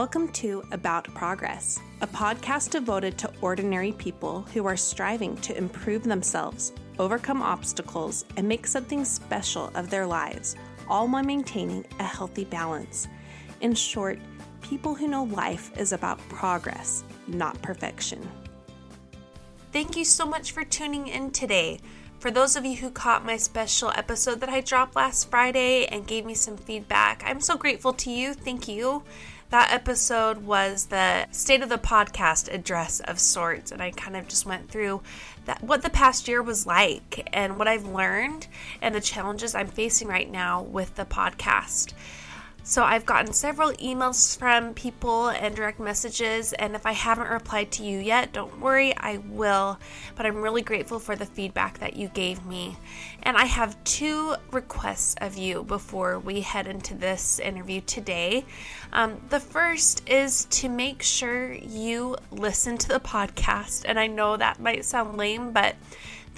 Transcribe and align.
Welcome 0.00 0.28
to 0.28 0.64
About 0.72 1.12
Progress, 1.12 1.78
a 2.00 2.06
podcast 2.06 2.70
devoted 2.70 3.18
to 3.18 3.30
ordinary 3.42 3.92
people 3.92 4.46
who 4.54 4.64
are 4.64 4.74
striving 4.74 5.36
to 5.42 5.54
improve 5.54 6.04
themselves, 6.04 6.72
overcome 6.98 7.42
obstacles, 7.42 8.24
and 8.38 8.48
make 8.48 8.66
something 8.66 9.04
special 9.04 9.70
of 9.74 9.90
their 9.90 10.06
lives, 10.06 10.56
all 10.88 11.06
while 11.06 11.22
maintaining 11.22 11.84
a 11.98 12.04
healthy 12.04 12.46
balance. 12.46 13.08
In 13.60 13.74
short, 13.74 14.18
people 14.62 14.94
who 14.94 15.06
know 15.06 15.24
life 15.24 15.70
is 15.76 15.92
about 15.92 16.18
progress, 16.30 17.04
not 17.26 17.60
perfection. 17.60 18.26
Thank 19.70 19.98
you 19.98 20.06
so 20.06 20.24
much 20.24 20.52
for 20.52 20.64
tuning 20.64 21.08
in 21.08 21.30
today. 21.30 21.78
For 22.20 22.30
those 22.30 22.56
of 22.56 22.64
you 22.64 22.76
who 22.76 22.90
caught 22.90 23.26
my 23.26 23.36
special 23.36 23.92
episode 23.94 24.40
that 24.40 24.48
I 24.48 24.62
dropped 24.62 24.96
last 24.96 25.30
Friday 25.30 25.84
and 25.84 26.06
gave 26.06 26.24
me 26.24 26.32
some 26.32 26.56
feedback, 26.56 27.22
I'm 27.26 27.42
so 27.42 27.58
grateful 27.58 27.92
to 27.92 28.10
you. 28.10 28.32
Thank 28.32 28.66
you. 28.66 29.02
That 29.50 29.72
episode 29.72 30.44
was 30.44 30.86
the 30.86 31.26
state 31.32 31.60
of 31.60 31.68
the 31.68 31.76
podcast 31.76 32.52
address 32.54 33.00
of 33.00 33.18
sorts, 33.18 33.72
and 33.72 33.82
I 33.82 33.90
kind 33.90 34.16
of 34.16 34.28
just 34.28 34.46
went 34.46 34.70
through 34.70 35.02
that 35.44 35.60
what 35.60 35.82
the 35.82 35.90
past 35.90 36.28
year 36.28 36.40
was 36.40 36.68
like 36.68 37.28
and 37.32 37.58
what 37.58 37.66
I've 37.66 37.84
learned 37.84 38.46
and 38.80 38.94
the 38.94 39.00
challenges 39.00 39.56
I'm 39.56 39.66
facing 39.66 40.06
right 40.06 40.30
now 40.30 40.62
with 40.62 40.94
the 40.94 41.04
podcast. 41.04 41.94
So 42.62 42.84
I've 42.84 43.06
gotten 43.06 43.32
several 43.32 43.72
emails 43.72 44.38
from 44.38 44.74
people 44.74 45.28
and 45.28 45.56
direct 45.56 45.80
messages, 45.80 46.52
and 46.52 46.76
if 46.76 46.86
I 46.86 46.92
haven't 46.92 47.28
replied 47.28 47.72
to 47.72 47.82
you 47.82 47.98
yet, 47.98 48.32
don't 48.32 48.60
worry, 48.60 48.96
I 48.96 49.18
will. 49.28 49.78
But 50.14 50.26
I'm 50.26 50.40
really 50.42 50.62
grateful 50.62 50.98
for 50.98 51.16
the 51.16 51.26
feedback 51.26 51.78
that 51.78 51.96
you 51.96 52.08
gave 52.08 52.44
me. 52.44 52.76
And 53.22 53.36
I 53.36 53.46
have 53.46 53.82
two 53.84 54.34
requests 54.52 55.16
of 55.20 55.36
you 55.36 55.64
before 55.64 56.18
we 56.18 56.42
head 56.42 56.66
into 56.66 56.94
this 56.94 57.40
interview 57.40 57.80
today. 57.80 58.44
Um, 58.92 59.20
the 59.30 59.40
first 59.40 60.08
is 60.08 60.44
to 60.46 60.68
make 60.68 61.02
sure 61.02 61.52
you 61.52 62.16
listen 62.30 62.78
to 62.78 62.88
the 62.88 63.00
podcast, 63.00 63.84
and 63.88 63.98
I 63.98 64.06
know 64.06 64.36
that 64.36 64.60
might 64.60 64.84
sound 64.84 65.16
lame, 65.16 65.52
but 65.52 65.74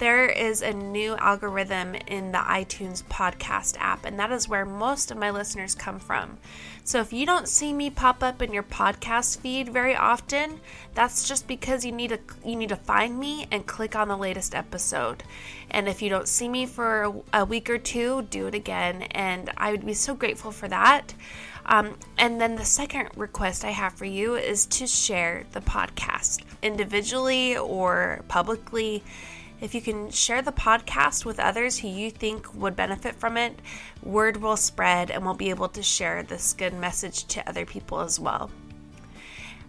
there 0.03 0.27
is 0.27 0.61
a 0.61 0.73
new 0.73 1.15
algorithm 1.15 1.95
in 2.07 2.33
the 2.33 2.37
iTunes 2.37 3.01
podcast 3.05 3.77
app, 3.79 4.03
and 4.03 4.19
that 4.19 4.33
is 4.33 4.49
where 4.49 4.65
most 4.65 5.11
of 5.11 5.17
my 5.17 5.31
listeners 5.31 5.73
come 5.73 5.97
from. 5.97 6.37
So 6.83 6.99
if 6.99 7.13
you 7.13 7.25
don't 7.25 7.47
see 7.47 7.71
me 7.71 7.89
pop 7.89 8.21
up 8.21 8.41
in 8.41 8.51
your 8.51 8.63
podcast 8.63 9.39
feed 9.39 9.69
very 9.69 9.95
often, 9.95 10.59
that's 10.93 11.25
just 11.25 11.47
because 11.47 11.85
you 11.85 11.93
need 11.93 12.09
to 12.09 12.19
you 12.43 12.57
need 12.57 12.67
to 12.67 12.75
find 12.75 13.17
me 13.17 13.47
and 13.49 13.65
click 13.65 13.95
on 13.95 14.09
the 14.09 14.17
latest 14.17 14.53
episode. 14.53 15.23
And 15.71 15.87
if 15.87 16.01
you 16.01 16.09
don't 16.09 16.27
see 16.27 16.49
me 16.49 16.65
for 16.65 17.23
a 17.31 17.45
week 17.45 17.69
or 17.69 17.77
two, 17.77 18.23
do 18.23 18.47
it 18.47 18.55
again, 18.55 19.03
and 19.03 19.51
I 19.55 19.71
would 19.71 19.85
be 19.85 19.93
so 19.93 20.15
grateful 20.15 20.51
for 20.51 20.67
that. 20.67 21.13
Um, 21.65 21.95
and 22.17 22.41
then 22.41 22.57
the 22.57 22.65
second 22.65 23.07
request 23.15 23.63
I 23.63 23.71
have 23.71 23.93
for 23.93 24.03
you 24.03 24.35
is 24.35 24.65
to 24.65 24.85
share 24.85 25.45
the 25.53 25.61
podcast 25.61 26.43
individually 26.61 27.55
or 27.55 28.25
publicly 28.27 29.01
if 29.63 29.73
you 29.73 29.79
can 29.79 30.11
share 30.11 30.41
the 30.41 30.51
podcast 30.51 31.23
with 31.23 31.39
others 31.39 31.79
who 31.79 31.87
you 31.87 32.11
think 32.11 32.53
would 32.53 32.75
benefit 32.75 33.15
from 33.15 33.37
it, 33.37 33.57
word 34.03 34.35
will 34.35 34.57
spread 34.57 35.09
and 35.09 35.23
we'll 35.23 35.33
be 35.33 35.49
able 35.49 35.69
to 35.69 35.81
share 35.81 36.21
this 36.21 36.51
good 36.51 36.73
message 36.73 37.23
to 37.27 37.47
other 37.47 37.65
people 37.65 38.01
as 38.01 38.19
well. 38.19 38.51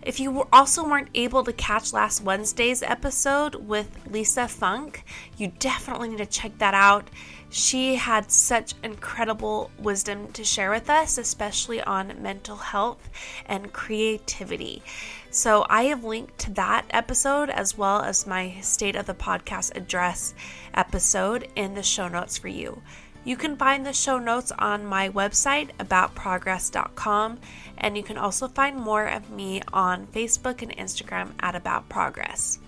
If 0.02 0.18
you 0.18 0.48
also 0.52 0.84
weren't 0.84 1.10
able 1.14 1.44
to 1.44 1.52
catch 1.52 1.92
last 1.92 2.24
Wednesday's 2.24 2.82
episode 2.82 3.54
with 3.54 3.88
Lisa 4.10 4.48
Funk, 4.48 5.04
you 5.38 5.52
definitely 5.60 6.08
need 6.08 6.18
to 6.18 6.26
check 6.26 6.58
that 6.58 6.74
out. 6.74 7.08
She 7.48 7.94
had 7.94 8.32
such 8.32 8.74
incredible 8.82 9.70
wisdom 9.78 10.32
to 10.32 10.42
share 10.42 10.72
with 10.72 10.90
us, 10.90 11.18
especially 11.18 11.80
on 11.80 12.20
mental 12.20 12.56
health 12.56 13.08
and 13.46 13.72
creativity. 13.72 14.82
So 15.34 15.66
I 15.68 15.86
have 15.86 16.04
linked 16.04 16.38
to 16.38 16.52
that 16.52 16.86
episode 16.90 17.50
as 17.50 17.76
well 17.76 18.02
as 18.02 18.24
my 18.24 18.54
State 18.60 18.94
of 18.94 19.06
the 19.06 19.14
Podcast 19.14 19.76
address 19.76 20.32
episode 20.74 21.48
in 21.56 21.74
the 21.74 21.82
show 21.82 22.06
notes 22.06 22.38
for 22.38 22.46
you. 22.46 22.80
You 23.24 23.36
can 23.36 23.56
find 23.56 23.84
the 23.84 23.92
show 23.92 24.20
notes 24.20 24.52
on 24.60 24.86
my 24.86 25.08
website, 25.08 25.70
aboutprogress.com, 25.80 27.40
and 27.78 27.96
you 27.96 28.04
can 28.04 28.16
also 28.16 28.46
find 28.46 28.76
more 28.76 29.06
of 29.06 29.28
me 29.28 29.60
on 29.72 30.06
Facebook 30.06 30.62
and 30.62 30.70
Instagram 30.76 31.32
at 31.40 31.56
About 31.56 31.88
Progress. 31.88 32.60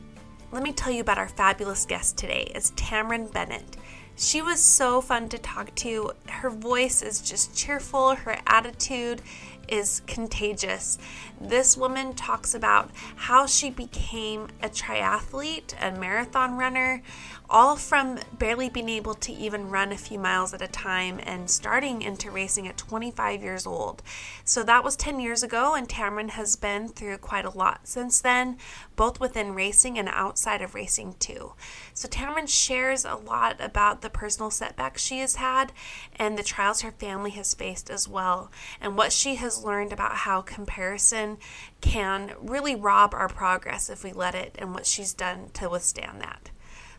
Let 0.51 0.65
me 0.65 0.73
tell 0.73 0.91
you 0.93 1.03
about 1.03 1.19
our 1.19 1.29
fabulous 1.29 1.87
guest 1.87 2.19
today 2.19 2.51
is 2.53 2.73
Tamron 2.73 3.33
Bennett. 3.33 3.77
She 4.19 4.41
was 4.41 4.65
so 4.65 5.03
fun 5.03 5.29
to 5.29 5.39
talk 5.39 5.75
to. 5.77 6.13
Her 6.27 6.49
voice 6.49 7.03
is 7.03 7.21
just 7.21 7.55
cheerful, 7.55 8.15
her 8.15 8.39
attitude 8.47 9.21
is 9.69 10.01
contagious. 10.07 10.99
This 11.41 11.77
woman 11.77 12.15
talks 12.15 12.55
about 12.55 12.91
how 13.17 13.47
she 13.47 13.71
became 13.71 14.49
a 14.63 14.69
triathlete, 14.69 15.75
a 15.81 15.91
marathon 15.99 16.57
runner, 16.57 17.03
all 17.49 17.77
from 17.77 18.19
barely 18.33 18.69
being 18.69 18.89
able 18.89 19.15
to 19.15 19.33
even 19.33 19.71
run 19.71 19.93
a 19.93 19.97
few 19.97 20.19
miles 20.19 20.53
at 20.53 20.63
a 20.63 20.69
time 20.69 21.21
and 21.23 21.49
starting 21.49 22.03
into 22.03 22.31
racing 22.31 22.67
at 22.67 22.77
25 22.77 23.43
years 23.43 23.67
old. 23.67 24.03
So 24.45 24.63
that 24.65 24.83
was 24.83 24.97
10 24.97 25.21
years 25.21 25.43
ago, 25.43 25.75
and 25.75 25.89
Tamron 25.89 26.31
has 26.31 26.57
been 26.57 26.89
through 26.89 27.19
quite 27.19 27.45
a 27.45 27.57
lot 27.57 27.81
since 27.85 28.21
then, 28.21 28.59
both 28.97 29.21
within 29.21 29.55
racing 29.55 29.99
and 29.99 30.09
outside 30.09 30.63
of 30.63 30.75
racing 30.75 31.15
too. 31.19 31.53
So 31.95 32.09
Tamron 32.09 32.49
shares 32.49 33.05
a 33.05 33.15
lot 33.15 33.57
about 33.61 34.03
the 34.03 34.06
personal 34.11 34.51
setbacks 34.51 35.03
she 35.03 35.19
has 35.19 35.37
had 35.37 35.73
and 36.17 36.37
the 36.39 36.43
trials 36.43 36.83
her 36.83 36.93
family 36.93 37.31
has 37.33 37.55
faced 37.55 37.91
as 37.91 38.09
well, 38.09 38.51
and 38.81 38.97
what 38.97 39.13
she 39.13 39.37
has 39.37 39.65
learned 39.65 39.93
about 39.93 40.17
how 40.19 40.41
comparison 40.41 41.39
can 41.81 42.33
really 42.41 42.75
rob 42.75 43.15
our 43.15 43.29
progress 43.29 43.91
if 43.91 44.05
we 44.05 44.13
let 44.13 44.35
it, 44.35 44.55
and 44.59 44.75
what 44.75 44.87
she's 44.87 45.15
done 45.15 45.51
to 45.53 45.69
withstand 45.69 46.21
that. 46.21 46.51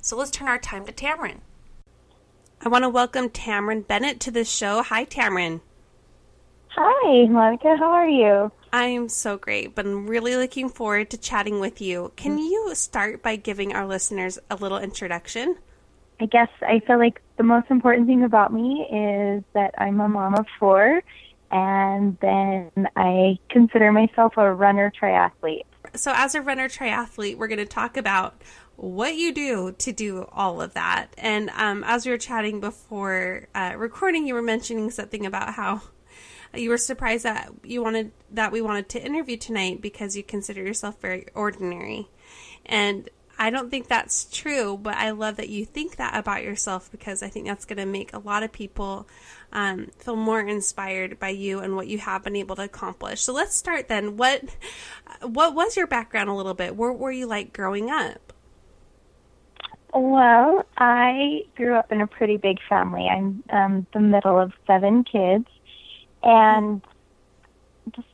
So 0.01 0.15
let's 0.17 0.31
turn 0.31 0.47
our 0.47 0.59
time 0.59 0.85
to 0.85 0.91
Tamron. 0.91 1.39
I 2.61 2.69
want 2.69 2.83
to 2.83 2.89
welcome 2.89 3.29
Tamron 3.29 3.85
Bennett 3.85 4.19
to 4.21 4.31
the 4.31 4.43
show. 4.43 4.81
Hi, 4.83 5.05
Tamron. 5.05 5.61
Hi, 6.69 7.25
Monica. 7.25 7.75
How 7.77 7.91
are 7.91 8.07
you? 8.07 8.51
I 8.71 8.85
am 8.85 9.09
so 9.09 9.37
great, 9.37 9.73
but 9.73 9.85
I'm 9.85 10.07
really 10.07 10.35
looking 10.35 10.69
forward 10.69 11.09
to 11.11 11.17
chatting 11.17 11.59
with 11.59 11.81
you. 11.81 12.11
Can 12.15 12.37
mm. 12.37 12.49
you 12.49 12.71
start 12.75 13.23
by 13.23 13.35
giving 13.35 13.73
our 13.73 13.87
listeners 13.87 14.37
a 14.49 14.55
little 14.55 14.77
introduction? 14.77 15.57
I 16.19 16.25
guess 16.25 16.49
I 16.61 16.79
feel 16.85 16.97
like 16.97 17.21
the 17.37 17.43
most 17.43 17.69
important 17.69 18.07
thing 18.07 18.23
about 18.23 18.51
me 18.51 18.87
is 18.91 19.43
that 19.53 19.75
I'm 19.77 19.99
a 19.99 20.09
mom 20.09 20.35
of 20.35 20.45
four, 20.59 21.01
and 21.51 22.17
then 22.19 22.71
I 22.95 23.37
consider 23.49 23.91
myself 23.91 24.33
a 24.37 24.51
runner 24.51 24.91
triathlete. 24.99 25.65
So, 25.93 26.11
as 26.15 26.35
a 26.35 26.41
runner 26.41 26.67
triathlete, 26.67 27.37
we're 27.37 27.47
going 27.47 27.59
to 27.59 27.65
talk 27.65 27.97
about 27.97 28.41
what 28.75 29.15
you 29.15 29.33
do 29.33 29.73
to 29.77 29.91
do 29.91 30.27
all 30.31 30.61
of 30.61 30.73
that. 30.73 31.07
And 31.17 31.49
um, 31.51 31.83
as 31.85 32.05
we 32.05 32.11
were 32.11 32.17
chatting 32.17 32.59
before 32.59 33.47
uh, 33.55 33.73
recording, 33.77 34.27
you 34.27 34.33
were 34.33 34.41
mentioning 34.41 34.91
something 34.91 35.25
about 35.25 35.53
how 35.53 35.81
you 36.53 36.69
were 36.69 36.77
surprised 36.77 37.25
that 37.25 37.51
you 37.63 37.83
wanted 37.83 38.11
that 38.31 38.51
we 38.51 38.61
wanted 38.61 38.89
to 38.89 39.03
interview 39.03 39.37
tonight 39.37 39.81
because 39.81 40.15
you 40.15 40.23
consider 40.23 40.63
yourself 40.63 40.99
very 41.01 41.25
ordinary. 41.33 42.09
And 42.65 43.09
I 43.39 43.49
don't 43.49 43.69
think 43.69 43.87
that's 43.87 44.25
true, 44.25 44.77
but 44.81 44.95
I 44.95 45.11
love 45.11 45.35
that 45.37 45.49
you 45.49 45.65
think 45.65 45.97
that 45.97 46.17
about 46.17 46.43
yourself 46.43 46.89
because 46.91 47.21
I 47.21 47.29
think 47.29 47.45
that's 47.45 47.65
going 47.65 47.77
to 47.77 47.85
make 47.85 48.13
a 48.13 48.19
lot 48.19 48.41
of 48.41 48.51
people 48.51 49.07
um, 49.51 49.87
feel 49.99 50.15
more 50.15 50.41
inspired 50.41 51.19
by 51.19 51.29
you 51.29 51.59
and 51.59 51.75
what 51.75 51.87
you 51.87 51.99
have 51.99 52.23
been 52.23 52.35
able 52.35 52.55
to 52.55 52.63
accomplish. 52.63 53.21
So 53.21 53.33
let's 53.33 53.55
start 53.55 53.87
then. 53.87 54.17
What 54.17 54.43
what 55.21 55.53
was 55.53 55.77
your 55.77 55.87
background 55.87 56.29
a 56.29 56.33
little 56.33 56.53
bit? 56.53 56.75
What 56.75 56.97
were 56.97 57.11
you 57.11 57.27
like 57.27 57.53
growing 57.53 57.89
up? 57.89 58.33
Well, 59.93 60.65
I 60.77 61.43
grew 61.55 61.75
up 61.75 61.91
in 61.91 62.01
a 62.01 62.07
pretty 62.07 62.37
big 62.37 62.57
family. 62.67 63.07
I'm 63.07 63.43
um, 63.49 63.87
the 63.93 63.99
middle 63.99 64.39
of 64.39 64.51
seven 64.65 65.03
kids, 65.03 65.47
and 66.23 66.81
just 67.95 68.07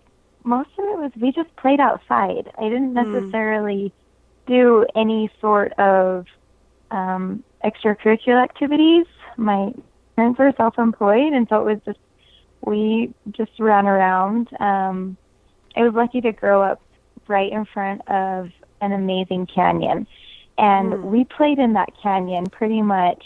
most 0.44 0.70
of 0.78 0.86
it 0.86 0.98
was 0.98 1.12
we 1.20 1.32
just 1.32 1.54
played 1.56 1.80
outside. 1.80 2.52
I 2.58 2.64
didn't 2.64 2.94
necessarily 2.94 3.86
mm. 3.86 4.03
Do 4.46 4.86
any 4.96 5.30
sort 5.40 5.74
of 5.74 6.26
um, 6.92 7.44
extracurricular 7.64 8.44
activities. 8.44 9.06
My 9.38 9.74
parents 10.16 10.40
were 10.40 10.54
self-employed, 10.58 11.34
and 11.34 11.48
so 11.50 11.62
it 11.62 11.74
was 11.74 11.80
just 11.86 12.00
we 12.62 13.14
just 13.32 13.52
ran 13.60 13.88
around. 13.88 14.50
Um, 14.60 15.18
I 15.76 15.82
was 15.82 15.94
lucky 15.94 16.22
to 16.22 16.32
grow 16.32 16.62
up 16.62 16.82
right 17.28 17.52
in 17.52 17.66
front 17.66 18.02
of 18.10 18.50
an 18.82 18.92
amazing 18.92 19.48
canyon, 19.48 20.08
and 20.58 20.94
mm. 20.94 21.04
we 21.04 21.24
played 21.26 21.60
in 21.60 21.74
that 21.74 21.90
canyon 22.02 22.46
pretty 22.46 22.82
much 22.82 23.24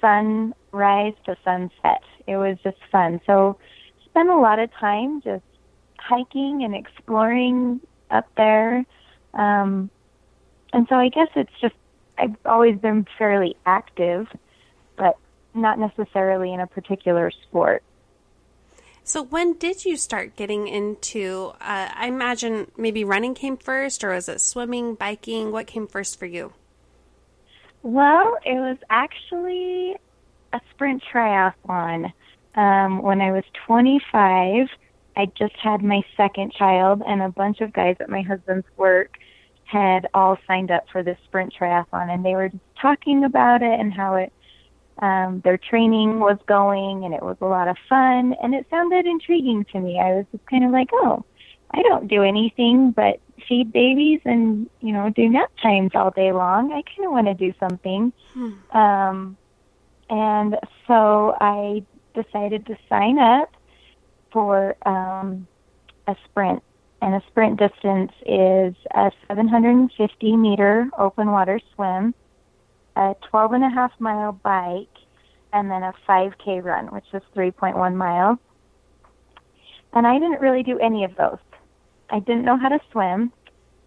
sunrise 0.00 1.14
to 1.24 1.36
sunset. 1.44 2.02
It 2.26 2.36
was 2.36 2.58
just 2.62 2.78
fun. 2.90 3.20
So 3.26 3.58
spent 4.04 4.30
a 4.30 4.36
lot 4.36 4.58
of 4.58 4.70
time 4.72 5.20
just 5.22 5.44
hiking 5.98 6.64
and 6.64 6.74
exploring 6.74 7.80
up 8.10 8.26
there. 8.36 8.84
Um, 9.38 9.88
and 10.72 10.86
so 10.88 10.96
I 10.96 11.08
guess 11.08 11.28
it's 11.34 11.52
just 11.60 11.74
I've 12.18 12.36
always 12.44 12.78
been 12.78 13.06
fairly 13.16 13.56
active, 13.64 14.26
but 14.96 15.16
not 15.54 15.78
necessarily 15.78 16.52
in 16.52 16.60
a 16.60 16.66
particular 16.66 17.30
sport. 17.30 17.82
So 19.04 19.22
when 19.22 19.54
did 19.54 19.86
you 19.86 19.96
start 19.96 20.36
getting 20.36 20.68
into? 20.68 21.52
Uh, 21.60 21.88
I 21.94 22.08
imagine 22.08 22.70
maybe 22.76 23.04
running 23.04 23.34
came 23.34 23.56
first, 23.56 24.04
or 24.04 24.10
was 24.10 24.28
it 24.28 24.40
swimming, 24.40 24.96
biking? 24.96 25.50
What 25.52 25.66
came 25.66 25.86
first 25.86 26.18
for 26.18 26.26
you? 26.26 26.52
Well, 27.82 28.36
it 28.44 28.58
was 28.58 28.76
actually 28.90 29.96
a 30.52 30.60
sprint 30.70 31.02
triathlon. 31.10 32.12
Um, 32.54 33.00
when 33.00 33.20
I 33.20 33.30
was 33.30 33.44
25, 33.66 34.66
I 35.16 35.26
just 35.38 35.54
had 35.56 35.82
my 35.82 36.02
second 36.16 36.52
child, 36.52 37.02
and 37.06 37.22
a 37.22 37.28
bunch 37.28 37.60
of 37.60 37.72
guys 37.72 37.96
at 38.00 38.10
my 38.10 38.20
husband's 38.20 38.66
work 38.76 39.16
had 39.68 40.08
all 40.14 40.38
signed 40.46 40.70
up 40.70 40.84
for 40.90 41.02
this 41.02 41.18
sprint 41.24 41.54
triathlon, 41.58 42.12
and 42.12 42.24
they 42.24 42.34
were 42.34 42.48
just 42.48 42.62
talking 42.80 43.24
about 43.24 43.62
it 43.62 43.78
and 43.78 43.92
how 43.92 44.14
it 44.14 44.32
um, 45.00 45.40
their 45.44 45.58
training 45.58 46.18
was 46.18 46.38
going, 46.46 47.04
and 47.04 47.14
it 47.14 47.22
was 47.22 47.36
a 47.40 47.46
lot 47.46 47.68
of 47.68 47.76
fun, 47.88 48.34
and 48.42 48.54
it 48.54 48.66
sounded 48.70 49.06
intriguing 49.06 49.64
to 49.72 49.78
me. 49.78 50.00
I 50.00 50.14
was 50.14 50.26
just 50.32 50.44
kind 50.46 50.64
of 50.64 50.72
like, 50.72 50.88
oh, 50.92 51.24
I 51.70 51.82
don't 51.82 52.08
do 52.08 52.22
anything 52.22 52.92
but 52.92 53.20
feed 53.46 53.72
babies 53.72 54.20
and 54.24 54.68
you 54.80 54.92
know 54.92 55.10
do 55.10 55.28
nap 55.28 55.50
times 55.62 55.92
all 55.94 56.10
day 56.10 56.32
long. 56.32 56.72
I 56.72 56.82
kind 56.82 57.06
of 57.06 57.12
want 57.12 57.26
to 57.26 57.34
do 57.34 57.52
something. 57.60 58.12
Hmm. 58.32 58.76
Um, 58.76 59.36
and 60.10 60.56
so 60.86 61.36
I 61.40 61.84
decided 62.14 62.66
to 62.66 62.78
sign 62.88 63.18
up 63.18 63.50
for 64.32 64.76
um, 64.88 65.46
a 66.06 66.16
sprint. 66.24 66.62
And 67.00 67.14
a 67.14 67.22
sprint 67.28 67.58
distance 67.58 68.12
is 68.26 68.74
a 68.94 69.12
750 69.28 70.36
meter 70.36 70.88
open 70.98 71.30
water 71.30 71.60
swim, 71.74 72.14
a 72.96 73.14
12 73.30 73.52
and 73.52 73.64
a 73.64 73.70
half 73.70 73.92
mile 74.00 74.32
bike, 74.32 74.88
and 75.52 75.70
then 75.70 75.82
a 75.82 75.94
5K 76.08 76.62
run, 76.62 76.86
which 76.86 77.06
is 77.12 77.22
3.1 77.36 77.94
miles. 77.94 78.38
And 79.92 80.06
I 80.06 80.18
didn't 80.18 80.40
really 80.40 80.62
do 80.62 80.78
any 80.78 81.04
of 81.04 81.14
those. 81.16 81.38
I 82.10 82.20
didn't 82.20 82.44
know 82.44 82.56
how 82.56 82.68
to 82.68 82.80
swim. 82.90 83.32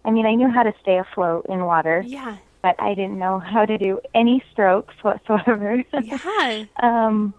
I 0.04 0.10
mean, 0.10 0.26
I 0.26 0.34
knew 0.34 0.48
how 0.48 0.62
to 0.62 0.72
stay 0.80 0.98
afloat 0.98 1.46
in 1.48 1.64
water. 1.64 2.02
Yeah. 2.06 2.38
But 2.62 2.76
I 2.78 2.94
didn't 2.94 3.18
know 3.18 3.38
how 3.38 3.64
to 3.64 3.76
do 3.76 4.00
any 4.14 4.42
strokes 4.52 4.94
whatsoever. 5.02 5.84
Yeah. 5.92 6.64
um, 6.82 7.34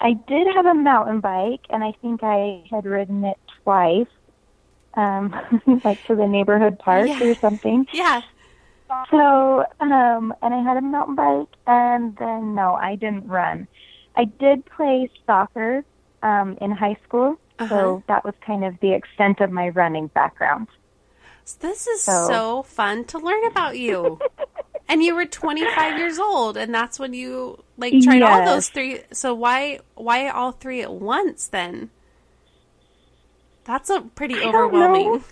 I 0.00 0.12
did 0.12 0.46
have 0.54 0.66
a 0.66 0.74
mountain 0.74 1.20
bike, 1.20 1.62
and 1.70 1.82
I 1.82 1.92
think 2.02 2.20
I 2.22 2.64
had 2.70 2.84
ridden 2.84 3.24
it 3.24 3.38
twice, 3.62 4.06
um, 4.96 5.34
like 5.84 6.04
to 6.06 6.16
the 6.16 6.26
neighborhood 6.26 6.78
park 6.78 7.08
yeah. 7.08 7.22
or 7.22 7.34
something. 7.34 7.86
Yeah. 7.92 8.22
So, 9.10 9.64
um, 9.80 10.32
and 10.42 10.54
I 10.54 10.62
had 10.62 10.76
a 10.76 10.80
mountain 10.80 11.16
bike, 11.16 11.48
and 11.66 12.16
then 12.16 12.54
no, 12.54 12.74
I 12.74 12.94
didn't 12.94 13.26
run. 13.26 13.66
I 14.14 14.24
did 14.24 14.64
play 14.64 15.10
soccer 15.26 15.84
um, 16.22 16.56
in 16.60 16.70
high 16.70 16.96
school, 17.04 17.38
uh-huh. 17.58 17.68
so 17.68 18.02
that 18.06 18.24
was 18.24 18.34
kind 18.40 18.64
of 18.64 18.78
the 18.80 18.92
extent 18.92 19.40
of 19.40 19.50
my 19.50 19.70
running 19.70 20.06
background. 20.08 20.68
This 21.60 21.86
is 21.86 22.02
so, 22.02 22.26
so 22.28 22.62
fun 22.62 23.04
to 23.06 23.18
learn 23.18 23.44
about 23.46 23.78
you. 23.78 24.18
and 24.88 25.02
you 25.02 25.14
were 25.14 25.26
25 25.26 25.98
years 25.98 26.18
old, 26.18 26.56
and 26.56 26.74
that's 26.74 26.98
when 26.98 27.12
you 27.12 27.62
like 27.76 27.92
tried 28.02 28.18
yes. 28.18 28.22
all 28.22 28.54
those 28.54 28.68
three. 28.68 29.00
So 29.12 29.34
why 29.34 29.80
why 29.94 30.28
all 30.28 30.52
three 30.52 30.82
at 30.82 30.92
once 30.92 31.48
then? 31.48 31.90
That's 33.66 33.90
a 33.90 34.00
pretty 34.00 34.40
overwhelming. 34.40 35.24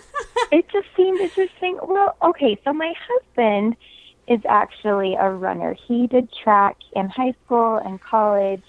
it 0.52 0.68
just 0.70 0.88
seemed 0.96 1.20
interesting. 1.20 1.78
Well, 1.82 2.16
okay, 2.22 2.58
so 2.64 2.72
my 2.72 2.94
husband 3.08 3.76
is 4.26 4.40
actually 4.48 5.14
a 5.14 5.28
runner. 5.30 5.74
He 5.74 6.06
did 6.06 6.32
track 6.32 6.76
in 6.94 7.08
high 7.08 7.34
school 7.44 7.76
and 7.76 8.00
college, 8.00 8.62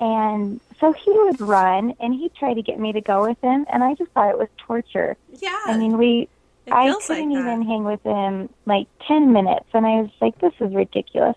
and 0.00 0.60
so 0.80 0.92
he 0.92 1.10
would 1.10 1.40
run, 1.40 1.94
and 2.00 2.14
he 2.14 2.30
tried 2.30 2.54
to 2.54 2.62
get 2.62 2.78
me 2.78 2.92
to 2.92 3.00
go 3.00 3.26
with 3.26 3.40
him, 3.42 3.66
and 3.70 3.84
I 3.84 3.94
just 3.94 4.10
thought 4.12 4.30
it 4.30 4.38
was 4.38 4.48
torture. 4.58 5.16
Yeah. 5.40 5.60
I 5.66 5.76
mean, 5.76 5.98
we. 5.98 6.28
I 6.72 6.94
couldn't 7.06 7.30
like 7.30 7.38
even 7.38 7.62
hang 7.62 7.84
with 7.84 8.02
him 8.02 8.48
like 8.64 8.86
10 9.06 9.34
minutes, 9.34 9.66
and 9.74 9.84
I 9.84 10.00
was 10.00 10.10
like, 10.22 10.38
this 10.38 10.54
is 10.60 10.74
ridiculous. 10.74 11.36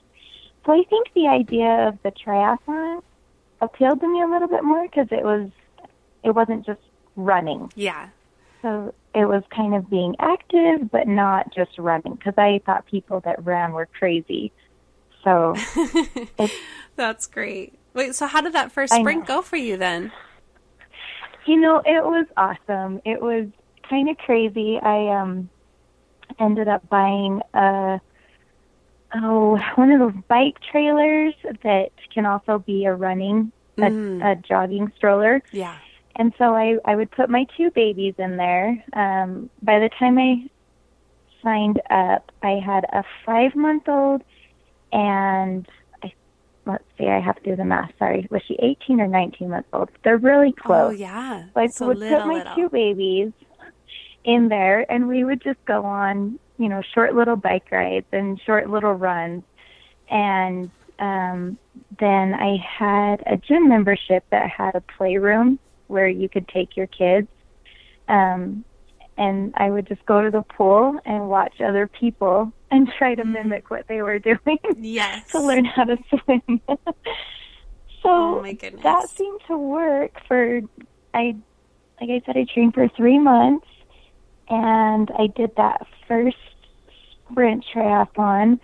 So 0.66 0.72
I 0.72 0.84
think 0.90 1.10
the 1.14 1.28
idea 1.28 1.90
of 1.90 1.98
the 2.04 2.12
triathlon 2.12 3.04
appealed 3.60 4.00
to 4.00 4.08
me 4.08 4.22
a 4.22 4.28
little 4.28 4.48
bit 4.48 4.64
more 4.64 4.84
because 4.84 5.08
it 5.12 5.24
was, 5.24 5.50
it 6.24 6.32
wasn't 6.32 6.66
just 6.66 6.80
running. 7.18 7.72
Yeah. 7.76 8.10
So 8.62 8.94
it 9.14 9.26
was 9.26 9.44
kind 9.50 9.76
of 9.76 9.90
being 9.90 10.16
active, 10.20 10.90
but 10.92 11.08
not 11.08 11.54
just 11.54 11.78
running 11.78 12.16
because 12.16 12.36
I 12.38 12.62
thought 12.66 12.86
people 12.86 13.20
that 13.22 13.44
ran 13.46 13.74
were 13.74 13.88
crazy. 13.88 14.52
So 15.24 15.56
that's 16.96 17.28
great. 17.28 17.74
Wait, 17.94 18.16
so 18.16 18.28
how 18.28 18.42
did 18.42 18.54
that 18.54 18.72
first 18.72 18.94
sprint 18.94 19.26
go 19.26 19.42
for 19.42 19.58
you 19.58 19.76
then? 19.76 20.12
You 21.46 21.60
know, 21.60 21.82
it 21.86 22.04
was 22.04 22.28
awesome. 22.38 23.02
It 23.06 23.22
was 23.22 23.48
kind 23.90 24.10
of 24.10 24.18
crazy. 24.18 24.80
I 24.82 25.08
um 25.20 25.50
ended 26.40 26.68
up 26.68 26.88
buying 26.90 27.42
a 27.54 28.00
oh 29.16 29.60
one 29.76 29.92
of 29.92 30.00
those 30.00 30.24
bike 30.28 30.58
trailers 30.72 31.34
that 31.64 31.92
can 32.14 32.26
also 32.26 32.60
be 32.60 32.86
a 32.86 32.94
running 32.94 33.52
mm. 33.78 34.24
a, 34.24 34.32
a 34.32 34.36
jogging 34.36 34.92
stroller. 34.96 35.42
Yeah. 35.52 35.78
And 36.18 36.34
so 36.38 36.56
I, 36.56 36.78
I 36.84 36.96
would 36.96 37.12
put 37.12 37.30
my 37.30 37.46
two 37.56 37.70
babies 37.72 38.16
in 38.18 38.38
there. 38.38 38.84
Um, 38.94 39.50
by 39.62 39.80
the 39.80 39.90
time 40.00 40.18
I 40.18 40.50
signed 41.44 41.80
up, 41.92 42.32
I 42.42 42.60
had 42.64 42.86
a 42.86 43.04
five 43.24 43.56
month 43.56 43.88
old 43.88 44.24
and 44.92 45.68
I, 46.04 46.12
let's 46.66 46.84
see, 46.98 47.06
I 47.06 47.20
have 47.20 47.36
to 47.36 47.44
do 47.52 47.56
the 47.56 47.64
math. 47.64 47.92
Sorry. 48.00 48.28
Was 48.32 48.42
she 48.48 48.56
18 48.60 49.00
or 49.00 49.08
19 49.08 49.50
months 49.50 49.70
old? 49.72 49.90
They're 50.04 50.18
really 50.18 50.54
close. 50.54 50.90
Oh, 50.90 50.98
yeah. 50.98 51.46
So 51.54 51.62
I 51.62 51.68
so 51.68 51.88
would 51.88 52.00
little, 52.00 52.18
put 52.22 52.28
my 52.28 52.38
little. 52.40 52.56
two 52.56 52.70
babies 52.70 53.32
in 54.24 54.50
there 54.50 54.92
and 54.92 55.08
we 55.08 55.24
would 55.24 55.44
just 55.44 55.64
go 55.66 55.86
on, 55.86 56.40
you 56.58 56.68
know, 56.68 56.82
short 56.96 57.14
little 57.14 57.36
bike 57.36 57.72
rides 57.72 58.08
and 58.12 58.42
short 58.44 58.72
little 58.72 58.94
runs. 58.94 59.44
And 60.10 60.72
um, 60.98 61.60
then 62.00 62.34
I 62.34 62.58
had 62.58 63.22
a 63.28 63.38
gym 63.38 63.70
membership 63.70 64.24
that 64.32 64.50
had 64.50 64.74
a 64.74 64.82
playroom 64.82 65.60
where 65.88 66.08
you 66.08 66.30
could 66.30 66.48
take 66.48 66.78
your 66.78 66.88
kids. 66.88 67.28
Um, 68.08 68.64
and 69.18 69.54
I 69.58 69.70
would 69.70 69.88
just 69.88 70.06
go 70.06 70.22
to 70.22 70.30
the 70.30 70.44
pool 70.44 71.00
and 71.06 71.28
watch 71.30 71.60
other 71.60 71.88
people 71.88 72.52
and 72.72 72.90
try 72.98 73.16
to 73.16 73.26
mimic 73.26 73.70
what 73.70 73.88
they 73.88 74.02
were 74.02 74.20
doing. 74.32 74.60
Yes. 74.78 75.32
to 75.32 75.40
learn 75.40 75.66
how 75.66 75.86
to 75.86 75.98
swim. 76.10 76.62
so 76.68 78.10
oh 78.10 78.42
my 78.42 78.54
goodness. 78.54 78.84
that 78.84 79.10
seemed 79.10 79.42
to 79.48 79.58
work 79.58 80.22
for 80.28 80.62
I 81.14 81.36
like 82.00 82.10
I 82.10 82.22
said 82.26 82.38
I 82.38 82.46
trained 82.54 82.76
for 82.76 82.88
3 82.90 83.20
months 83.20 83.68
and 84.50 85.10
I 85.18 85.28
did 85.28 85.56
that 85.58 85.88
first 86.08 86.38
sprint 87.30 87.66
triathlon 87.74 88.60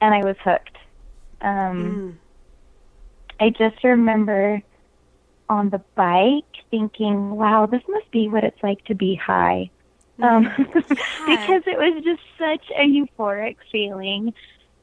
and 0.00 0.14
I 0.14 0.24
was 0.24 0.36
hooked. 0.44 0.76
Um 1.40 1.48
mm. 1.84 2.16
I 3.40 3.48
just 3.50 3.82
remember 3.82 4.62
on 5.50 5.68
the 5.68 5.82
bike 5.96 6.64
thinking, 6.70 7.32
wow, 7.32 7.66
this 7.66 7.82
must 7.88 8.10
be 8.12 8.28
what 8.28 8.44
it's 8.44 8.62
like 8.62 8.82
to 8.84 8.94
be 8.94 9.16
high. 9.16 9.68
um, 10.22 10.44
because 10.58 11.62
it 11.66 11.76
was 11.76 12.02
just 12.04 12.22
such 12.38 12.70
a 12.76 12.86
euphoric 12.86 13.56
feeling. 13.70 14.32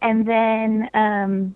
And 0.02 0.28
then 0.28 0.90
um, 0.94 1.56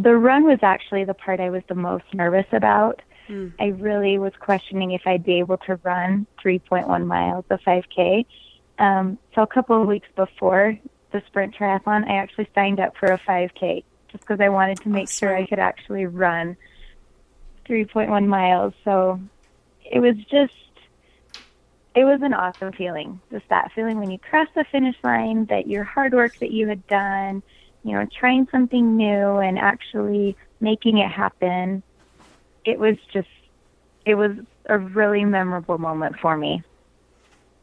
the 0.00 0.14
run 0.14 0.44
was 0.44 0.58
actually 0.62 1.04
the 1.04 1.14
part 1.14 1.40
I 1.40 1.50
was 1.50 1.62
the 1.68 1.74
most 1.74 2.04
nervous 2.12 2.46
about. 2.52 3.00
Mm. 3.28 3.54
I 3.58 3.68
really 3.68 4.18
was 4.18 4.34
questioning 4.38 4.92
if 4.92 5.02
I'd 5.06 5.24
be 5.24 5.38
able 5.38 5.56
to 5.58 5.80
run 5.82 6.26
3.1 6.44 7.06
miles 7.06 7.46
of 7.50 7.60
5K. 7.62 8.26
Um, 8.78 9.18
so 9.34 9.42
a 9.42 9.46
couple 9.46 9.80
of 9.80 9.88
weeks 9.88 10.08
before 10.14 10.78
the 11.12 11.22
sprint 11.26 11.56
triathlon, 11.56 12.06
I 12.06 12.16
actually 12.16 12.48
signed 12.54 12.80
up 12.80 12.96
for 12.98 13.06
a 13.06 13.18
5K 13.18 13.82
just 14.12 14.20
because 14.20 14.40
I 14.40 14.50
wanted 14.50 14.80
to 14.82 14.90
make 14.90 15.08
sure 15.08 15.34
I 15.34 15.46
could 15.46 15.58
actually 15.58 16.04
run 16.04 16.56
3.1 17.68 18.26
miles. 18.26 18.74
So 18.84 19.20
it 19.84 20.00
was 20.00 20.16
just, 20.30 20.52
it 21.94 22.04
was 22.04 22.20
an 22.22 22.34
awesome 22.34 22.72
feeling. 22.72 23.20
Just 23.30 23.48
that 23.48 23.72
feeling 23.74 23.98
when 23.98 24.10
you 24.10 24.18
cross 24.18 24.48
the 24.54 24.64
finish 24.70 24.96
line 25.02 25.46
that 25.46 25.66
your 25.66 25.84
hard 25.84 26.14
work 26.14 26.38
that 26.38 26.50
you 26.50 26.68
had 26.68 26.86
done, 26.86 27.42
you 27.82 27.92
know, 27.92 28.06
trying 28.18 28.46
something 28.50 28.96
new 28.96 29.38
and 29.38 29.58
actually 29.58 30.36
making 30.60 30.98
it 30.98 31.10
happen. 31.10 31.82
It 32.64 32.78
was 32.78 32.96
just, 33.12 33.28
it 34.04 34.14
was 34.14 34.32
a 34.66 34.78
really 34.78 35.24
memorable 35.24 35.78
moment 35.78 36.16
for 36.20 36.36
me. 36.36 36.62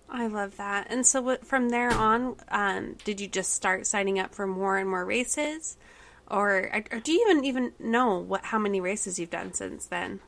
I 0.09 0.27
love 0.27 0.57
that. 0.57 0.87
And 0.89 1.05
so, 1.05 1.21
what, 1.21 1.45
from 1.45 1.69
there 1.69 1.91
on, 1.91 2.35
um, 2.49 2.95
did 3.03 3.19
you 3.19 3.27
just 3.27 3.51
start 3.53 3.87
signing 3.87 4.19
up 4.19 4.33
for 4.35 4.45
more 4.45 4.77
and 4.77 4.87
more 4.87 5.03
races, 5.03 5.75
or, 6.29 6.71
or 6.91 6.99
do 6.99 7.11
you 7.11 7.25
even 7.29 7.45
even 7.45 7.73
know 7.79 8.17
what 8.17 8.45
how 8.45 8.59
many 8.59 8.79
races 8.79 9.19
you've 9.19 9.29
done 9.29 9.53
since 9.53 9.85
then? 9.85 10.19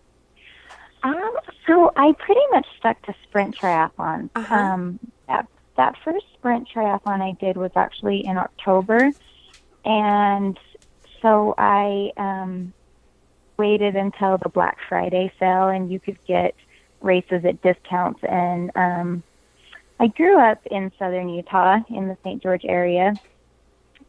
Um, 1.04 1.38
so 1.68 1.92
I 1.96 2.14
pretty 2.14 2.42
much 2.52 2.66
stuck 2.80 3.02
to 3.04 3.14
sprint 3.24 3.56
triathlon. 3.56 4.30
Uh-huh. 4.36 4.56
Um, 4.56 5.00
that 5.28 5.48
that 5.78 5.96
first 6.04 6.26
sprint 6.34 6.68
triathlon 6.74 7.22
I 7.22 7.34
did 7.40 7.58
was 7.58 7.72
actually 7.76 8.26
in 8.26 8.38
October, 8.38 9.12
and 9.84 10.60
so 11.22 11.54
I 11.58 12.12
um, 12.18 12.74
waited 13.58 13.96
until 13.96 14.38
the 14.38 14.50
Black 14.50 14.78
Friday 14.88 15.32
sale, 15.40 15.70
and 15.70 15.92
you 15.92 16.00
could 16.00 16.18
get 16.26 16.56
races 17.02 17.46
at 17.46 17.62
discounts. 17.62 18.22
And 18.24 18.72
um, 18.76 19.24
I 20.00 20.08
grew 20.08 20.40
up 20.40 20.66
in 20.68 20.92
southern 20.98 21.30
Utah 21.30 21.80
in 21.90 22.08
the 22.08 22.18
St. 22.24 22.42
George 22.42 22.66
area, 22.66 23.14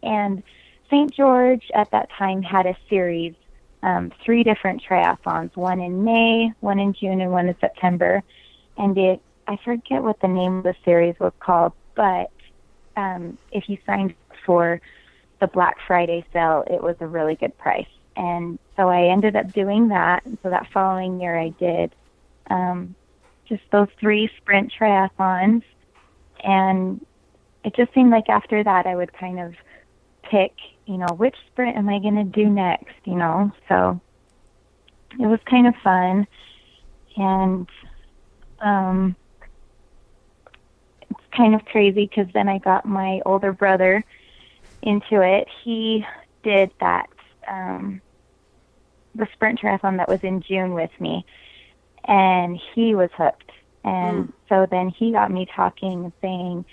and 0.02 0.42
St. 0.90 1.12
George 1.12 1.70
at 1.74 1.90
that 1.90 2.10
time 2.10 2.42
had 2.42 2.66
a 2.66 2.76
series 2.88 3.34
um, 3.82 4.12
three 4.24 4.42
different 4.42 4.82
triathlons, 4.82 5.54
one 5.56 5.80
in 5.80 6.02
May, 6.02 6.52
one 6.60 6.80
in 6.80 6.92
June, 6.92 7.20
and 7.20 7.30
one 7.30 7.48
in 7.48 7.56
September. 7.60 8.22
And 8.76 8.96
it, 8.98 9.20
I 9.46 9.56
forget 9.64 10.02
what 10.02 10.20
the 10.20 10.28
name 10.28 10.58
of 10.58 10.64
the 10.64 10.74
series 10.84 11.14
was 11.20 11.32
called, 11.38 11.72
but 11.94 12.30
um, 12.96 13.38
if 13.52 13.68
you 13.68 13.78
signed 13.86 14.14
for 14.44 14.80
the 15.40 15.46
Black 15.46 15.76
Friday 15.86 16.24
sale, 16.32 16.64
it 16.68 16.82
was 16.82 16.96
a 17.00 17.06
really 17.06 17.36
good 17.36 17.56
price. 17.58 17.86
And 18.16 18.58
so 18.76 18.88
I 18.88 19.04
ended 19.04 19.36
up 19.36 19.52
doing 19.52 19.88
that. 19.88 20.24
And 20.24 20.38
so 20.42 20.50
that 20.50 20.66
following 20.72 21.20
year, 21.20 21.38
I 21.38 21.50
did 21.50 21.94
um, 22.48 22.94
just 23.46 23.62
those 23.70 23.88
three 24.00 24.30
sprint 24.38 24.72
triathlons. 24.78 25.62
And 26.42 27.04
it 27.64 27.74
just 27.76 27.92
seemed 27.92 28.10
like 28.10 28.28
after 28.28 28.64
that, 28.64 28.86
I 28.86 28.96
would 28.96 29.12
kind 29.12 29.38
of 29.38 29.54
pick 30.30 30.52
you 30.86 30.98
know, 30.98 31.14
which 31.16 31.34
sprint 31.48 31.76
am 31.76 31.88
I 31.88 31.98
going 31.98 32.14
to 32.14 32.24
do 32.24 32.48
next, 32.48 32.94
you 33.04 33.16
know? 33.16 33.50
So 33.68 34.00
it 35.18 35.26
was 35.26 35.40
kind 35.50 35.66
of 35.66 35.74
fun. 35.82 36.26
And 37.16 37.68
um, 38.60 39.16
it's 41.10 41.20
kind 41.36 41.54
of 41.54 41.64
crazy 41.64 42.08
because 42.08 42.32
then 42.32 42.48
I 42.48 42.58
got 42.58 42.86
my 42.86 43.20
older 43.26 43.52
brother 43.52 44.04
into 44.82 45.22
it. 45.22 45.48
He 45.64 46.04
did 46.42 46.70
that, 46.80 47.06
um, 47.48 48.00
the 49.14 49.26
sprint 49.32 49.60
triathlon 49.60 49.96
that 49.96 50.08
was 50.08 50.20
in 50.22 50.42
June 50.42 50.74
with 50.74 50.90
me, 51.00 51.24
and 52.06 52.60
he 52.74 52.94
was 52.94 53.10
hooked. 53.16 53.50
And 53.82 54.28
Mm. 54.28 54.32
so 54.48 54.66
then 54.70 54.90
he 54.90 55.12
got 55.12 55.30
me 55.30 55.46
talking 55.56 56.04
and 56.04 56.12
saying, 56.20 56.64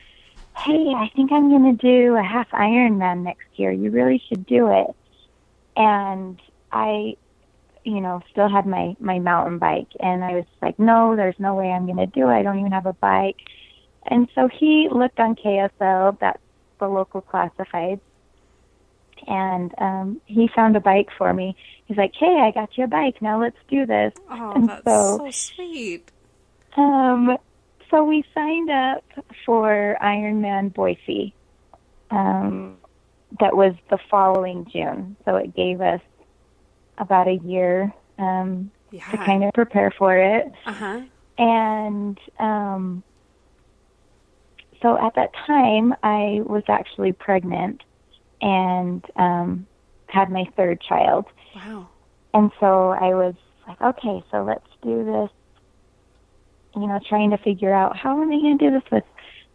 hey, 0.58 0.94
I 0.96 1.10
think 1.16 1.32
I'm 1.32 1.50
going 1.50 1.78
to 1.78 1.82
do 1.82 2.16
a 2.16 2.24
half 2.24 2.50
Ironman 2.52 3.24
next 3.24 3.48
year. 3.56 3.72
You 3.72 3.92
really 3.92 4.22
should 4.28 4.46
do 4.46 4.72
it. 4.72 4.88
And 5.76 6.40
I, 6.72 7.16
you 7.84 8.00
know, 8.02 8.22
still 8.32 8.48
had 8.50 8.66
my 8.66 8.96
my 9.00 9.20
mountain 9.20 9.58
bike, 9.58 9.88
and 10.00 10.24
I 10.24 10.36
was 10.36 10.46
like, 10.62 10.78
no, 10.80 11.16
there's 11.16 11.40
no 11.40 11.56
way 11.56 11.72
I'm 11.72 11.86
going 11.86 11.98
to 11.98 12.06
do 12.06 12.30
it. 12.30 12.34
I 12.34 12.44
don't 12.44 12.60
even 12.60 12.72
have 12.72 12.86
a 12.86 12.94
bike. 12.94 13.38
And 14.06 14.28
so 14.36 14.48
he 14.48 14.90
looked 14.92 15.20
on 15.20 15.36
KSL, 15.36 16.20
that's 16.20 16.40
the 16.80 16.88
local 16.88 17.22
classifieds, 17.22 18.02
and 19.28 19.74
um, 19.78 20.22
he 20.26 20.50
found 20.54 20.76
a 20.76 20.80
bike 20.82 21.10
for 21.18 21.34
me. 21.34 21.56
He's 21.86 21.98
like, 21.98 22.14
hey, 22.16 22.40
I 22.42 22.52
got 22.52 22.78
you 22.78 22.84
a 22.84 22.88
bike. 22.88 23.22
Now 23.22 23.40
let's 23.42 23.58
do 23.70 23.86
this. 23.86 24.14
Oh, 24.30 24.52
And 24.52 24.70
that's 24.70 24.84
so- 24.84 25.18
so 25.20 25.32
sweet. 25.32 26.12
Um, 26.76 27.38
so 27.94 28.04
we 28.04 28.24
signed 28.34 28.72
up 28.72 29.04
for 29.46 29.96
Ironman 30.02 30.74
Boise. 30.74 31.36
Um, 32.10 32.78
that 33.40 33.56
was 33.56 33.76
the 33.92 34.00
following 34.10 34.66
June. 34.72 35.16
So 35.26 35.36
it 35.36 35.56
gave 35.56 35.80
us 35.80 36.02
about 36.98 37.28
a 37.28 37.36
year 37.46 37.94
um, 38.18 38.72
to 38.92 39.18
kind 39.18 39.44
of 39.44 39.54
prepare 39.54 39.92
for 39.92 40.18
it. 40.18 40.52
Uh 40.66 40.74
huh. 40.74 41.02
And 41.38 42.20
um, 42.40 43.04
so 44.82 44.98
at 44.98 45.14
that 45.16 45.32
time, 45.46 45.94
I 46.02 46.42
was 46.46 46.64
actually 46.68 47.12
pregnant 47.12 47.84
and 48.42 49.06
um, 49.18 49.68
had 50.08 50.32
my 50.32 50.46
third 50.58 50.82
child. 50.82 51.26
Wow. 51.56 51.90
And 52.34 52.52
so 52.60 52.90
I 52.90 53.14
was 53.14 53.36
like, 53.68 53.80
okay, 53.82 54.24
so 54.32 54.44
let's 54.44 54.68
do 54.82 55.06
this. 55.06 55.30
You 56.76 56.88
know, 56.88 57.00
trying 57.08 57.30
to 57.32 57.38
figure 57.38 57.74
out 57.74 57.96
how 57.96 58.22
am 58.22 58.32
I 58.32 58.38
going 58.38 58.58
to 58.58 58.66
do 58.66 58.72
this 58.72 58.92
with 58.92 59.04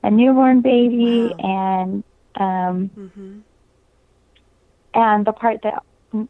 a 0.02 0.10
newborn 0.10 0.60
baby 0.60 1.34
and 1.38 2.04
um 2.36 2.90
Mm-hmm. 2.96 3.38
and 4.94 5.26
the 5.26 5.32
part 5.32 5.60
that 5.62 5.82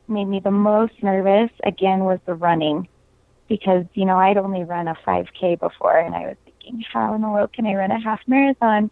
made 0.09 0.25
me 0.25 0.41
the 0.41 0.51
most 0.51 0.95
nervous 1.03 1.51
again 1.65 2.01
was 2.05 2.19
the 2.27 2.35
running. 2.35 2.89
Because 3.49 3.85
you 3.95 4.05
know 4.05 4.17
I'd 4.19 4.37
only 4.37 4.65
run 4.65 4.89
a 4.89 4.95
5k 5.07 5.59
before 5.61 5.99
and 5.99 6.15
I 6.15 6.27
was 6.29 6.37
thinking 6.45 6.83
how 6.93 7.15
in 7.15 7.23
the 7.23 7.29
world 7.29 7.53
can 7.53 7.67
I 7.67 7.75
run 7.75 7.91
a 7.91 8.01
half 8.01 8.21
marathon? 8.27 8.91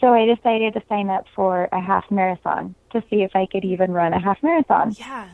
So 0.00 0.12
I 0.12 0.26
decided 0.26 0.74
to 0.74 0.82
sign 0.88 1.10
up 1.10 1.26
for 1.34 1.68
a 1.72 1.80
half 1.80 2.10
marathon 2.10 2.74
to 2.92 3.02
see 3.08 3.22
if 3.22 3.36
I 3.36 3.46
could 3.46 3.64
even 3.64 3.92
run 3.92 4.12
a 4.12 4.20
half 4.20 4.42
marathon. 4.42 4.94
Yeah. 4.98 5.28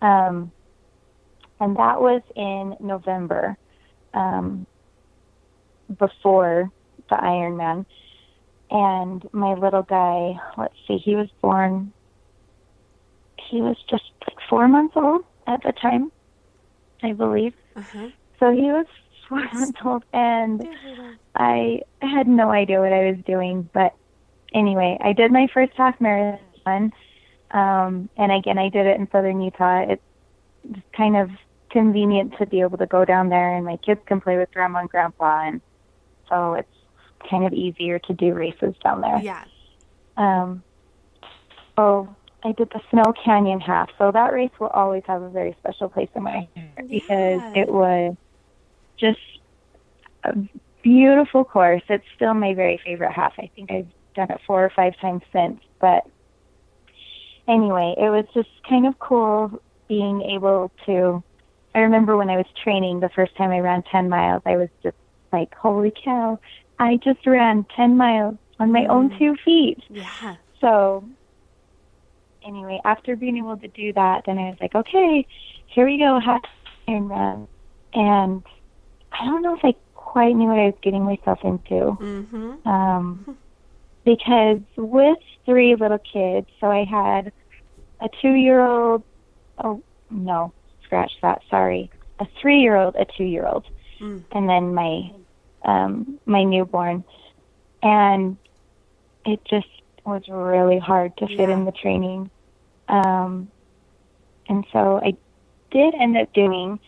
um, 0.00 0.52
and 1.60 1.76
that 1.76 2.00
was 2.00 2.22
in 2.34 2.76
November, 2.80 3.56
um, 4.14 4.66
before 5.98 6.70
the 7.08 7.16
Ironman. 7.16 7.86
And 8.70 9.28
my 9.32 9.54
little 9.54 9.82
guy, 9.82 10.40
let's 10.56 10.74
see, 10.88 10.96
he 10.96 11.14
was 11.14 11.28
born. 11.42 11.92
He 13.38 13.60
was 13.60 13.76
just 13.88 14.04
like 14.26 14.38
four 14.48 14.66
months 14.66 14.94
old 14.96 15.24
at 15.46 15.62
the 15.62 15.72
time, 15.72 16.10
I 17.02 17.12
believe. 17.12 17.54
Uh 17.76 17.82
huh. 17.82 18.08
So 18.40 18.50
he 18.50 18.72
was 18.72 18.86
four 19.28 19.46
months 19.52 19.78
old, 19.84 20.04
and 20.12 20.66
I 21.34 21.82
had 22.00 22.26
no 22.26 22.50
idea 22.50 22.80
what 22.80 22.92
I 22.92 23.10
was 23.10 23.18
doing. 23.26 23.68
But 23.72 23.94
anyway, 24.54 24.98
I 25.02 25.12
did 25.12 25.30
my 25.32 25.48
first 25.52 25.72
half 25.76 26.00
marathon, 26.00 26.92
um, 27.50 28.08
and 28.16 28.32
again, 28.32 28.58
I 28.58 28.68
did 28.68 28.86
it 28.86 28.98
in 28.98 29.08
southern 29.10 29.40
Utah. 29.40 29.84
It's 29.88 30.02
kind 30.96 31.16
of 31.16 31.30
convenient 31.70 32.34
to 32.38 32.46
be 32.46 32.60
able 32.60 32.78
to 32.78 32.86
go 32.86 33.04
down 33.04 33.28
there, 33.28 33.54
and 33.54 33.64
my 33.64 33.76
kids 33.78 34.00
can 34.06 34.20
play 34.20 34.38
with 34.38 34.50
grandma 34.52 34.80
and 34.80 34.88
grandpa, 34.88 35.46
and 35.46 35.60
so 36.28 36.54
it's 36.54 36.68
kind 37.28 37.44
of 37.44 37.52
easier 37.52 37.98
to 38.00 38.12
do 38.14 38.34
races 38.34 38.74
down 38.82 39.00
there. 39.00 39.20
Yeah. 39.22 39.44
Um, 40.16 40.62
so 41.76 42.14
I 42.44 42.52
did 42.52 42.70
the 42.70 42.80
Snow 42.90 43.12
Canyon 43.24 43.60
half. 43.60 43.88
So 43.98 44.10
that 44.12 44.32
race 44.32 44.50
will 44.58 44.68
always 44.68 45.02
have 45.06 45.22
a 45.22 45.30
very 45.30 45.56
special 45.60 45.88
place 45.88 46.08
in 46.14 46.22
my 46.22 46.48
heart 46.56 46.88
because 46.88 47.40
Yeah. 47.40 47.52
it 47.54 47.72
was 47.72 48.16
just 48.98 49.20
a 50.24 50.34
beautiful 50.82 51.44
course. 51.44 51.82
It's 51.88 52.04
still 52.14 52.34
my 52.34 52.54
very 52.54 52.78
favorite 52.84 53.12
half. 53.12 53.34
I 53.38 53.50
think 53.54 53.70
I've 53.70 53.88
done 54.14 54.30
it 54.30 54.40
four 54.46 54.64
or 54.64 54.70
five 54.70 54.94
times 55.00 55.22
since. 55.32 55.60
But 55.80 56.04
anyway, 57.48 57.94
it 57.96 58.10
was 58.10 58.26
just 58.34 58.50
kind 58.68 58.86
of 58.86 58.98
cool 58.98 59.62
being 59.88 60.22
able 60.22 60.72
to. 60.86 61.22
I 61.74 61.80
remember 61.80 62.16
when 62.16 62.28
I 62.28 62.36
was 62.36 62.46
training 62.62 63.00
the 63.00 63.08
first 63.10 63.34
time 63.36 63.50
I 63.50 63.60
ran 63.60 63.82
10 63.90 64.08
miles, 64.08 64.42
I 64.44 64.56
was 64.56 64.68
just 64.82 64.96
like, 65.32 65.54
holy 65.54 65.92
cow, 66.04 66.38
I 66.78 66.96
just 66.96 67.26
ran 67.26 67.64
10 67.76 67.96
miles 67.96 68.36
on 68.58 68.72
my 68.72 68.86
own 68.86 69.16
two 69.18 69.36
feet. 69.44 69.78
Yeah. 69.88 70.36
So 70.60 71.04
anyway, 72.44 72.80
after 72.84 73.16
being 73.16 73.36
able 73.36 73.56
to 73.56 73.68
do 73.68 73.92
that, 73.92 74.22
then 74.26 74.38
I 74.38 74.50
was 74.50 74.58
like, 74.60 74.74
okay, 74.74 75.26
here 75.66 75.86
we 75.86 75.98
go, 75.98 76.20
half 76.20 76.42
Ironman. 76.88 77.48
And 77.94 78.42
I 79.12 79.24
don't 79.24 79.42
know 79.42 79.56
if 79.56 79.64
I 79.64 79.74
quite 79.94 80.34
knew 80.34 80.48
what 80.48 80.58
I 80.58 80.66
was 80.66 80.74
getting 80.82 81.04
myself 81.04 81.40
into. 81.44 81.96
Mm-hmm. 82.00 82.68
Um, 82.68 83.36
because 84.04 84.60
with 84.76 85.18
three 85.44 85.74
little 85.74 85.98
kids, 85.98 86.48
so 86.60 86.68
I 86.68 86.84
had 86.84 87.32
a 88.00 88.08
two 88.20 88.32
year 88.32 88.60
old, 88.60 89.02
oh, 89.62 89.82
no, 90.10 90.52
scratch 90.84 91.12
that, 91.22 91.42
sorry, 91.48 91.90
a 92.18 92.26
three 92.40 92.60
year 92.60 92.76
old, 92.76 92.96
a 92.96 93.06
two 93.16 93.24
year 93.24 93.46
old, 93.46 93.64
mm. 94.00 94.22
and 94.32 94.48
then 94.48 94.74
my 94.74 95.10
um, 95.64 96.18
my 96.26 96.44
newborn. 96.44 97.04
And 97.82 98.36
it 99.24 99.40
just 99.44 99.68
was 100.04 100.22
really 100.28 100.78
hard 100.78 101.16
to 101.18 101.26
fit 101.26 101.48
yeah. 101.48 101.50
in 101.50 101.64
the 101.64 101.72
training. 101.72 102.30
Um, 102.88 103.50
and 104.48 104.66
so 104.72 105.00
I 105.02 105.16
did 105.70 105.94
end 105.94 106.16
up 106.16 106.32
doing 106.32 106.78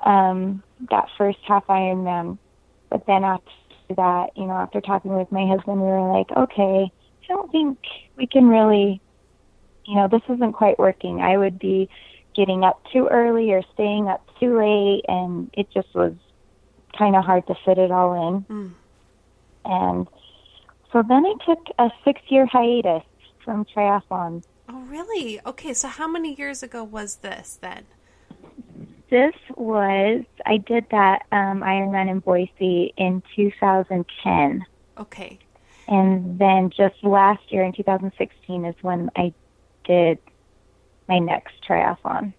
um, 0.00 0.62
that 0.90 1.08
first 1.18 1.38
half 1.46 1.66
Ironman. 1.66 2.38
But 2.90 3.06
then 3.06 3.24
after 3.24 3.50
that, 3.96 4.30
you 4.36 4.46
know, 4.46 4.54
after 4.54 4.80
talking 4.80 5.14
with 5.16 5.30
my 5.32 5.46
husband, 5.46 5.80
we 5.80 5.86
were 5.86 6.12
like, 6.12 6.30
okay, 6.36 6.90
I 7.24 7.26
don't 7.28 7.50
think 7.50 7.78
we 8.16 8.26
can 8.26 8.48
really, 8.48 9.00
you 9.84 9.94
know, 9.96 10.08
this 10.08 10.22
isn't 10.28 10.52
quite 10.52 10.78
working. 10.78 11.20
I 11.20 11.36
would 11.36 11.58
be 11.58 11.88
getting 12.34 12.64
up 12.64 12.82
too 12.92 13.08
early 13.10 13.52
or 13.52 13.62
staying 13.74 14.08
up 14.08 14.26
too 14.40 14.58
late, 14.58 15.04
and 15.08 15.50
it 15.52 15.68
just 15.70 15.94
was 15.94 16.14
kind 16.96 17.16
of 17.16 17.24
hard 17.24 17.46
to 17.46 17.54
fit 17.64 17.78
it 17.78 17.90
all 17.90 18.28
in. 18.28 18.42
Mm. 18.42 18.72
And 19.64 20.08
so 20.92 21.02
then 21.02 21.24
I 21.24 21.34
took 21.44 21.66
a 21.78 21.90
six 22.04 22.20
year 22.28 22.46
hiatus 22.46 23.04
from 23.44 23.64
triathlon. 23.64 24.44
Oh, 24.68 24.80
really? 24.82 25.40
Okay, 25.44 25.74
so 25.74 25.88
how 25.88 26.06
many 26.06 26.34
years 26.34 26.62
ago 26.62 26.84
was 26.84 27.16
this 27.16 27.58
then? 27.60 27.84
This 29.10 29.34
was, 29.56 30.24
I 30.46 30.56
did 30.56 30.86
that 30.90 31.24
um, 31.32 31.60
Ironman 31.60 32.10
in 32.10 32.20
Boise 32.20 32.94
in 32.96 33.22
2010. 33.36 34.64
Okay. 34.98 35.38
And 35.88 36.38
then 36.38 36.70
just 36.70 37.02
last 37.02 37.52
year 37.52 37.64
in 37.64 37.72
2016 37.72 38.64
is 38.64 38.74
when 38.80 39.10
I 39.16 39.34
did 39.84 40.18
my 41.08 41.18
next 41.18 41.54
triathlon. 41.68 42.32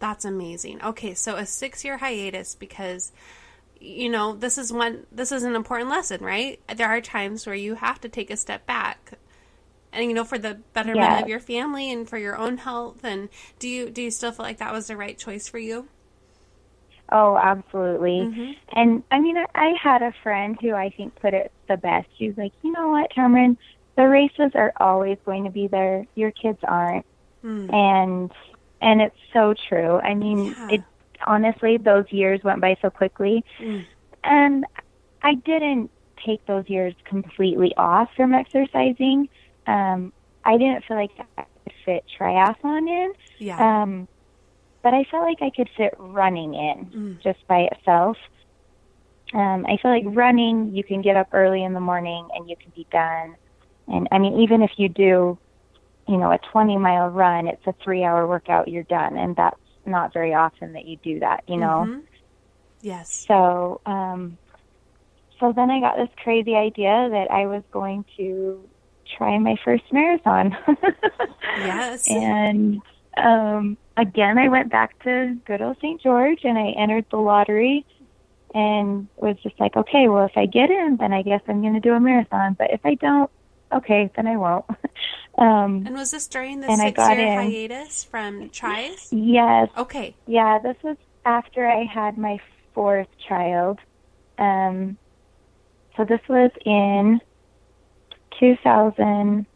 That's 0.00 0.24
amazing. 0.24 0.82
Okay, 0.82 1.14
so 1.14 1.36
a 1.36 1.46
six 1.46 1.84
year 1.84 1.98
hiatus 1.98 2.54
because 2.54 3.12
you 3.84 4.08
know, 4.08 4.34
this 4.34 4.56
is 4.56 4.72
one 4.72 5.06
this 5.12 5.30
is 5.30 5.42
an 5.42 5.54
important 5.54 5.90
lesson, 5.90 6.24
right? 6.24 6.58
There 6.74 6.88
are 6.88 7.00
times 7.00 7.46
where 7.46 7.54
you 7.54 7.74
have 7.74 8.00
to 8.00 8.08
take 8.08 8.30
a 8.30 8.36
step 8.36 8.66
back. 8.66 9.18
And 9.92 10.06
you 10.06 10.14
know, 10.14 10.24
for 10.24 10.38
the 10.38 10.54
betterment 10.72 11.10
yes. 11.10 11.22
of 11.22 11.28
your 11.28 11.40
family 11.40 11.92
and 11.92 12.08
for 12.08 12.18
your 12.18 12.36
own 12.36 12.58
health 12.58 13.04
and 13.04 13.28
do 13.58 13.68
you 13.68 13.90
do 13.90 14.02
you 14.02 14.10
still 14.10 14.32
feel 14.32 14.44
like 14.44 14.58
that 14.58 14.72
was 14.72 14.86
the 14.86 14.96
right 14.96 15.16
choice 15.16 15.48
for 15.48 15.58
you? 15.58 15.88
Oh, 17.12 17.36
absolutely. 17.36 18.20
Mm-hmm. 18.20 18.52
And 18.72 19.02
I 19.10 19.20
mean, 19.20 19.36
I, 19.36 19.46
I 19.54 19.74
had 19.80 20.02
a 20.02 20.12
friend 20.22 20.56
who 20.60 20.72
I 20.72 20.90
think 20.90 21.14
put 21.16 21.34
it 21.34 21.52
the 21.68 21.76
best. 21.76 22.08
She 22.18 22.28
was 22.28 22.38
like, 22.38 22.52
"You 22.62 22.72
know 22.72 22.88
what, 22.88 23.14
Cameron? 23.14 23.58
The 23.96 24.08
races 24.08 24.52
are 24.54 24.72
always 24.78 25.18
going 25.24 25.44
to 25.44 25.50
be 25.50 25.66
there. 25.66 26.06
Your 26.14 26.30
kids 26.30 26.58
aren't." 26.64 27.04
Mm. 27.44 27.72
And 27.72 28.32
and 28.80 29.02
it's 29.02 29.16
so 29.32 29.54
true. 29.68 29.98
I 29.98 30.14
mean, 30.14 30.46
yeah. 30.46 30.68
it 30.70 30.82
honestly, 31.26 31.76
those 31.76 32.04
years 32.10 32.40
went 32.44 32.60
by 32.60 32.76
so 32.82 32.90
quickly. 32.90 33.44
Mm. 33.60 33.84
And 34.24 34.66
I 35.22 35.34
didn't 35.34 35.90
take 36.24 36.44
those 36.46 36.68
years 36.68 36.94
completely 37.04 37.74
off 37.76 38.08
from 38.16 38.34
exercising. 38.34 39.28
Um, 39.66 40.12
I 40.44 40.56
didn't 40.56 40.84
feel 40.86 40.96
like 40.96 41.10
I 41.38 41.44
could 41.64 41.72
fit 41.84 42.04
triathlon 42.18 42.88
in. 42.88 43.12
Yeah. 43.38 43.82
Um, 43.82 44.08
but 44.82 44.92
I 44.92 45.04
felt 45.10 45.24
like 45.24 45.40
I 45.40 45.50
could 45.50 45.70
fit 45.76 45.94
running 45.98 46.54
in 46.54 46.86
mm. 46.86 47.22
just 47.22 47.46
by 47.48 47.68
itself. 47.72 48.18
Um, 49.32 49.66
I 49.66 49.78
feel 49.78 49.90
like 49.90 50.04
running, 50.06 50.74
you 50.74 50.84
can 50.84 51.00
get 51.02 51.16
up 51.16 51.28
early 51.32 51.64
in 51.64 51.72
the 51.72 51.80
morning 51.80 52.28
and 52.34 52.48
you 52.48 52.56
can 52.56 52.70
be 52.76 52.86
done. 52.92 53.34
And 53.88 54.06
I 54.12 54.18
mean, 54.18 54.40
even 54.40 54.62
if 54.62 54.72
you 54.76 54.88
do, 54.88 55.38
you 56.06 56.16
know, 56.16 56.30
a 56.30 56.38
20 56.52 56.76
mile 56.76 57.08
run, 57.08 57.48
it's 57.48 57.66
a 57.66 57.74
three 57.82 58.04
hour 58.04 58.26
workout, 58.26 58.68
you're 58.68 58.84
done. 58.84 59.16
And 59.16 59.34
that's 59.34 59.58
not 59.86 60.12
very 60.12 60.34
often 60.34 60.72
that 60.74 60.86
you 60.86 60.96
do 60.96 61.20
that, 61.20 61.44
you 61.46 61.56
know? 61.56 61.86
Mm-hmm. 61.86 62.00
Yes. 62.80 63.24
So, 63.26 63.80
um, 63.86 64.36
so 65.40 65.52
then 65.52 65.70
I 65.70 65.80
got 65.80 65.96
this 65.96 66.10
crazy 66.22 66.54
idea 66.54 67.08
that 67.10 67.30
I 67.30 67.46
was 67.46 67.62
going 67.72 68.04
to 68.16 68.68
try 69.16 69.38
my 69.38 69.56
first 69.64 69.84
marathon. 69.92 70.56
yes. 71.58 72.06
And 72.10 72.80
um, 73.16 73.76
again, 73.96 74.38
I 74.38 74.48
went 74.48 74.70
back 74.70 75.02
to 75.04 75.36
good 75.46 75.62
old 75.62 75.76
St. 75.78 76.00
George 76.02 76.40
and 76.44 76.58
I 76.58 76.70
entered 76.76 77.06
the 77.10 77.16
lottery 77.16 77.86
and 78.54 79.08
was 79.16 79.36
just 79.42 79.58
like, 79.58 79.76
okay, 79.76 80.08
well, 80.08 80.26
if 80.26 80.36
I 80.36 80.46
get 80.46 80.70
in, 80.70 80.96
then 80.98 81.12
I 81.12 81.22
guess 81.22 81.40
I'm 81.48 81.60
going 81.60 81.74
to 81.74 81.80
do 81.80 81.92
a 81.94 82.00
marathon. 82.00 82.54
But 82.58 82.72
if 82.72 82.80
I 82.84 82.94
don't, 82.94 83.30
okay, 83.72 84.10
then 84.14 84.26
I 84.26 84.36
won't. 84.36 84.64
Um, 85.36 85.84
and 85.86 85.94
was 85.94 86.12
this 86.12 86.28
during 86.28 86.60
the 86.60 86.68
six-year 86.76 87.42
hiatus 87.42 88.04
from 88.04 88.50
Tris? 88.50 89.08
Yes. 89.12 89.68
Okay. 89.76 90.14
Yeah, 90.26 90.58
this 90.60 90.76
was 90.82 90.96
after 91.24 91.66
I 91.66 91.84
had 91.84 92.16
my 92.16 92.38
fourth 92.72 93.08
child. 93.28 93.78
Um, 94.38 94.96
so 95.96 96.04
this 96.04 96.20
was 96.28 96.50
in 96.64 97.20
2000, 98.38 99.46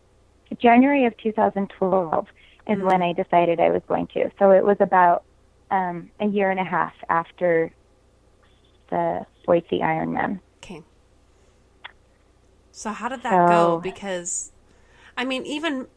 January 0.60 1.04
of 1.04 1.16
2012 1.18 2.26
is 2.68 2.76
mm-hmm. 2.76 2.86
when 2.86 3.02
I 3.02 3.12
decided 3.12 3.60
I 3.60 3.70
was 3.70 3.82
going 3.86 4.08
to. 4.08 4.30
So 4.38 4.50
it 4.50 4.64
was 4.64 4.76
about 4.80 5.24
um, 5.70 6.10
a 6.20 6.26
year 6.26 6.50
and 6.50 6.58
a 6.58 6.64
half 6.64 6.94
after 7.08 7.72
the 8.90 9.26
Boise 9.46 9.80
Ironman. 9.80 10.40
Okay. 10.58 10.82
So 12.72 12.90
how 12.90 13.08
did 13.08 13.22
that 13.22 13.48
so, 13.48 13.52
go? 13.52 13.80
Because 13.80 14.52
I 15.18 15.24
mean, 15.24 15.44
even, 15.46 15.88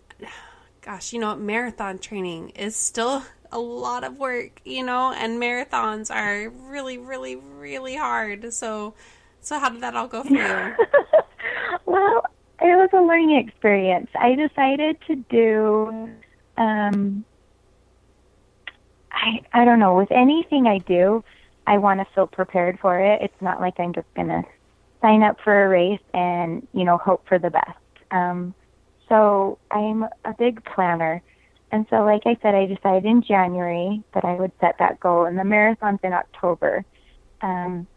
gosh, 0.82 1.14
you 1.14 1.20
know, 1.20 1.36
marathon 1.36 2.00
training 2.00 2.50
is 2.50 2.76
still 2.76 3.24
a 3.52 3.60
lot 3.60 4.04
of 4.04 4.18
work, 4.18 4.62
you 4.66 4.84
know, 4.84 5.14
and 5.14 5.40
marathons 5.40 6.10
are 6.10 6.50
really, 6.50 6.98
really, 6.98 7.36
really 7.36 7.96
hard. 7.96 8.52
So, 8.52 8.96
so 9.40 9.60
how 9.60 9.70
did 9.70 9.82
that 9.82 9.96
all 9.96 10.08
go 10.08 10.24
for 10.24 10.34
you? 10.34 10.40
well, 11.86 12.26
it 12.62 12.76
was 12.76 12.90
a 12.94 13.02
learning 13.02 13.38
experience. 13.48 14.10
I 14.20 14.34
decided 14.34 14.98
to 15.06 15.16
do, 15.30 16.10
um, 16.58 17.24
I 19.12 19.42
I 19.54 19.66
don't 19.66 19.78
know. 19.78 19.96
With 19.98 20.12
anything 20.12 20.66
I 20.66 20.80
do, 20.80 21.24
I 21.68 21.78
want 21.78 22.00
to 22.00 22.08
feel 22.16 22.26
prepared 22.26 22.80
for 22.80 23.00
it. 23.00 23.22
It's 23.22 23.42
not 23.42 23.62
like 23.62 23.80
I'm 23.80 23.94
just 23.94 24.12
gonna 24.16 24.44
sign 25.00 25.22
up 25.22 25.38
for 25.44 25.66
a 25.66 25.70
race 25.70 26.02
and 26.12 26.68
you 26.74 26.86
know 26.86 26.98
hope 26.98 27.28
for 27.28 27.38
the 27.38 27.52
best. 27.52 27.78
Um, 28.10 28.56
so 29.12 29.60
I'm 29.72 30.04
a 30.04 30.34
big 30.40 30.64
planner. 30.64 31.22
And 31.74 31.86
so, 31.90 31.98
like 31.98 32.22
I 32.26 32.38
said, 32.42 32.56
I 32.56 32.66
decided 32.66 33.06
in 33.06 33.22
January 33.22 34.02
that 34.14 34.24
I 34.24 34.36
would 34.36 34.52
set 34.62 34.78
that 34.80 35.00
goal, 35.02 35.26
and 35.26 35.38
the 35.38 35.44
marathon's 35.44 36.00
in 36.02 36.14
October. 36.14 36.86
Um, 37.42 37.88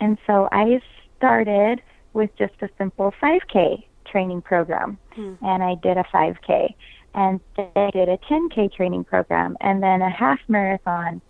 and 0.00 0.18
so 0.26 0.48
I 0.50 0.80
started 1.16 1.80
with 2.12 2.30
just 2.36 2.54
a 2.60 2.68
simple 2.76 3.14
5K 3.22 3.84
training 4.04 4.42
program, 4.42 4.98
hmm. 5.14 5.34
and 5.42 5.62
I 5.62 5.76
did 5.76 5.96
a 5.96 6.04
5K, 6.12 6.74
and 7.14 7.40
then 7.56 7.70
I 7.76 7.90
did 7.90 8.08
a 8.08 8.18
10K 8.18 8.72
training 8.72 9.04
program, 9.04 9.56
and 9.60 9.80
then 9.82 10.02
a 10.02 10.10
half 10.10 10.40
marathon. 10.48 11.20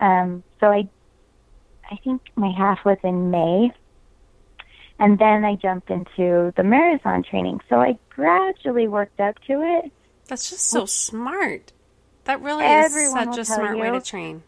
Um, 0.00 0.42
so 0.60 0.66
I, 0.66 0.88
I 1.90 1.96
think 2.04 2.22
my 2.36 2.52
half 2.56 2.84
was 2.84 2.98
in 3.02 3.30
May, 3.30 3.72
and 5.00 5.18
then 5.18 5.44
I 5.44 5.56
jumped 5.56 5.90
into 5.90 6.52
the 6.56 6.62
marathon 6.62 7.22
training. 7.22 7.60
So 7.68 7.76
I 7.76 7.98
gradually 8.10 8.86
worked 8.86 9.18
up 9.18 9.38
to 9.46 9.62
it. 9.62 9.90
That's 10.28 10.50
just 10.50 10.68
so 10.68 10.84
smart. 10.84 11.72
That 12.24 12.42
really 12.42 12.64
is 12.66 13.10
such 13.10 13.38
a 13.38 13.44
smart 13.44 13.78
way 13.78 13.90
to 13.90 14.00
train. 14.00 14.42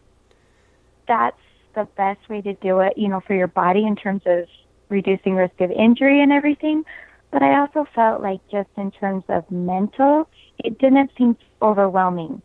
That's 1.07 1.35
the 1.73 1.85
best 1.97 2.29
way 2.29 2.41
to 2.41 2.53
do 2.53 2.79
it, 2.79 2.93
you 2.97 3.09
know, 3.09 3.19
for 3.19 3.33
your 3.33 3.47
body 3.47 3.85
in 3.85 3.95
terms 3.95 4.21
of 4.25 4.45
reducing 4.89 5.33
risk 5.33 5.59
of 5.59 5.71
injury 5.71 6.21
and 6.21 6.31
everything. 6.31 6.85
But 7.31 7.41
I 7.41 7.59
also 7.59 7.87
felt 7.95 8.21
like 8.21 8.39
just 8.51 8.69
in 8.77 8.91
terms 8.91 9.23
of 9.27 9.49
mental, 9.49 10.29
it 10.59 10.77
didn't 10.77 11.09
seem 11.17 11.35
overwhelming 11.63 12.43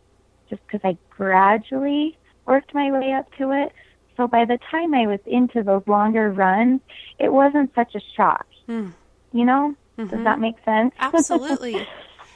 just 0.49 0.65
because 0.65 0.81
I 0.83 0.97
gradually 1.11 2.17
worked 2.47 2.73
my 2.73 2.91
way 2.91 3.13
up 3.13 3.31
to 3.37 3.51
it. 3.51 3.71
So 4.19 4.27
by 4.27 4.43
the 4.43 4.59
time 4.69 4.93
I 4.93 5.07
was 5.07 5.21
into 5.25 5.63
those 5.63 5.83
longer 5.87 6.29
runs, 6.29 6.81
it 7.19 7.31
wasn't 7.31 7.73
such 7.73 7.95
a 7.95 8.01
shock. 8.17 8.45
Mm. 8.67 8.91
You 9.31 9.45
know? 9.45 9.75
Mm-hmm. 9.97 10.13
Does 10.13 10.25
that 10.25 10.39
make 10.41 10.55
sense? 10.65 10.93
Absolutely. 10.99 11.87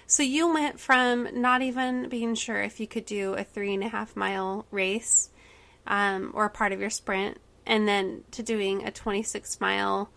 so 0.08 0.24
you 0.24 0.54
went 0.54 0.80
from 0.80 1.42
not 1.42 1.62
even 1.62 2.08
being 2.08 2.36
sure 2.36 2.64
if 2.64 2.80
you 2.80 2.88
could 2.88 3.06
do 3.06 3.34
a 3.34 3.44
three 3.44 3.74
and 3.74 3.84
a 3.84 3.90
half 3.90 4.16
mile 4.16 4.66
race 4.72 5.30
um, 5.86 6.32
or 6.34 6.46
a 6.46 6.50
part 6.50 6.72
of 6.72 6.80
your 6.80 6.90
sprint, 6.90 7.38
and 7.66 7.86
then 7.86 8.24
to 8.32 8.42
doing 8.42 8.86
a 8.86 8.92
26 8.92 9.60
mile 9.60 10.10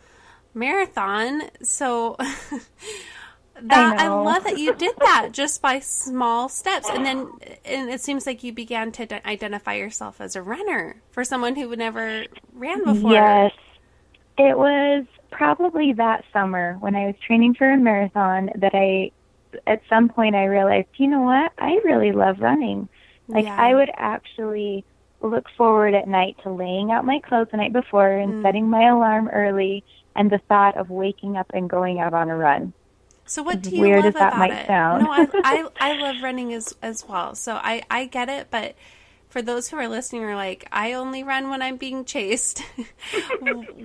marathon. 0.55 1.50
So 1.64 2.16
that 3.62 4.00
I, 4.00 4.04
I, 4.04 4.08
love 4.08 4.44
that 4.44 4.58
you 4.58 4.74
did 4.74 4.94
that 4.98 5.28
just 5.32 5.62
by 5.62 5.80
small 5.80 6.48
steps 6.48 6.88
and 6.90 7.06
then 7.06 7.30
and 7.64 7.90
it 7.90 8.00
seems 8.00 8.26
like 8.26 8.44
you 8.44 8.52
began 8.52 8.92
to 8.92 9.26
identify 9.26 9.74
yourself 9.74 10.20
as 10.20 10.36
a 10.36 10.42
runner 10.42 11.02
for 11.10 11.24
someone 11.24 11.56
who 11.56 11.68
would 11.68 11.78
never 11.78 12.26
ran 12.52 12.84
before 12.84 13.12
yes 13.12 13.52
It 14.38 14.58
was 14.58 15.06
probably 15.30 15.92
that 15.94 16.24
summer 16.32 16.76
when 16.80 16.94
I 16.94 17.06
was 17.06 17.14
training 17.26 17.54
for 17.54 17.70
a 17.70 17.76
marathon 17.76 18.50
that 18.56 18.74
I, 18.74 19.10
at 19.66 19.82
some 19.88 20.08
point, 20.08 20.34
I 20.34 20.44
realized, 20.44 20.88
you 20.96 21.08
know 21.08 21.22
what? 21.22 21.52
I 21.58 21.80
really 21.84 22.12
love 22.12 22.40
running. 22.40 22.88
Like, 23.28 23.44
Yeah. 23.44 23.56
I 23.58 23.74
would 23.74 23.90
actually 23.96 24.84
look 25.20 25.46
forward 25.56 25.94
at 25.94 26.06
night 26.06 26.36
to 26.42 26.50
laying 26.50 26.92
out 26.92 27.04
my 27.04 27.20
clothes 27.20 27.48
the 27.50 27.56
night 27.56 27.72
before 27.72 28.10
and 28.10 28.34
mm. 28.34 28.42
setting 28.42 28.68
my 28.68 28.88
alarm 28.88 29.28
early 29.28 29.84
and 30.14 30.30
the 30.30 30.38
thought 30.48 30.76
of 30.76 30.90
waking 30.90 31.36
up 31.36 31.50
and 31.52 31.68
going 31.68 31.98
out 31.98 32.14
on 32.14 32.30
a 32.30 32.36
run. 32.36 32.72
So 33.26 33.42
what 33.42 33.62
do 33.62 33.70
you 33.70 33.80
weird 33.80 34.04
love 34.04 34.06
as 34.06 34.14
that 34.14 34.28
about 34.28 34.38
might 34.38 34.52
it? 34.52 34.66
sound. 34.66 35.04
No, 35.04 35.10
I, 35.10 35.28
I 35.44 35.68
I 35.80 36.00
love 36.00 36.22
running 36.22 36.52
as 36.54 36.74
as 36.82 37.04
well. 37.06 37.34
So 37.34 37.54
I 37.54 37.82
I 37.90 38.06
get 38.06 38.28
it, 38.28 38.48
but 38.50 38.76
for 39.28 39.42
those 39.42 39.68
who 39.68 39.76
are 39.76 39.88
listening 39.88 40.24
are 40.24 40.36
like, 40.36 40.66
I 40.72 40.92
only 40.94 41.22
run 41.22 41.50
when 41.50 41.60
I'm 41.60 41.76
being 41.76 42.04
chased. 42.04 42.62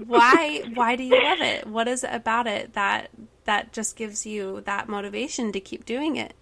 why 0.07 0.61
why 0.73 0.95
do 0.95 1.03
you 1.03 1.21
love 1.21 1.41
it? 1.41 1.67
What 1.67 1.87
is 1.87 2.03
it 2.03 2.11
about 2.13 2.47
it 2.47 2.73
that 2.73 3.09
that 3.45 3.73
just 3.73 3.95
gives 3.95 4.25
you 4.25 4.61
that 4.61 4.87
motivation 4.87 5.51
to 5.51 5.59
keep 5.59 5.85
doing 5.85 6.15
it? 6.15 6.33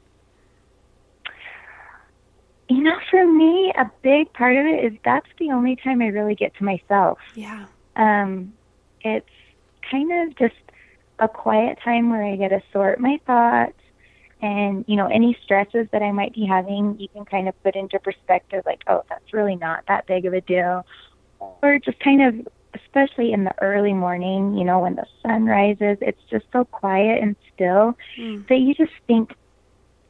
You 2.70 2.84
know, 2.84 3.00
for 3.10 3.26
me, 3.26 3.74
a 3.76 3.90
big 4.04 4.32
part 4.34 4.56
of 4.56 4.66
it 4.66 4.86
is 4.86 5.00
that's 5.04 5.30
the 5.40 5.52
only 5.52 5.76
time 5.76 6.02
I 6.04 6.08
really 6.08 6.36
get 6.36 6.54
to 6.58 6.64
myself. 6.64 7.18
Yeah. 7.34 7.66
Um, 7.96 8.54
it's 9.02 9.26
kind 9.90 10.12
of 10.12 10.38
just 10.38 10.54
a 11.20 11.28
quiet 11.28 11.78
time 11.84 12.10
where 12.10 12.24
I 12.24 12.36
get 12.36 12.50
to 12.50 12.62
sort 12.72 13.00
my 13.00 13.20
thoughts 13.26 13.78
and, 14.42 14.86
you 14.88 14.96
know, 14.96 15.08
any 15.08 15.38
stresses 15.44 15.88
that 15.92 16.02
I 16.02 16.12
might 16.12 16.34
be 16.34 16.46
having, 16.46 16.98
you 17.00 17.08
can 17.10 17.26
kind 17.26 17.48
of 17.50 17.56
put 17.64 17.76
into 17.76 18.00
perspective 18.00 18.64
like, 18.66 18.82
oh, 18.88 19.04
that's 19.10 19.34
really 19.34 19.56
not 19.56 19.84
that 19.88 20.08
big 20.08 20.26
of 20.26 20.34
a 20.34 20.42
deal. 20.42 20.86
Or 21.40 21.80
just 21.84 22.00
kind 22.00 22.22
of, 22.22 22.48
especially 22.76 23.34
in 23.34 23.44
the 23.44 23.54
early 23.62 23.94
morning, 23.94 24.56
you 24.58 24.64
know, 24.64 24.80
when 24.80 24.96
the 24.96 25.06
sun 25.22 25.46
rises, 25.46 25.98
it's 26.02 26.22
just 26.30 26.46
so 26.52 26.66
quiet 26.66 27.22
and 27.22 27.36
still 27.54 27.94
Mm. 28.18 28.48
that 28.48 28.60
you 28.60 28.74
just 28.74 28.94
think 29.08 29.32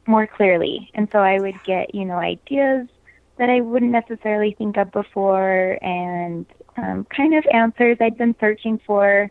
more 0.06 0.26
clearly. 0.26 0.90
And 0.94 1.08
so 1.12 1.18
I 1.18 1.40
would 1.40 1.62
get, 1.62 1.94
you 1.94 2.04
know, 2.04 2.16
ideas 2.16 2.88
that 3.38 3.50
I 3.50 3.60
wouldn't 3.60 3.92
necessarily 3.92 4.54
think 4.58 4.76
of 4.76 4.90
before 4.92 5.78
and 5.82 6.46
um, 6.76 7.06
kind 7.14 7.34
of 7.34 7.44
answers 7.52 7.96
I'd 8.00 8.18
been 8.18 8.34
searching 8.40 8.80
for. 8.86 9.30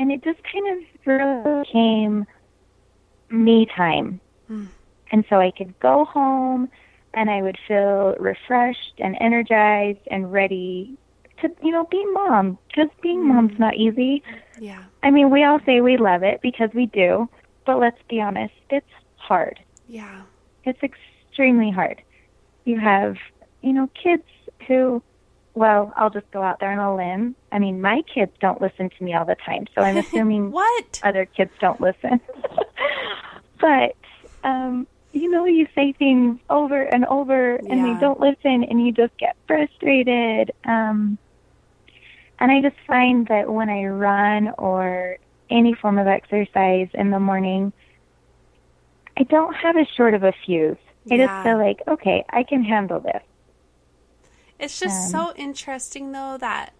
And 0.00 0.10
it 0.10 0.24
just 0.24 0.40
kind 0.50 0.66
of 0.72 0.78
really 1.04 1.62
became 1.62 2.26
me 3.30 3.66
time. 3.76 4.18
Mm. 4.50 4.68
And 5.12 5.24
so 5.28 5.36
I 5.36 5.50
could 5.50 5.78
go 5.78 6.06
home 6.06 6.70
and 7.12 7.28
I 7.28 7.42
would 7.42 7.58
feel 7.68 8.14
refreshed 8.18 8.94
and 8.98 9.14
energized 9.20 10.00
and 10.10 10.32
ready 10.32 10.96
to, 11.42 11.50
you 11.62 11.70
know, 11.70 11.84
be 11.90 12.02
mom. 12.12 12.56
Because 12.68 12.88
being 13.02 13.28
mom's 13.28 13.58
not 13.58 13.76
easy. 13.76 14.22
Yeah. 14.58 14.82
I 15.02 15.10
mean, 15.10 15.28
we 15.28 15.44
all 15.44 15.60
say 15.66 15.82
we 15.82 15.98
love 15.98 16.22
it 16.22 16.40
because 16.40 16.70
we 16.74 16.86
do, 16.86 17.28
but 17.66 17.78
let's 17.78 18.00
be 18.08 18.22
honest, 18.22 18.54
it's 18.70 18.86
hard. 19.16 19.60
Yeah. 19.86 20.22
It's 20.64 20.80
extremely 20.82 21.70
hard. 21.70 22.00
You 22.64 22.80
have, 22.80 23.16
you 23.60 23.74
know, 23.74 23.90
kids 24.02 24.24
who, 24.66 25.02
well, 25.54 25.92
I'll 25.96 26.10
just 26.10 26.30
go 26.32 26.42
out 26.42 26.58
there 26.60 26.70
on 26.72 26.78
a 26.78 26.94
limb. 26.96 27.36
I 27.52 27.58
mean, 27.58 27.80
my 27.80 28.02
kids 28.12 28.32
don't 28.40 28.60
listen 28.60 28.90
to 28.96 29.04
me 29.04 29.14
all 29.14 29.24
the 29.24 29.36
time, 29.44 29.66
so 29.74 29.82
I'm 29.82 29.96
assuming 30.14 30.52
What? 30.52 30.84
other 31.02 31.26
kids 31.26 31.50
don't 31.60 31.80
listen. 31.80 32.20
but, 33.60 33.96
um, 34.44 34.86
you 35.12 35.28
know, 35.30 35.44
you 35.44 35.66
say 35.74 35.92
things 35.98 36.38
over 36.48 36.82
and 36.82 37.04
over 37.06 37.56
and 37.56 37.84
Yeah. 37.84 37.84
they 37.84 37.94
don't 37.94 38.20
listen 38.20 38.64
and 38.64 38.84
you 38.84 38.92
just 38.92 39.16
get 39.18 39.36
frustrated. 39.46 40.52
Um, 40.64 41.18
and 42.38 42.50
I 42.50 42.62
just 42.62 42.76
find 42.86 43.26
that 43.28 43.50
when 43.52 43.68
I 43.68 43.84
run 43.86 44.50
or 44.58 45.16
any 45.50 45.74
form 45.74 45.98
of 45.98 46.06
exercise 46.06 46.88
in 46.94 47.10
the 47.10 47.20
morning, 47.20 47.72
I 49.18 49.24
don't 49.24 49.54
have 49.54 49.76
as 49.76 49.86
short 49.96 50.14
of 50.14 50.22
a 50.22 50.32
fuse. 50.46 50.78
I 51.10 51.16
Yeah. 51.16 51.26
just 51.26 51.42
feel 51.42 51.58
like, 51.58 51.78
okay, 51.88 52.24
I 52.30 52.44
can 52.44 52.62
handle 52.62 53.00
this. 53.00 53.22
It's 54.60 54.78
just 54.78 55.06
Um, 55.06 55.10
so 55.10 55.34
interesting, 55.36 56.12
though, 56.12 56.36
that 56.38 56.74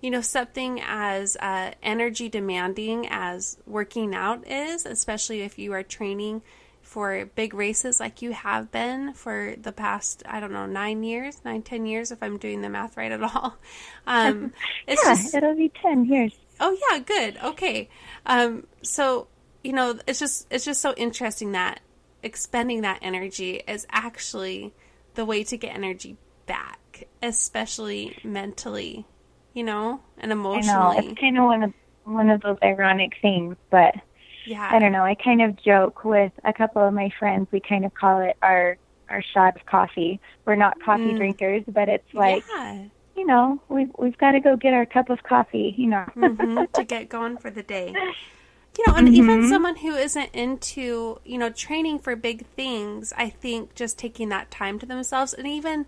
you 0.00 0.10
know 0.10 0.20
something 0.20 0.80
as 0.82 1.36
uh, 1.36 1.72
energy 1.82 2.28
demanding 2.28 3.06
as 3.08 3.58
working 3.66 4.14
out 4.14 4.46
is, 4.46 4.86
especially 4.86 5.42
if 5.42 5.58
you 5.58 5.72
are 5.72 5.82
training 5.82 6.42
for 6.82 7.26
big 7.34 7.52
races 7.52 7.98
like 7.98 8.22
you 8.22 8.32
have 8.32 8.70
been 8.70 9.12
for 9.12 9.56
the 9.60 9.72
past 9.72 10.22
I 10.24 10.38
don't 10.40 10.52
know 10.52 10.66
nine 10.66 11.02
years, 11.02 11.40
nine 11.44 11.62
ten 11.62 11.84
years, 11.86 12.10
if 12.12 12.22
I'm 12.22 12.38
doing 12.38 12.62
the 12.62 12.68
math 12.68 12.96
right 12.96 13.12
at 13.12 13.22
all. 13.22 13.56
Um, 14.06 14.52
it's 14.86 15.02
yeah, 15.04 15.14
just 15.16 15.34
it'll 15.34 15.56
be 15.56 15.68
10 15.82 16.04
years. 16.04 16.32
Oh 16.60 16.76
yeah, 16.90 17.00
good. 17.00 17.36
Okay. 17.42 17.88
Um, 18.24 18.66
so 18.82 19.26
you 19.64 19.72
know, 19.72 19.98
it's 20.06 20.20
just 20.20 20.46
it's 20.48 20.64
just 20.64 20.80
so 20.80 20.94
interesting 20.96 21.52
that 21.52 21.80
expending 22.22 22.82
that 22.82 23.00
energy 23.02 23.62
is 23.66 23.84
actually 23.90 24.72
the 25.14 25.24
way 25.24 25.42
to 25.44 25.56
get 25.56 25.74
energy 25.74 26.16
back, 26.46 26.78
especially 27.22 28.16
mentally, 28.22 29.06
you 29.52 29.62
know, 29.64 30.02
and 30.18 30.32
I 30.52 30.60
know. 30.62 30.92
emotionally. 30.92 30.96
It's 30.96 31.20
kind 31.20 31.38
of 31.38 31.44
one 31.44 31.62
of 31.62 31.74
one 32.04 32.30
of 32.30 32.40
those 32.42 32.56
ironic 32.62 33.12
things, 33.20 33.56
but 33.70 33.94
yeah. 34.44 34.70
I 34.70 34.78
don't 34.78 34.92
know. 34.92 35.04
I 35.04 35.14
kind 35.16 35.42
of 35.42 35.56
joke 35.62 36.04
with 36.04 36.32
a 36.44 36.52
couple 36.52 36.86
of 36.86 36.94
my 36.94 37.10
friends. 37.18 37.48
We 37.52 37.60
kind 37.60 37.84
of 37.84 37.94
call 37.94 38.20
it 38.22 38.36
our 38.42 38.78
our 39.08 39.22
shot 39.34 39.56
of 39.56 39.66
coffee. 39.66 40.20
We're 40.46 40.56
not 40.56 40.80
coffee 40.80 41.14
Mm. 41.14 41.14
drinkers, 41.14 41.64
but 41.68 41.88
it's 41.88 42.14
like 42.14 42.46
yeah. 42.48 42.88
you 43.16 43.26
know 43.26 43.62
we've 43.68 43.90
we've 43.98 44.18
got 44.18 44.32
to 44.32 44.40
go 44.40 44.56
get 44.56 44.74
our 44.74 44.86
cup 44.86 45.10
of 45.10 45.22
coffee. 45.24 45.74
You 45.78 45.88
know. 45.88 46.06
hmm 46.14 46.64
to 46.72 46.84
get 46.84 47.08
going 47.08 47.36
for 47.38 47.50
the 47.50 47.62
day. 47.62 47.98
You 48.78 48.86
know, 48.86 48.96
and 48.96 49.08
even 49.08 49.42
Mm-hmm. 49.42 49.48
someone 49.48 49.76
who 49.76 49.94
isn't 49.96 50.30
into, 50.34 51.20
you 51.24 51.38
know, 51.38 51.50
training 51.50 51.98
for 52.00 52.14
big 52.16 52.46
things, 52.46 53.12
I 53.16 53.30
think 53.30 53.74
just 53.74 53.98
taking 53.98 54.28
that 54.30 54.50
time 54.50 54.78
to 54.80 54.86
themselves 54.86 55.34
and 55.34 55.46
even 55.46 55.86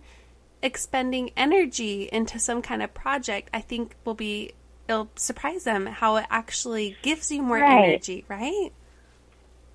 expending 0.62 1.30
energy 1.36 2.08
into 2.12 2.38
some 2.38 2.62
kind 2.62 2.82
of 2.82 2.92
project, 2.94 3.50
I 3.52 3.60
think 3.60 3.94
will 4.04 4.14
be, 4.14 4.52
it'll 4.88 5.10
surprise 5.16 5.64
them 5.64 5.86
how 5.86 6.16
it 6.16 6.26
actually 6.30 6.96
gives 7.02 7.30
you 7.30 7.42
more 7.42 7.58
Right. 7.58 7.84
energy, 7.90 8.24
right? 8.28 8.70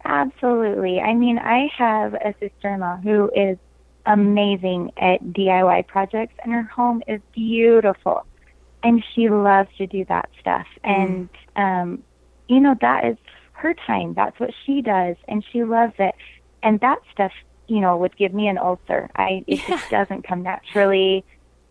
Absolutely. 0.05 0.99
I 0.99 1.13
mean, 1.13 1.39
I 1.39 1.69
have 1.77 2.13
a 2.13 2.35
sister-in-law 2.39 2.97
who 2.97 3.31
is 3.35 3.57
amazing 4.05 4.91
at 4.97 5.21
DIY 5.23 5.87
projects, 5.87 6.33
and 6.43 6.51
her 6.51 6.63
home 6.63 7.01
is 7.07 7.21
beautiful, 7.33 8.25
and 8.83 9.03
she 9.13 9.29
loves 9.29 9.69
to 9.77 9.87
do 9.87 10.03
that 10.09 10.29
stuff. 10.41 10.67
And 10.83 11.29
um, 11.55 12.03
you 12.49 12.59
know, 12.59 12.75
that 12.81 13.05
is 13.05 13.17
her 13.53 13.73
time. 13.87 14.13
That's 14.13 14.37
what 14.39 14.51
she 14.65 14.81
does, 14.81 15.15
and 15.29 15.43
she 15.51 15.63
loves 15.63 15.93
it. 15.99 16.15
And 16.61 16.79
that 16.81 16.99
stuff, 17.13 17.31
you 17.67 17.79
know, 17.79 17.97
would 17.97 18.15
give 18.17 18.33
me 18.33 18.47
an 18.47 18.57
ulcer. 18.57 19.09
I 19.15 19.43
it 19.47 19.59
just 19.67 19.89
doesn't 19.89 20.27
come 20.27 20.43
naturally. 20.43 21.23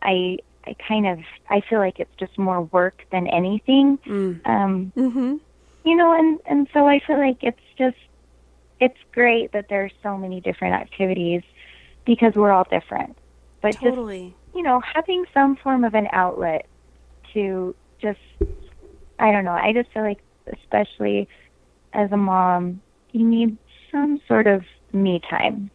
I 0.03 0.39
I 0.67 0.75
kind 0.89 1.07
of 1.07 1.19
I 1.51 1.61
feel 1.69 1.79
like 1.79 1.99
it's 2.01 2.15
just 2.19 2.39
more 2.39 2.63
work 2.63 3.03
than 3.11 3.27
anything. 3.27 3.99
Um, 4.45 4.93
Mm-hmm. 4.97 5.37
you 5.85 5.97
know 5.97 6.13
and 6.17 6.39
and 6.47 6.69
so 6.73 6.87
i 6.87 7.01
feel 7.07 7.19
like 7.19 7.39
it's 7.43 7.59
just 7.77 7.97
it's 8.79 8.99
great 9.13 9.51
that 9.53 9.67
there's 9.69 9.93
so 10.03 10.17
many 10.17 10.41
different 10.41 10.75
activities 10.75 11.43
because 12.07 12.35
we're 12.37 12.53
all 12.53 12.67
different 12.71 13.17
but 13.61 13.73
just 13.73 13.85
Totally. 13.85 14.35
you 14.55 14.63
know 14.63 14.81
having 14.95 15.25
some 15.35 15.57
form 15.57 15.83
of 15.85 15.95
an 15.95 16.07
outlet 16.13 16.67
to 17.35 17.75
just 18.01 18.21
i 19.19 19.33
don't 19.33 19.45
know 19.45 19.53
i 19.53 19.73
just 19.73 19.91
feel 19.93 20.03
like 20.05 20.21
especially 20.53 21.29
as 21.93 22.13
a 22.13 22.17
mom 22.17 22.81
you 23.13 23.27
need 23.27 23.57
some 23.91 24.21
sort 24.29 24.47
of 24.47 24.63
me 24.93 25.21
time 25.29 25.71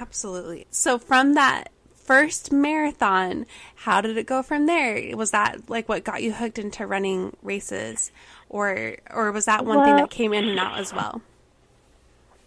Absolutely. 0.00 0.66
So 0.70 0.98
from 0.98 1.34
that 1.34 1.70
first 1.94 2.52
marathon, 2.52 3.46
how 3.76 4.00
did 4.00 4.16
it 4.16 4.26
go 4.26 4.42
from 4.42 4.66
there? 4.66 5.16
Was 5.16 5.30
that 5.30 5.68
like 5.68 5.88
what 5.88 6.04
got 6.04 6.22
you 6.22 6.32
hooked 6.32 6.58
into 6.58 6.86
running 6.86 7.36
races 7.42 8.10
or 8.48 8.96
or 9.10 9.32
was 9.32 9.44
that 9.46 9.64
one 9.64 9.84
thing 9.84 9.96
that 9.96 10.10
came 10.10 10.32
in 10.32 10.48
and 10.48 10.58
out 10.58 10.78
as 10.78 10.92
well? 10.92 11.22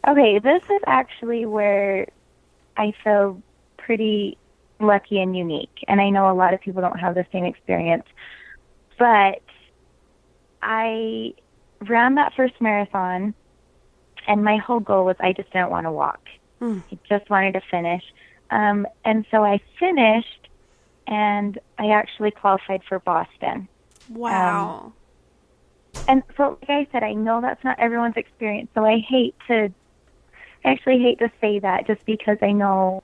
Okay, 0.08 0.40
this 0.40 0.64
is 0.64 0.82
actually 0.86 1.46
where 1.46 2.08
I 2.78 2.94
feel 3.04 3.42
pretty 3.78 4.38
lucky 4.80 5.20
and 5.20 5.36
unique. 5.36 5.84
And 5.88 6.02
I 6.02 6.10
know 6.10 6.32
a 6.32 6.34
lot 6.34 6.54
of 6.54 6.62
people 6.62 6.82
don't 6.82 7.00
have 7.00 7.16
the 7.16 7.26
same 7.32 7.46
experience. 7.46 8.06
But 9.00 9.42
I 10.62 11.34
ran 11.82 12.16
that 12.16 12.34
first 12.36 12.60
marathon, 12.62 13.34
and 14.28 14.44
my 14.44 14.58
whole 14.58 14.80
goal 14.80 15.06
was 15.06 15.16
I 15.20 15.34
just 15.34 15.52
didn't 15.52 15.70
want 15.70 15.86
to 15.86 15.92
walk. 15.92 16.22
Mm. 16.62 16.84
I 16.92 16.98
just 17.08 17.30
wanted 17.30 17.54
to 17.54 17.62
finish. 17.70 18.04
Um, 18.52 18.88
and 19.04 19.26
so 19.32 19.44
I 19.44 19.60
finished, 19.80 20.48
and 21.08 21.60
I 21.78 21.90
actually 21.90 22.32
qualified 22.32 22.84
for 22.88 23.00
Boston. 23.00 23.68
Wow. 24.10 24.94
And 26.08 26.24
so, 26.38 26.58
like 26.62 26.70
I 26.70 26.88
said, 26.92 27.04
I 27.04 27.14
know 27.14 27.42
that's 27.42 27.64
not 27.64 27.80
everyone's 27.80 28.18
experience. 28.18 28.70
So 28.76 28.86
I 28.86 29.00
hate 29.00 29.36
to, 29.48 29.72
I 30.64 30.72
actually 30.72 31.00
hate 31.00 31.20
to 31.20 31.32
say 31.42 31.60
that 31.60 31.88
just 31.88 32.06
because 32.06 32.38
I 32.42 32.52
know 32.52 33.04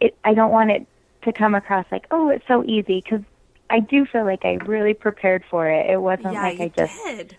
it. 0.00 0.16
I 0.24 0.34
don't 0.34 0.50
want 0.50 0.70
it 0.70 0.86
to 1.22 1.32
come 1.32 1.54
across 1.54 1.86
like, 1.90 2.06
oh, 2.10 2.28
it's 2.28 2.46
so 2.46 2.64
easy. 2.64 3.00
Because 3.02 3.22
I 3.70 3.80
do 3.80 4.06
feel 4.06 4.24
like 4.24 4.44
I 4.44 4.54
really 4.64 4.94
prepared 4.94 5.44
for 5.50 5.68
it. 5.68 5.90
It 5.90 6.00
wasn't 6.00 6.34
yeah, 6.34 6.42
like 6.42 6.60
I 6.60 6.68
just 6.68 7.04
did. 7.04 7.36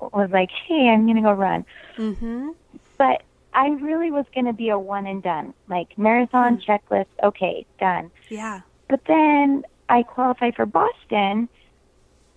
was 0.00 0.30
like, 0.30 0.50
"Hey, 0.50 0.88
I'm 0.88 1.06
going 1.06 1.16
to 1.16 1.22
go 1.22 1.32
run." 1.32 1.64
Mm-hmm. 1.96 2.50
But 2.98 3.22
I 3.54 3.68
really 3.68 4.10
was 4.10 4.26
going 4.34 4.46
to 4.46 4.52
be 4.52 4.68
a 4.70 4.78
one 4.78 5.06
and 5.06 5.22
done, 5.22 5.54
like 5.68 5.96
marathon 5.96 6.60
checklist. 6.60 7.06
Okay, 7.22 7.64
done. 7.78 8.10
Yeah. 8.28 8.60
But 8.88 9.00
then 9.06 9.64
I 9.88 10.02
qualified 10.02 10.56
for 10.56 10.66
Boston, 10.66 11.48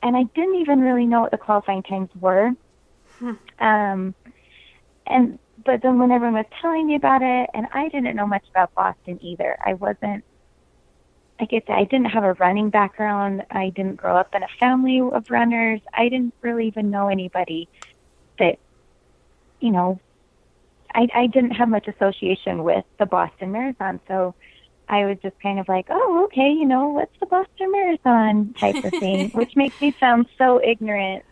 and 0.03 0.15
I 0.15 0.23
didn't 0.36 0.56
even 0.56 0.82
really 0.82 1.06
know 1.06 1.21
what 1.21 1.32
the 1.32 1.38
qualifying 1.38 1.84
times 1.84 2.10
were. 2.19 2.51
Um, 3.60 4.13
and 5.08 5.39
but 5.65 5.82
then 5.82 5.99
when 5.99 6.12
everyone 6.12 6.36
was 6.36 6.45
telling 6.62 6.88
me 6.88 6.95
about 6.95 7.21
it, 7.23 7.49
and 7.53 7.67
I 7.73 7.89
didn't 7.89 8.15
know 8.15 8.27
much 8.27 8.45
about 8.49 8.73
Boston 8.75 9.19
either. 9.21 9.58
I 9.65 9.73
wasn't. 9.73 10.23
I 11.39 11.45
guess 11.45 11.63
I 11.67 11.84
didn't 11.84 12.08
have 12.08 12.23
a 12.23 12.34
running 12.34 12.69
background. 12.71 13.43
I 13.51 13.69
didn't 13.69 13.95
grow 13.95 14.17
up 14.17 14.34
in 14.34 14.41
a 14.41 14.47
family 14.60 15.01
of 15.01 15.30
runners. 15.30 15.82
I 15.93 16.10
didn't 16.10 16.34
really 16.41 16.65
even 16.67 16.89
know 16.89 17.10
anybody 17.10 17.69
that, 18.39 18.58
you 19.60 19.69
know, 19.69 19.99
I, 20.95 21.08
I 21.13 21.28
didn't 21.28 21.52
have 21.52 21.69
much 21.69 21.88
association 21.88 22.63
with 22.63 22.86
the 23.00 23.06
Boston 23.06 23.52
Marathon. 23.52 24.00
So 24.08 24.36
I 24.89 25.06
was 25.06 25.17
just 25.21 25.39
kind 25.41 25.60
of 25.60 25.67
like, 25.67 25.88
oh, 25.89 26.26
okay, 26.26 26.50
you 26.52 26.65
know, 26.65 26.89
what's 26.89 27.17
the 27.19 27.26
Boston 27.26 27.71
Marathon 27.71 28.54
type 28.54 28.84
of 28.84 28.91
thing, 28.91 29.30
which 29.34 29.56
makes 29.56 29.80
me 29.82 29.95
sound 30.00 30.28
so 30.38 30.62
ignorant. 30.63 31.23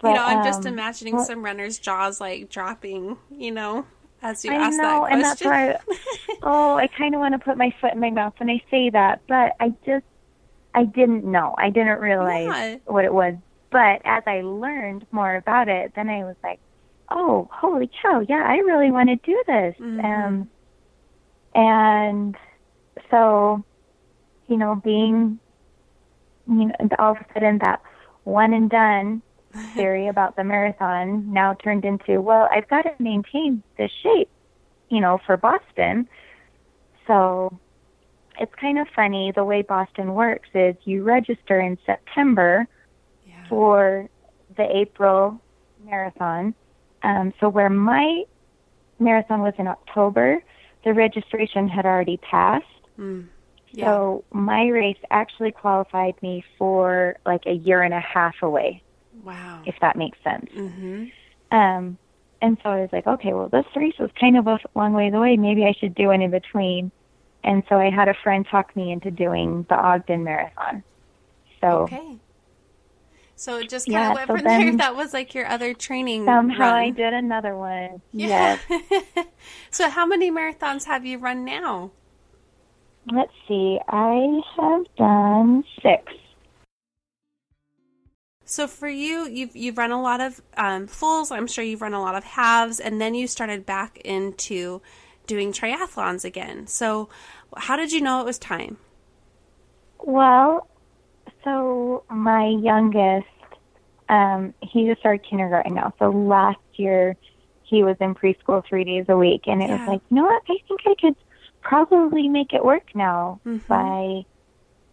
But, 0.00 0.08
you 0.10 0.14
know, 0.16 0.24
I'm 0.24 0.44
just 0.44 0.60
um, 0.66 0.72
imagining 0.74 1.16
well- 1.16 1.24
some 1.24 1.44
runners' 1.44 1.78
jaws 1.78 2.20
like 2.20 2.50
dropping, 2.50 3.16
you 3.30 3.52
know, 3.52 3.86
as 4.22 4.44
you 4.44 4.52
I 4.52 4.56
ask 4.56 4.76
know, 4.76 5.04
that 5.04 5.12
and 5.12 5.24
that's 5.24 5.42
question. 5.42 5.78
why. 5.86 6.36
oh, 6.42 6.76
I 6.76 6.86
kind 6.88 7.14
of 7.14 7.20
want 7.20 7.32
to 7.32 7.38
put 7.38 7.56
my 7.56 7.74
foot 7.80 7.92
in 7.94 8.00
my 8.00 8.10
mouth 8.10 8.34
when 8.38 8.50
I 8.50 8.62
say 8.70 8.90
that, 8.90 9.22
but 9.28 9.52
I 9.60 9.72
just, 9.86 10.04
I 10.74 10.84
didn't 10.84 11.24
know. 11.24 11.54
I 11.56 11.70
didn't 11.70 12.00
realize 12.00 12.46
Yeah. 12.46 12.76
what 12.86 13.04
it 13.04 13.14
was. 13.14 13.34
But 13.70 14.02
as 14.04 14.22
I 14.26 14.42
learned 14.42 15.06
more 15.10 15.34
about 15.34 15.68
it, 15.68 15.92
then 15.96 16.08
I 16.08 16.24
was 16.24 16.36
like, 16.42 16.60
oh, 17.10 17.48
holy 17.52 17.90
cow, 18.02 18.24
yeah, 18.28 18.44
I 18.46 18.56
really 18.58 18.90
want 18.90 19.08
to 19.08 19.16
do 19.16 19.42
this. 19.46 19.76
Mhm. 19.78 20.04
Um, 20.04 20.50
and 21.54 22.36
so, 23.10 23.64
you 24.48 24.56
know, 24.56 24.74
being, 24.76 25.38
you 26.48 26.66
know, 26.66 26.74
all 26.98 27.12
of 27.12 27.18
a 27.18 27.26
sudden 27.32 27.58
that 27.58 27.80
one 28.24 28.52
and 28.52 28.68
done 28.70 29.22
theory 29.74 30.08
about 30.08 30.36
the 30.36 30.44
marathon 30.44 31.32
now 31.32 31.54
turned 31.54 31.84
into, 31.84 32.20
well, 32.20 32.48
I've 32.50 32.68
got 32.68 32.82
to 32.82 32.92
maintain 32.98 33.62
this 33.78 33.90
shape, 34.02 34.28
you 34.88 35.00
know, 35.00 35.18
for 35.26 35.36
Boston. 35.36 36.08
So 37.06 37.58
it's 38.38 38.54
kind 38.56 38.78
of 38.78 38.88
funny. 38.94 39.32
The 39.34 39.44
way 39.44 39.62
Boston 39.62 40.14
works 40.14 40.48
is 40.54 40.74
you 40.84 41.02
register 41.02 41.60
in 41.60 41.78
September 41.86 42.66
yeah. 43.26 43.48
for 43.48 44.08
the 44.56 44.76
April 44.76 45.40
marathon. 45.84 46.54
Um, 47.04 47.32
so 47.38 47.48
where 47.48 47.70
my 47.70 48.24
marathon 48.98 49.42
was 49.42 49.54
in 49.58 49.68
October, 49.68 50.42
the 50.84 50.94
registration 50.94 51.68
had 51.68 51.84
already 51.86 52.16
passed. 52.16 52.64
Mm. 52.98 53.28
Yeah. 53.72 53.84
So 53.86 54.24
my 54.32 54.66
race 54.68 54.98
actually 55.10 55.52
qualified 55.52 56.14
me 56.22 56.44
for 56.58 57.16
like 57.26 57.42
a 57.46 57.52
year 57.52 57.82
and 57.82 57.92
a 57.92 58.00
half 58.00 58.36
away, 58.42 58.82
wow. 59.22 59.62
if 59.66 59.74
that 59.80 59.96
makes 59.96 60.18
sense. 60.24 60.50
Mm-hmm. 60.56 61.06
Um, 61.56 61.98
and 62.40 62.56
so 62.62 62.70
I 62.70 62.80
was 62.80 62.90
like, 62.92 63.06
okay, 63.06 63.32
well, 63.32 63.48
this 63.48 63.66
race 63.76 63.98
was 63.98 64.10
kind 64.18 64.36
of 64.36 64.46
a 64.46 64.58
long 64.74 64.92
ways 64.92 65.12
away. 65.12 65.36
Maybe 65.36 65.64
I 65.64 65.72
should 65.72 65.94
do 65.94 66.08
one 66.08 66.22
in 66.22 66.30
between. 66.30 66.90
And 67.42 67.62
so 67.68 67.76
I 67.76 67.90
had 67.90 68.08
a 68.08 68.14
friend 68.22 68.46
talk 68.50 68.74
me 68.76 68.92
into 68.92 69.10
doing 69.10 69.66
the 69.68 69.74
Ogden 69.74 70.24
Marathon. 70.24 70.82
So 71.60 71.82
Okay. 71.82 72.18
So 73.36 73.58
it 73.58 73.68
just 73.68 73.88
kind 73.88 74.04
Yeah, 74.04 74.06
of 74.06 74.14
went 74.14 74.30
so 74.30 74.36
from 74.36 74.44
there. 74.44 74.72
That 74.76 74.96
was 74.96 75.12
like 75.12 75.34
your 75.34 75.46
other 75.46 75.74
training. 75.74 76.24
somehow 76.26 76.72
I 76.74 76.90
did 76.90 77.12
another 77.14 77.56
one. 77.56 78.02
Yeah. 78.12 78.56
Yes. 78.58 78.60
so 79.70 79.90
how 79.90 80.06
many 80.06 80.30
marathons 80.30 80.84
have 80.84 81.04
you 81.04 81.18
run 81.18 81.44
now? 81.44 81.90
Let's 83.10 83.32
see. 83.48 83.78
I 83.88 84.40
have 84.56 84.84
done 84.96 85.64
six. 85.82 86.12
So 88.46 88.66
for 88.66 88.88
you, 88.88 89.26
you've 89.28 89.54
you've 89.56 89.78
run 89.78 89.90
a 89.90 90.00
lot 90.00 90.20
of 90.20 90.40
um, 90.56 90.86
fulls. 90.86 91.30
I'm 91.30 91.46
sure 91.46 91.64
you've 91.64 91.82
run 91.82 91.94
a 91.94 92.00
lot 92.00 92.14
of 92.14 92.24
halves, 92.24 92.80
and 92.80 93.00
then 93.00 93.14
you 93.14 93.26
started 93.26 93.66
back 93.66 93.98
into 93.98 94.80
doing 95.26 95.52
triathlons 95.52 96.24
again. 96.24 96.66
So 96.66 97.08
how 97.56 97.76
did 97.76 97.92
you 97.92 98.00
know 98.00 98.20
it 98.20 98.26
was 98.26 98.38
time? 98.38 98.78
Well, 100.04 100.68
so 101.42 102.04
my 102.10 102.46
youngest, 102.46 103.26
um, 104.08 104.54
he 104.62 104.86
just 104.86 105.00
started 105.00 105.24
kindergarten 105.28 105.74
now. 105.74 105.92
So 105.98 106.10
last 106.10 106.58
year, 106.76 107.16
he 107.62 107.82
was 107.82 107.96
in 108.00 108.14
preschool 108.14 108.62
three 108.68 108.84
days 108.84 109.06
a 109.08 109.16
week, 109.16 109.42
and 109.46 109.62
it 109.62 109.68
Yeah. 109.68 109.76
was 109.76 109.86
like, 109.86 110.00
you 110.10 110.16
know 110.16 110.24
what? 110.24 110.42
I 110.48 110.58
think 110.68 110.80
I 110.86 110.94
could 111.00 111.16
probably 111.62 112.28
make 112.28 112.52
it 112.52 112.64
work 112.64 112.94
now 112.94 113.40
Mhm. 113.46 113.62
by, 113.66 114.26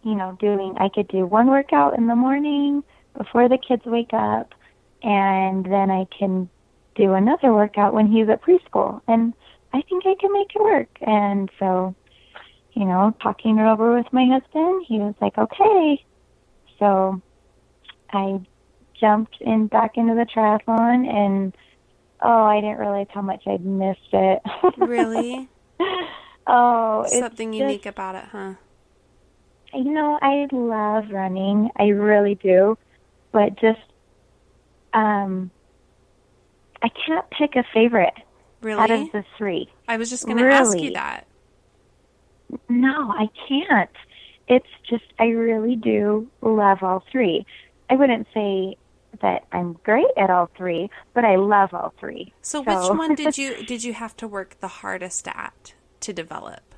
you 0.02 0.14
know, 0.14 0.36
doing. 0.40 0.76
I 0.78 0.88
could 0.88 1.08
do 1.08 1.26
one 1.26 1.48
workout 1.48 1.96
in 1.98 2.06
the 2.06 2.16
morning 2.16 2.82
before 3.16 3.48
the 3.48 3.58
kids 3.58 3.84
wake 3.84 4.14
up, 4.14 4.54
and 5.02 5.64
then 5.66 5.90
I 5.90 6.06
can 6.16 6.48
do 6.94 7.12
another 7.14 7.52
workout 7.52 7.94
when 7.94 8.06
he's 8.06 8.28
at 8.28 8.42
preschool, 8.42 9.00
and 9.06 9.34
I 9.72 9.82
think 9.82 10.06
I 10.06 10.14
can 10.20 10.32
make 10.32 10.54
it 10.54 10.62
work. 10.62 10.88
And 11.02 11.50
so 11.58 11.94
you 12.74 12.84
know, 12.86 13.14
talking 13.22 13.58
it 13.58 13.66
over 13.66 13.94
with 13.94 14.10
my 14.12 14.24
husband, 14.26 14.84
he 14.88 14.98
was 14.98 15.14
like, 15.20 15.36
okay. 15.36 16.02
So 16.78 17.20
I 18.12 18.40
jumped 19.00 19.36
in 19.40 19.66
back 19.66 19.96
into 19.96 20.14
the 20.14 20.26
triathlon 20.26 21.06
and 21.08 21.56
oh, 22.20 22.42
I 22.44 22.60
didn't 22.60 22.78
realize 22.78 23.08
how 23.10 23.22
much 23.22 23.42
I'd 23.46 23.64
missed 23.64 24.00
it. 24.12 24.42
Really? 24.78 25.48
oh, 26.46 27.02
it's 27.02 27.18
Something 27.18 27.52
just- 27.52 27.60
unique 27.60 27.86
about 27.86 28.14
it, 28.14 28.24
huh? 28.30 28.54
You 29.74 29.90
know, 29.90 30.18
I 30.20 30.46
love 30.52 31.10
running. 31.10 31.70
I 31.76 31.84
really 31.88 32.34
do. 32.34 32.76
But 33.32 33.58
just 33.58 33.80
um 34.92 35.50
I 36.82 36.88
can't 37.06 37.24
pick 37.30 37.56
a 37.56 37.64
favorite 37.72 38.12
Really? 38.60 38.80
out 38.80 38.90
of 38.90 39.10
the 39.12 39.24
three. 39.38 39.68
I 39.88 39.96
was 39.96 40.10
just 40.10 40.26
going 40.26 40.36
to 40.38 40.44
really? 40.44 40.56
ask 40.58 40.78
you 40.78 40.92
that. 40.92 41.26
No, 42.68 43.10
I 43.10 43.28
can't. 43.48 43.90
It's 44.52 44.66
just 44.86 45.04
I 45.18 45.28
really 45.28 45.76
do 45.76 46.28
love 46.42 46.82
all 46.82 47.02
three. 47.10 47.46
I 47.88 47.96
wouldn't 47.96 48.26
say 48.34 48.76
that 49.22 49.46
I'm 49.50 49.72
great 49.82 50.12
at 50.18 50.28
all 50.28 50.50
three, 50.58 50.90
but 51.14 51.24
I 51.24 51.36
love 51.36 51.72
all 51.72 51.94
three. 51.98 52.34
So 52.42 52.60
which 52.60 52.98
one 52.98 53.14
did 53.14 53.38
you 53.38 53.64
did 53.66 53.82
you 53.82 53.94
have 53.94 54.14
to 54.18 54.28
work 54.28 54.60
the 54.60 54.68
hardest 54.68 55.26
at 55.26 55.72
to 56.00 56.12
develop? 56.12 56.74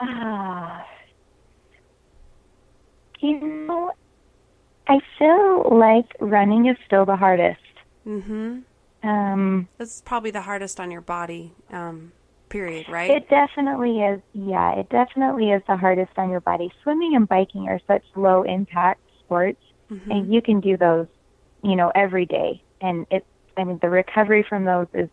Ah, 0.00 0.84
you 3.20 3.40
know, 3.40 3.92
I 4.88 4.98
feel 5.20 5.68
like 5.70 6.06
running 6.18 6.66
is 6.66 6.76
still 6.84 7.04
the 7.04 7.14
hardest. 7.16 7.60
Mm-hmm. 8.04 9.08
Um, 9.08 9.68
That's 9.78 10.00
probably 10.00 10.32
the 10.32 10.42
hardest 10.42 10.80
on 10.80 10.90
your 10.90 11.00
body. 11.00 11.52
Um, 11.70 12.10
period. 12.50 12.88
Right? 12.88 13.10
It 13.10 13.28
definitely 13.30 14.00
is. 14.00 14.20
Yeah, 14.34 14.74
it 14.74 14.88
definitely 14.90 15.50
is 15.50 15.62
the 15.66 15.76
hardest 15.76 16.12
on 16.18 16.30
your 16.30 16.40
body. 16.40 16.70
Swimming 16.82 17.16
and 17.16 17.26
biking 17.26 17.68
are 17.68 17.80
such 17.86 18.04
low 18.14 18.42
impact 18.42 19.00
sports, 19.20 19.62
Mhm. 19.90 20.10
and 20.10 20.32
you 20.34 20.42
can 20.42 20.60
do 20.60 20.76
those, 20.76 21.06
you 21.62 21.76
know, 21.76 21.90
every 21.94 22.26
day. 22.26 22.62
And 22.80 23.06
it, 23.10 23.24
I 23.56 23.64
mean, 23.64 23.78
the 23.80 23.88
recovery 23.88 24.42
from 24.42 24.64
those 24.64 24.88
is, 24.92 25.08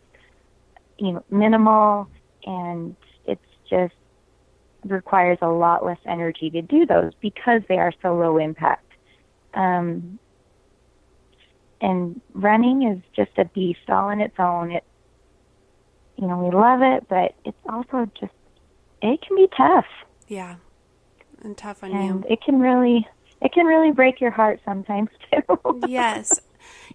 you 0.98 1.12
know, 1.12 1.24
minimal, 1.30 2.08
and 2.44 2.94
it's 3.24 3.40
just 3.68 3.94
requires 4.84 5.38
a 5.40 5.48
lot 5.48 5.84
less 5.84 5.98
energy 6.06 6.50
to 6.50 6.62
do 6.62 6.86
those 6.86 7.12
because 7.20 7.62
they 7.68 7.78
are 7.78 7.92
so 8.02 8.16
low 8.16 8.38
impact. 8.38 8.84
Um, 9.54 10.18
and 11.80 12.20
running 12.32 12.82
is 12.82 12.98
just 13.14 13.36
a 13.38 13.44
beast 13.44 13.88
all 13.88 14.08
on 14.08 14.20
its 14.20 14.38
own. 14.38 14.72
It 14.72 14.84
you 16.18 16.26
know, 16.26 16.38
we 16.38 16.50
love 16.50 16.82
it, 16.82 17.06
but 17.08 17.34
it's 17.44 17.56
also 17.68 18.10
just 18.20 18.32
it 19.00 19.20
can 19.22 19.36
be 19.36 19.48
tough. 19.56 19.86
Yeah. 20.26 20.56
And 21.42 21.56
tough 21.56 21.84
on 21.84 21.92
And 21.92 22.24
you. 22.24 22.30
it 22.30 22.42
can 22.42 22.58
really 22.60 23.06
it 23.40 23.52
can 23.52 23.66
really 23.66 23.92
break 23.92 24.20
your 24.20 24.32
heart 24.32 24.60
sometimes 24.64 25.10
too. 25.30 25.80
yes. 25.86 26.32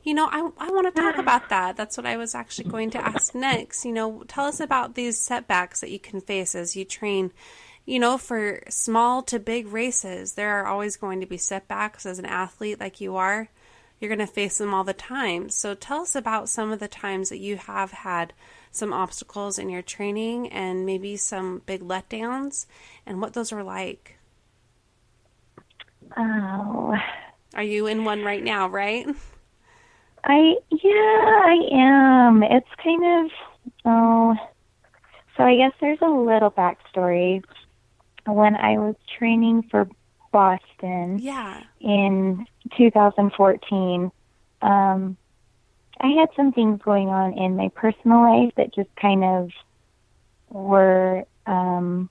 You 0.04 0.14
know, 0.14 0.28
I, 0.30 0.50
I 0.60 0.70
want 0.72 0.94
to 0.94 1.02
talk 1.02 1.18
about 1.18 1.48
that. 1.50 1.78
That's 1.78 1.96
what 1.96 2.06
I 2.06 2.18
was 2.18 2.36
actually 2.36 2.70
going 2.70 2.90
to 2.92 2.98
ask 3.08 3.34
next. 3.34 3.86
You 3.86 3.94
know, 3.94 4.24
tell 4.28 4.46
us 4.46 4.60
about 4.60 4.96
these 4.96 5.18
setbacks 5.18 5.80
that 5.80 5.90
you 5.92 6.00
can 6.00 6.20
face 6.20 6.54
as 6.54 6.76
you 6.76 6.84
train. 6.84 7.32
You 7.86 8.00
know, 8.00 8.18
for 8.18 8.62
small 8.70 9.24
to 9.24 9.40
big 9.40 9.68
races, 9.68 10.34
there 10.34 10.60
are 10.60 10.68
always 10.68 10.98
going 10.98 11.22
to 11.22 11.26
be 11.26 11.38
setbacks 11.38 12.06
as 12.06 12.20
an 12.20 12.26
athlete 12.26 12.80
like 12.82 13.00
you 13.02 13.16
are. 13.16 13.50
You're 14.00 14.14
going 14.14 14.20
to 14.20 14.28
face 14.28 14.58
them 14.58 14.74
all 14.74 14.84
the 14.84 14.94
time. 14.94 15.50
So 15.50 15.74
tell 15.74 16.02
us 16.02 16.16
about 16.16 16.50
some 16.50 16.72
of 16.72 16.80
the 16.80 16.88
times 16.90 17.30
that 17.30 17.40
you 17.40 17.56
have 17.56 17.92
had 17.92 18.34
some 18.74 18.92
obstacles 18.92 19.58
in 19.60 19.70
your 19.70 19.84
training 19.84 20.52
and 20.52 20.86
maybe 20.86 21.16
some 21.16 21.62
big 21.66 21.82
letdowns 21.82 22.66
and 23.06 23.22
what 23.22 23.34
those 23.34 23.52
were 23.52 23.64
like. 23.64 24.18
Oh. 26.18 26.96
Are 27.54 27.64
you 27.64 27.86
in 27.88 28.04
one 28.04 28.24
right 28.24 28.44
now, 28.44 28.68
right? 28.68 29.08
I 30.24 30.56
yeah, 30.72 30.90
I 30.92 31.58
am. 31.72 32.44
It's 32.44 32.68
kind 32.84 33.26
of 33.26 33.32
oh 33.86 34.36
so 35.38 35.44
I 35.44 35.56
guess 35.56 35.74
there's 35.80 36.02
a 36.02 36.08
little 36.10 36.52
backstory. 36.52 37.44
When 38.26 38.56
I 38.56 38.78
was 38.78 38.96
training 39.20 39.64
for 39.70 39.88
Boston 40.32 41.20
Yeah. 41.20 41.62
in 41.80 42.46
2014, 42.78 44.12
um, 44.62 45.18
I 46.00 46.08
had 46.20 46.30
some 46.36 46.52
things 46.52 46.82
going 46.84 47.10
on 47.10 47.38
in 47.38 47.56
my 47.56 47.70
personal 47.76 48.22
life 48.22 48.54
that 48.58 48.74
just 48.74 48.90
kind 49.00 49.24
of 49.24 49.50
were 50.50 51.24
um, 51.46 52.10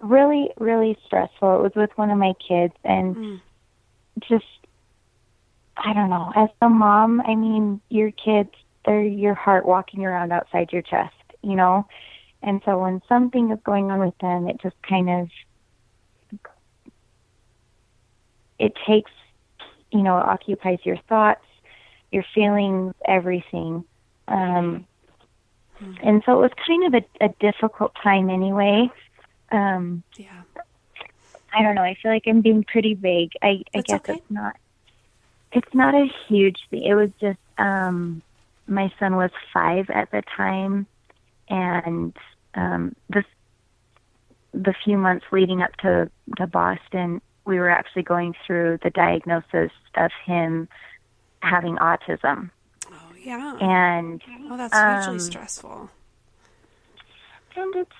really, 0.00 0.50
really 0.58 0.96
stressful. 1.06 1.56
It 1.56 1.62
was 1.62 1.72
with 1.74 1.90
one 1.96 2.10
of 2.10 2.18
my 2.18 2.34
kids, 2.46 2.74
and 2.84 3.16
Mm. 3.16 3.40
just 4.28 4.44
I 5.76 5.92
don't 5.92 6.10
know. 6.10 6.32
As 6.36 6.48
a 6.62 6.68
mom, 6.68 7.20
I 7.20 7.34
mean, 7.34 7.80
your 7.90 8.10
kids, 8.12 8.50
they're 8.84 9.02
your 9.02 9.34
heart 9.34 9.66
walking 9.66 10.04
around 10.04 10.32
outside 10.32 10.72
your 10.72 10.82
chest, 10.82 11.14
you 11.42 11.56
know? 11.56 11.86
And 12.42 12.62
so 12.64 12.78
when 12.78 13.00
something 13.08 13.50
is 13.50 13.58
going 13.64 13.90
on 13.90 13.98
with 14.00 14.16
them, 14.18 14.48
it 14.48 14.60
just 14.62 14.76
kind 14.88 15.10
of 15.10 15.28
it 18.58 18.72
takes, 18.86 19.10
you 19.94 20.02
know, 20.02 20.18
it 20.18 20.26
occupies 20.26 20.80
your 20.84 20.98
thoughts, 21.08 21.44
your 22.12 22.24
feelings, 22.34 22.94
everything. 23.06 23.84
Um 24.28 24.86
and 26.02 26.22
so 26.24 26.38
it 26.38 26.40
was 26.40 26.50
kind 26.66 26.94
of 26.94 27.02
a, 27.02 27.24
a 27.24 27.28
difficult 27.40 27.92
time 28.02 28.28
anyway. 28.28 28.90
Um 29.50 30.02
Yeah. 30.16 30.42
I 31.54 31.62
don't 31.62 31.76
know. 31.76 31.82
I 31.82 31.96
feel 32.02 32.10
like 32.10 32.24
I'm 32.26 32.40
being 32.40 32.64
pretty 32.64 32.94
vague. 32.94 33.32
I, 33.42 33.46
I 33.46 33.62
That's 33.74 33.86
guess 33.86 34.00
okay. 34.00 34.14
it's 34.14 34.30
not. 34.30 34.56
It's 35.52 35.72
not 35.74 35.94
a 35.94 36.06
huge 36.26 36.58
thing. 36.68 36.82
It 36.82 36.94
was 36.94 37.10
just 37.20 37.38
um, 37.58 38.22
my 38.66 38.92
son 38.98 39.14
was 39.16 39.30
five 39.52 39.88
at 39.90 40.10
the 40.10 40.22
time, 40.36 40.86
and 41.48 42.12
um, 42.54 42.96
this 43.08 43.24
the 44.52 44.74
few 44.84 44.98
months 44.98 45.26
leading 45.30 45.62
up 45.62 45.76
to 45.76 46.10
to 46.38 46.46
Boston, 46.48 47.20
we 47.44 47.58
were 47.58 47.68
actually 47.70 48.02
going 48.02 48.34
through 48.46 48.78
the 48.82 48.90
diagnosis 48.90 49.70
of 49.96 50.10
him 50.24 50.68
having 51.40 51.76
autism, 51.76 52.50
Oh, 52.90 53.12
yeah. 53.22 53.56
and 53.60 54.22
oh, 54.50 54.56
that's 54.56 54.74
hugely 54.74 55.14
um, 55.14 55.20
stressful. 55.20 55.90
and 57.56 57.74
it's 57.76 57.90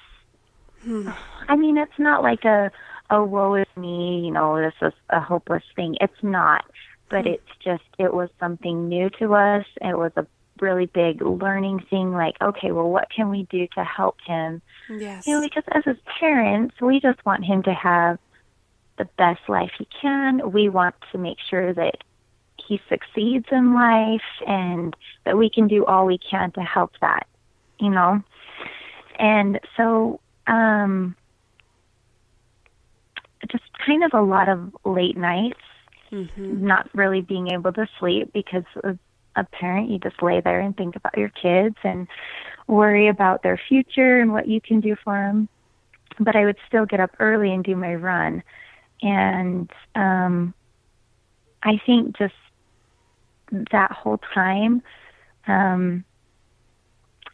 Hmm. 0.82 1.08
I 1.48 1.56
mean, 1.56 1.78
it's 1.78 1.98
not 1.98 2.22
like 2.22 2.44
a 2.44 2.70
a 3.08 3.24
woe 3.24 3.54
is 3.54 3.66
me, 3.76 4.20
you 4.26 4.30
know, 4.30 4.56
this 4.60 4.74
is 4.82 4.92
a 5.10 5.18
hopeless 5.20 5.62
thing. 5.76 5.96
It's 6.00 6.22
not, 6.22 6.64
but 7.08 7.26
it's 7.26 7.48
just 7.64 7.84
it 7.98 8.12
was 8.12 8.28
something 8.38 8.88
new 8.88 9.08
to 9.18 9.34
us. 9.34 9.64
It 9.80 9.96
was 9.96 10.12
a 10.16 10.26
really 10.60 10.84
big 10.86 11.22
learning 11.22 11.80
thing. 11.88 12.12
Like, 12.12 12.36
okay, 12.42 12.70
well, 12.72 12.90
what 12.90 13.08
can 13.10 13.30
we 13.30 13.44
do 13.44 13.66
to 13.76 13.82
help 13.84 14.16
him? 14.26 14.60
Yes. 14.90 15.26
You 15.26 15.34
know, 15.36 15.40
because 15.40 15.64
as 15.72 15.84
his 15.84 15.96
parents, 16.20 16.78
we 16.82 17.00
just 17.00 17.24
want 17.24 17.44
him 17.46 17.62
to 17.62 17.72
have 17.72 18.18
the 18.98 19.08
best 19.18 19.40
life 19.48 19.72
he 19.78 19.86
can. 20.00 20.52
We 20.52 20.68
want 20.68 20.94
to 21.12 21.18
make 21.18 21.38
sure 21.48 21.72
that 21.74 21.96
he 22.66 22.80
succeeds 22.88 23.46
in 23.50 23.74
life 23.74 24.22
and 24.46 24.94
that 25.24 25.36
we 25.36 25.50
can 25.50 25.68
do 25.68 25.84
all 25.84 26.06
we 26.06 26.18
can 26.18 26.50
to 26.52 26.60
help 26.60 26.92
that, 27.00 27.26
you 27.78 27.90
know? 27.90 28.22
And 29.18 29.60
so, 29.76 30.20
um, 30.46 31.16
just 33.50 33.64
kind 33.86 34.04
of 34.04 34.12
a 34.14 34.22
lot 34.22 34.48
of 34.48 34.74
late 34.84 35.16
nights, 35.16 35.60
hmm 36.10 36.62
not 36.64 36.88
really 36.94 37.20
being 37.20 37.48
able 37.48 37.72
to 37.72 37.86
sleep 37.98 38.32
because 38.32 38.64
as 38.84 38.96
a 39.36 39.44
parent, 39.44 39.90
you 39.90 39.98
just 39.98 40.22
lay 40.22 40.40
there 40.40 40.60
and 40.60 40.76
think 40.76 40.96
about 40.96 41.16
your 41.16 41.30
kids 41.30 41.76
and 41.82 42.06
worry 42.66 43.08
about 43.08 43.42
their 43.42 43.60
future 43.68 44.20
and 44.20 44.32
what 44.32 44.48
you 44.48 44.60
can 44.60 44.80
do 44.80 44.96
for 45.02 45.14
them. 45.14 45.48
But 46.20 46.36
I 46.36 46.44
would 46.44 46.56
still 46.66 46.86
get 46.86 47.00
up 47.00 47.10
early 47.18 47.52
and 47.52 47.64
do 47.64 47.76
my 47.76 47.94
run. 47.94 48.42
And 49.02 49.70
um, 49.94 50.54
I 51.62 51.80
think 51.84 52.16
just 52.16 52.34
that 53.72 53.92
whole 53.92 54.18
time, 54.32 54.82
um, 55.46 56.04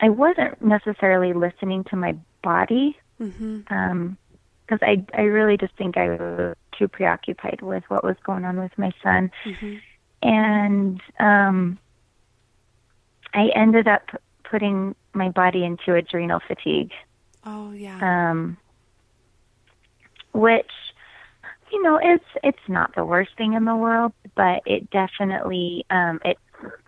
I 0.00 0.08
wasn't 0.08 0.62
necessarily 0.64 1.32
listening 1.32 1.84
to 1.90 1.96
my 1.96 2.16
body 2.42 2.96
because 3.18 4.78
I 4.82 5.04
I 5.14 5.22
really 5.22 5.56
just 5.56 5.76
think 5.76 5.96
I 5.96 6.08
was 6.10 6.56
too 6.78 6.88
preoccupied 6.88 7.60
with 7.62 7.84
what 7.88 8.02
was 8.02 8.16
going 8.24 8.44
on 8.44 8.58
with 8.58 8.72
my 8.78 8.92
son, 9.02 9.30
hmm 9.44 9.76
and 10.22 11.00
um, 11.18 11.78
I 13.32 13.48
ended 13.54 13.88
up 13.88 14.02
putting 14.50 14.94
my 15.14 15.28
body 15.30 15.64
into 15.64 15.94
adrenal 15.94 16.40
fatigue, 16.46 16.92
Oh, 17.44 17.72
yeah. 17.72 18.30
um, 18.30 18.58
which 20.32 20.70
you 21.72 21.82
know 21.82 21.98
it's 22.02 22.24
it's 22.42 22.68
not 22.68 22.94
the 22.94 23.04
worst 23.04 23.30
thing 23.36 23.54
in 23.54 23.64
the 23.64 23.76
world, 23.76 24.12
but 24.34 24.62
it 24.66 24.90
definitely 24.90 25.84
um, 25.90 26.20
it 26.24 26.38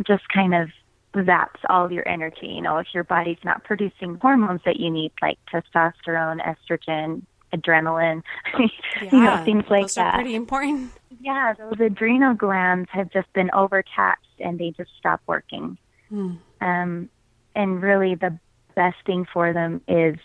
just 0.06 0.28
kind 0.28 0.54
of 0.54 0.68
zaps 1.14 1.60
all 1.68 1.90
your 1.92 2.06
energy. 2.08 2.46
You 2.46 2.62
know, 2.62 2.78
if 2.78 2.88
your 2.92 3.04
body's 3.04 3.38
not 3.44 3.64
producing 3.64 4.16
hormones 4.16 4.60
that 4.64 4.76
you 4.76 4.90
need, 4.90 5.12
like 5.20 5.38
testosterone, 5.52 6.40
estrogen, 6.40 7.22
adrenaline, 7.54 8.22
yeah. 8.58 8.68
you 9.12 9.20
know, 9.20 9.44
things 9.44 9.64
like 9.68 9.84
Those 9.84 9.94
that. 9.96 10.14
are 10.14 10.20
pretty 10.20 10.34
important. 10.34 10.92
Yeah, 11.20 11.54
those 11.54 11.80
adrenal 11.80 12.34
glands 12.34 12.88
have 12.92 13.10
just 13.10 13.32
been 13.32 13.50
overtaxed 13.52 14.26
and 14.38 14.58
they 14.58 14.70
just 14.70 14.90
stop 14.98 15.20
working. 15.26 15.76
Hmm. 16.08 16.32
Um, 16.60 17.10
and 17.54 17.82
really, 17.82 18.14
the 18.14 18.38
best 18.74 18.96
thing 19.04 19.26
for 19.32 19.52
them 19.52 19.82
is 19.86 20.16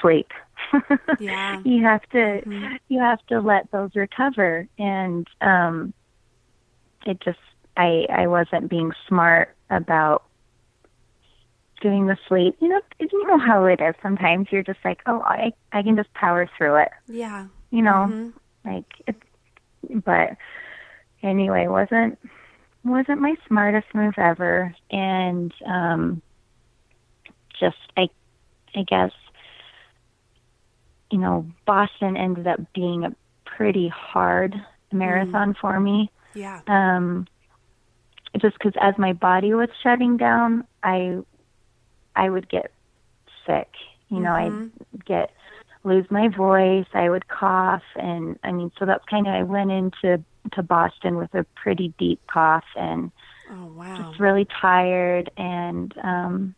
sleep. 0.00 0.28
Yeah. 1.20 1.60
you 1.64 1.82
have 1.84 2.02
to 2.10 2.42
Mhm. 2.46 2.78
you 2.88 3.00
have 3.00 3.24
to 3.28 3.40
let 3.40 3.70
those 3.70 3.94
recover, 3.94 4.66
and 4.78 5.26
um, 5.40 5.92
it 7.06 7.20
just 7.20 7.38
I 7.76 8.06
I 8.08 8.26
wasn't 8.26 8.68
being 8.70 8.92
smart 9.08 9.56
about 9.70 10.24
doing 11.80 12.06
the 12.06 12.16
sleep. 12.28 12.56
You 12.60 12.68
know, 12.68 12.80
you 13.00 13.26
know 13.26 13.38
how 13.38 13.64
it 13.64 13.80
is. 13.80 13.94
Sometimes 14.02 14.48
you're 14.50 14.62
just 14.62 14.78
like, 14.84 15.00
oh, 15.06 15.20
I 15.22 15.52
I 15.72 15.82
can 15.82 15.96
just 15.96 16.12
power 16.14 16.48
through 16.56 16.76
it. 16.76 16.90
Yeah. 17.08 17.46
You 17.70 17.82
know, 17.82 18.06
Mhm. 18.08 18.32
like 18.64 18.84
it, 19.06 19.16
but 20.04 20.36
anyway 21.22 21.66
wasn't 21.66 22.18
wasn't 22.84 23.20
my 23.20 23.34
smartest 23.46 23.86
move 23.94 24.14
ever 24.18 24.74
and 24.90 25.52
um 25.66 26.20
just 27.60 27.76
i 27.96 28.08
i 28.74 28.82
guess 28.82 29.12
you 31.12 31.18
know 31.18 31.46
boston 31.66 32.16
ended 32.16 32.46
up 32.48 32.58
being 32.74 33.04
a 33.04 33.14
pretty 33.44 33.88
hard 33.88 34.54
marathon 34.92 35.54
for 35.60 35.78
me 35.78 36.10
Yeah. 36.34 36.60
um 36.66 37.26
just 38.40 38.56
because 38.58 38.72
as 38.80 38.94
my 38.98 39.12
body 39.12 39.52
was 39.54 39.68
shutting 39.82 40.16
down 40.16 40.66
i 40.82 41.18
i 42.16 42.28
would 42.28 42.48
get 42.48 42.72
sick 43.46 43.68
you 44.08 44.20
know 44.20 44.30
Mhm. 44.32 44.70
i'd 44.94 45.04
get 45.04 45.30
lose 45.84 46.06
my 46.10 46.28
voice 46.28 46.86
i 46.94 47.08
would 47.10 47.28
cough 47.28 47.82
and 47.96 48.38
i 48.42 48.52
mean 48.52 48.70
so 48.78 48.86
that's 48.86 49.04
kind 49.04 49.26
of 49.26 49.34
i 49.34 49.42
went 49.42 49.70
into 49.70 50.24
to 50.52 50.62
boston 50.62 51.16
with 51.16 51.32
a 51.34 51.44
pretty 51.56 51.92
deep 51.98 52.20
cough 52.32 52.64
and 52.76 53.12
Oh, 53.50 53.66
wow. 53.66 53.96
just 53.96 54.18
really 54.20 54.46
tired 54.60 55.30
and 55.36 55.92
um 56.02 56.54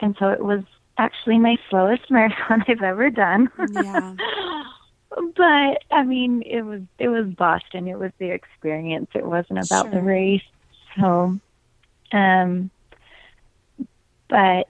and 0.00 0.16
so 0.18 0.28
it 0.30 0.42
was 0.44 0.62
actually 0.98 1.38
my 1.38 1.56
slowest 1.70 2.02
marathon 2.10 2.64
i've 2.68 2.82
ever 2.82 3.10
done. 3.10 3.50
Yeah. 3.72 4.14
but 5.36 5.82
i 5.90 6.02
mean 6.02 6.42
it 6.42 6.62
was 6.62 6.82
it 6.98 7.08
was 7.08 7.26
boston. 7.26 7.88
It 7.88 7.98
was 7.98 8.12
the 8.18 8.30
experience. 8.30 9.10
It 9.14 9.26
wasn't 9.26 9.64
about 9.64 9.90
the 9.90 10.02
race. 10.02 10.42
So 10.98 11.38
um 12.12 12.70
but 14.28 14.68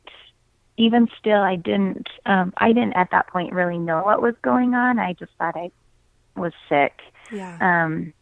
even 0.76 1.09
still 1.18 1.40
i 1.40 1.57
didn't 1.57 2.09
um 2.26 2.53
i 2.59 2.68
didn't 2.68 2.92
at 2.94 3.11
that 3.11 3.28
point 3.28 3.53
really 3.53 3.78
know 3.78 4.03
what 4.03 4.22
was 4.22 4.34
going 4.42 4.74
on. 4.74 4.98
I 4.98 5.14
just 5.14 5.32
thought 5.38 5.57
i 5.57 5.70
was 6.36 6.53
sick. 6.68 7.00
Yeah. 7.32 7.57
um 7.61 8.12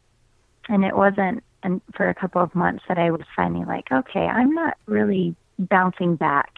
and 0.69 0.85
it 0.85 0.97
wasn't 0.97 1.43
and 1.65 1.81
for 1.97 2.09
a 2.09 2.15
couple 2.15 2.43
of 2.43 2.55
months 2.55 2.85
that 2.89 2.99
I 2.99 3.11
was 3.11 3.23
finally 3.35 3.65
like, 3.65 3.91
okay, 3.91 4.27
I'm 4.27 4.55
not 4.55 4.77
really 4.87 5.35
bouncing 5.59 6.15
back. 6.15 6.53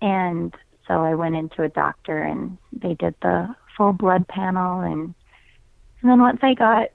And 0.00 0.54
so 0.86 1.02
I 1.02 1.14
went 1.14 1.36
into 1.36 1.62
a 1.62 1.68
doctor 1.68 2.18
and 2.22 2.58
they 2.72 2.94
did 2.94 3.14
the 3.22 3.54
full 3.76 3.92
blood 3.92 4.28
panel 4.28 4.80
and 4.80 5.14
and 6.00 6.10
then 6.10 6.20
once 6.20 6.40
I 6.42 6.54
got 6.54 6.90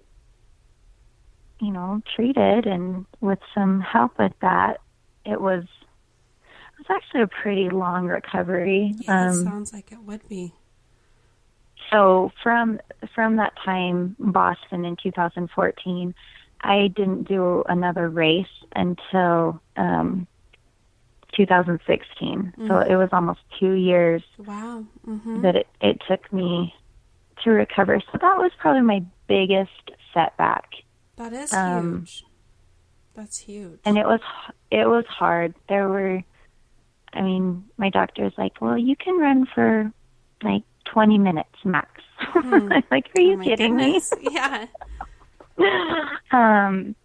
you 1.59 1.71
know, 1.71 2.01
treated 2.15 2.65
and 2.65 3.05
with 3.19 3.39
some 3.53 3.81
help 3.81 4.17
with 4.17 4.33
that, 4.41 4.79
it 5.25 5.39
was 5.39 5.63
it 5.63 6.87
was 6.87 6.87
actually 6.89 7.21
a 7.21 7.27
pretty 7.27 7.69
long 7.69 8.07
recovery. 8.07 8.95
yeah. 8.99 9.25
it 9.25 9.29
um 9.29 9.43
sounds 9.43 9.73
like 9.73 9.91
it 9.91 9.99
would 9.99 10.27
be. 10.29 10.53
so 11.91 12.31
from 12.41 12.79
from 13.13 13.35
that 13.35 13.53
time, 13.63 14.15
Boston 14.19 14.85
in 14.85 14.95
2014, 14.95 16.15
I 16.61 16.87
didn't 16.87 17.27
do 17.27 17.63
another 17.67 18.09
race 18.09 18.47
until 18.75 19.61
um, 19.75 20.27
2016. 21.35 22.53
Mm-hmm. 22.57 22.67
So 22.67 22.79
it 22.79 22.95
was 22.95 23.09
almost 23.11 23.39
two 23.59 23.73
years. 23.73 24.23
Wow. 24.37 24.85
Mm-hmm. 25.07 25.41
That 25.41 25.55
it 25.55 25.67
it 25.81 26.01
took 26.07 26.31
me 26.31 26.73
to 27.43 27.51
recover. 27.51 28.01
So 28.11 28.17
that 28.19 28.37
was 28.37 28.51
probably 28.59 28.81
my 28.81 29.03
biggest 29.27 29.91
setback. 30.13 30.69
That 31.17 31.33
is 31.33 31.53
um, 31.53 31.99
huge. 31.99 32.25
That's 33.15 33.37
huge. 33.39 33.79
And 33.85 33.97
it 33.97 34.05
was 34.05 34.21
it 34.71 34.87
was 34.87 35.05
hard. 35.07 35.53
There 35.67 35.89
were 35.89 36.23
I 37.13 37.21
mean, 37.21 37.65
my 37.77 37.89
doctor's 37.89 38.33
like, 38.37 38.61
"Well, 38.61 38.77
you 38.77 38.95
can 38.95 39.17
run 39.17 39.47
for 39.53 39.91
like 40.43 40.63
20 40.85 41.17
minutes 41.17 41.49
max." 41.63 42.01
I'm 42.35 42.69
like, 42.91 43.09
"Are 43.15 43.21
you 43.21 43.39
oh 43.39 43.43
kidding 43.43 43.77
goodness. 43.77 44.13
me?" 44.21 44.29
Yeah. 44.31 44.65
um 46.31 46.95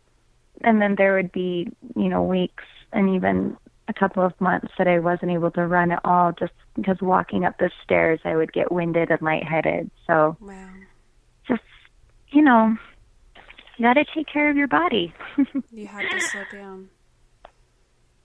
and 0.60 0.80
then 0.80 0.94
there 0.96 1.14
would 1.14 1.32
be, 1.32 1.68
you 1.96 2.08
know, 2.08 2.22
weeks 2.22 2.64
and 2.92 3.14
even 3.14 3.56
a 3.88 3.92
couple 3.92 4.24
of 4.24 4.38
months 4.40 4.72
that 4.78 4.88
I 4.88 4.98
wasn't 4.98 5.32
able 5.32 5.50
to 5.52 5.66
run 5.66 5.90
at 5.90 6.00
all 6.04 6.32
just 6.32 6.52
because 6.74 6.96
walking 7.00 7.44
up 7.44 7.58
the 7.58 7.70
stairs 7.82 8.20
I 8.24 8.36
would 8.36 8.52
get 8.52 8.72
winded 8.72 9.10
and 9.10 9.20
lightheaded. 9.22 9.90
So 10.06 10.36
wow. 10.40 10.68
just 11.46 11.62
you 12.30 12.42
know, 12.42 12.76
you 13.76 13.84
got 13.84 13.94
to 13.94 14.04
take 14.14 14.26
care 14.26 14.50
of 14.50 14.56
your 14.56 14.68
body. 14.68 15.12
you 15.72 15.86
had 15.86 16.08
to 16.10 16.20
slow 16.20 16.42
down. 16.52 16.88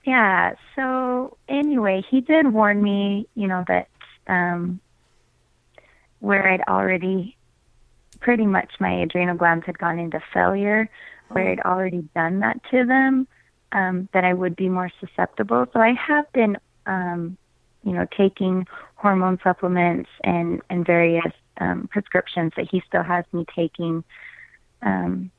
Yeah. 0.05 0.53
So 0.75 1.37
anyway, 1.47 2.03
he 2.09 2.21
did 2.21 2.51
warn 2.51 2.81
me, 2.81 3.27
you 3.35 3.47
know, 3.47 3.63
that 3.67 3.89
um, 4.27 4.79
where 6.19 6.47
I'd 6.47 6.61
already 6.61 7.35
pretty 8.19 8.45
much 8.45 8.71
my 8.79 9.01
adrenal 9.01 9.35
glands 9.35 9.65
had 9.65 9.77
gone 9.77 9.99
into 9.99 10.21
failure, 10.33 10.89
where 11.29 11.47
oh. 11.47 11.51
I'd 11.51 11.59
already 11.61 12.07
done 12.15 12.39
that 12.39 12.61
to 12.71 12.85
them, 12.85 13.27
um, 13.71 14.09
that 14.13 14.23
I 14.23 14.33
would 14.33 14.55
be 14.55 14.69
more 14.69 14.91
susceptible. 14.99 15.67
So 15.73 15.79
I 15.79 15.93
have 15.93 16.31
been, 16.33 16.57
um, 16.85 17.37
you 17.83 17.93
know, 17.93 18.07
taking 18.17 18.67
hormone 18.95 19.39
supplements 19.43 20.09
and 20.23 20.61
and 20.69 20.85
various 20.85 21.33
um, 21.59 21.87
prescriptions 21.91 22.53
that 22.55 22.67
he 22.69 22.81
still 22.87 23.03
has 23.03 23.25
me 23.31 23.45
taking 23.55 24.03
um, 24.81 25.31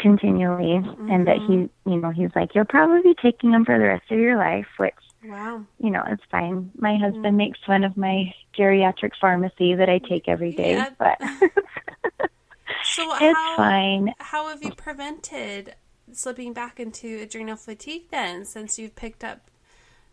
continually 0.00 0.80
mm-hmm. 0.80 1.10
and 1.10 1.26
that 1.26 1.36
he 1.36 1.54
mm-hmm. 1.54 1.90
you 1.90 2.00
know 2.00 2.10
he's 2.10 2.30
like 2.34 2.54
you'll 2.54 2.64
probably 2.64 3.02
be 3.02 3.14
taking 3.20 3.52
them 3.52 3.64
for 3.64 3.78
the 3.78 3.84
rest 3.84 4.10
of 4.10 4.18
your 4.18 4.36
life 4.36 4.66
which 4.78 4.94
wow 5.24 5.62
you 5.78 5.90
know 5.90 6.02
it's 6.08 6.22
fine 6.30 6.70
my 6.76 6.96
husband 6.96 7.24
mm-hmm. 7.24 7.36
makes 7.36 7.58
fun 7.66 7.84
of 7.84 7.96
my 7.96 8.32
geriatric 8.58 9.12
pharmacy 9.20 9.74
that 9.74 9.88
i 9.88 9.98
take 9.98 10.26
every 10.26 10.52
day 10.52 10.72
yeah. 10.72 10.90
but 10.98 11.18
so 12.82 13.14
it's 13.20 13.38
how, 13.38 13.56
fine 13.56 14.14
how 14.18 14.48
have 14.48 14.62
you 14.62 14.72
prevented 14.72 15.74
slipping 16.16 16.52
back 16.52 16.80
into 16.80 17.20
adrenal 17.20 17.56
fatigue 17.56 18.02
then 18.10 18.44
since 18.44 18.78
you've 18.78 18.94
picked 18.96 19.24
up 19.24 19.50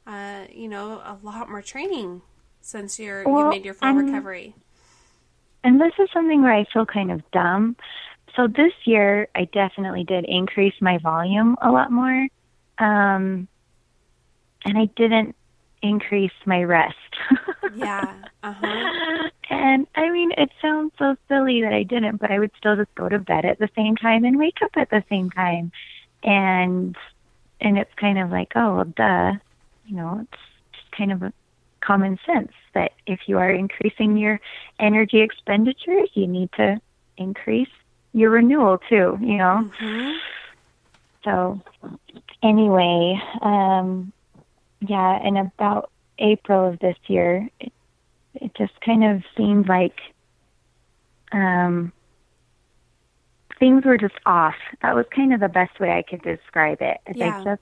uh, 0.05 0.45
you 0.51 0.67
know 0.67 1.01
a 1.03 1.17
lot 1.23 1.49
more 1.49 1.61
training 1.61 2.21
since 2.61 2.99
you're 2.99 3.23
well, 3.23 3.45
you 3.45 3.49
made 3.49 3.65
your 3.65 3.73
full 3.73 3.93
recovery 3.93 4.55
and 5.63 5.81
this 5.81 5.93
is 5.99 6.09
something 6.13 6.41
where 6.41 6.53
i 6.53 6.65
feel 6.73 6.85
kind 6.85 7.11
of 7.11 7.21
dumb 7.31 7.75
so 8.37 8.47
this 8.47 8.73
year 8.85 9.27
I 9.35 9.45
definitely 9.45 10.03
did 10.03 10.23
increase 10.25 10.75
my 10.79 10.99
volume 10.99 11.57
a 11.59 11.71
lot 11.71 11.91
more. 11.91 12.27
Um, 12.77 13.47
and 14.63 14.77
I 14.77 14.85
didn't 14.95 15.35
increase 15.81 16.31
my 16.45 16.63
rest. 16.63 16.95
yeah. 17.75 18.13
Uh-huh. 18.43 19.29
And 19.49 19.87
I 19.95 20.09
mean, 20.09 20.33
it 20.37 20.51
sounds 20.61 20.91
so 20.99 21.15
silly 21.29 21.61
that 21.61 21.71
I 21.71 21.83
didn't, 21.83 22.17
but 22.17 22.31
I 22.31 22.39
would 22.39 22.51
still 22.57 22.75
just 22.75 22.93
go 22.95 23.07
to 23.07 23.17
bed 23.17 23.45
at 23.45 23.59
the 23.59 23.69
same 23.77 23.95
time 23.95 24.25
and 24.25 24.37
wake 24.37 24.61
up 24.61 24.71
at 24.75 24.89
the 24.89 25.03
same 25.09 25.29
time. 25.29 25.71
And 26.21 26.97
and 27.61 27.77
it's 27.77 27.93
kind 27.95 28.19
of 28.19 28.29
like, 28.29 28.51
oh, 28.55 28.75
well, 28.75 28.85
duh. 28.85 29.33
You 29.85 29.95
know, 29.95 30.19
it's 30.21 30.41
just 30.73 30.91
kind 30.91 31.13
of 31.13 31.23
a 31.23 31.31
common 31.79 32.19
sense 32.25 32.51
that 32.73 32.91
if 33.05 33.21
you 33.27 33.37
are 33.37 33.49
increasing 33.49 34.17
your 34.17 34.41
energy 34.79 35.21
expenditures, 35.21 36.09
you 36.13 36.27
need 36.27 36.51
to 36.57 36.81
increase 37.15 37.69
your 38.13 38.31
renewal 38.31 38.79
too, 38.89 39.17
you 39.21 39.37
know. 39.37 39.71
Mm-hmm. 39.79 40.17
So 41.23 41.61
anyway, 42.43 43.21
um 43.41 44.11
yeah, 44.81 45.19
and 45.23 45.37
about 45.37 45.89
April 46.19 46.67
of 46.67 46.79
this 46.79 46.97
year, 47.07 47.49
it, 47.59 47.71
it 48.35 48.55
just 48.55 48.79
kind 48.81 49.03
of 49.03 49.23
seemed 49.35 49.67
like 49.67 49.99
um 51.31 51.91
things 53.59 53.85
were 53.85 53.97
just 53.97 54.15
off. 54.25 54.55
That 54.81 54.95
was 54.95 55.05
kind 55.13 55.33
of 55.33 55.39
the 55.39 55.49
best 55.49 55.79
way 55.79 55.91
I 55.91 56.03
could 56.03 56.21
describe 56.21 56.79
it. 56.81 56.99
Yeah. 57.15 57.39
I 57.39 57.43
just 57.43 57.61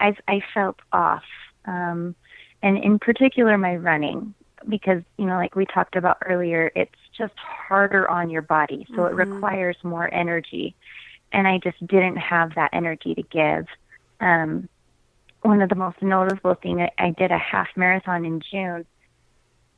I 0.00 0.16
I 0.28 0.42
felt 0.54 0.78
off. 0.92 1.24
Um 1.64 2.14
and 2.62 2.78
in 2.78 2.98
particular 2.98 3.56
my 3.58 3.76
running 3.76 4.34
because 4.68 5.02
you 5.16 5.26
know 5.26 5.36
like 5.36 5.56
we 5.56 5.64
talked 5.66 5.96
about 5.96 6.18
earlier 6.26 6.70
it's 6.74 6.94
just 7.16 7.32
harder 7.36 8.08
on 8.08 8.30
your 8.30 8.42
body 8.42 8.86
so 8.90 9.02
mm-hmm. 9.02 9.20
it 9.20 9.26
requires 9.26 9.76
more 9.82 10.12
energy 10.12 10.74
and 11.32 11.48
i 11.48 11.58
just 11.58 11.78
didn't 11.86 12.16
have 12.16 12.54
that 12.54 12.70
energy 12.72 13.14
to 13.14 13.22
give 13.22 13.66
um 14.20 14.68
one 15.42 15.62
of 15.62 15.68
the 15.68 15.74
most 15.74 16.02
noticeable 16.02 16.54
things 16.54 16.80
I, 16.98 17.06
I 17.06 17.10
did 17.10 17.30
a 17.30 17.38
half 17.38 17.68
marathon 17.76 18.24
in 18.24 18.40
june 18.50 18.84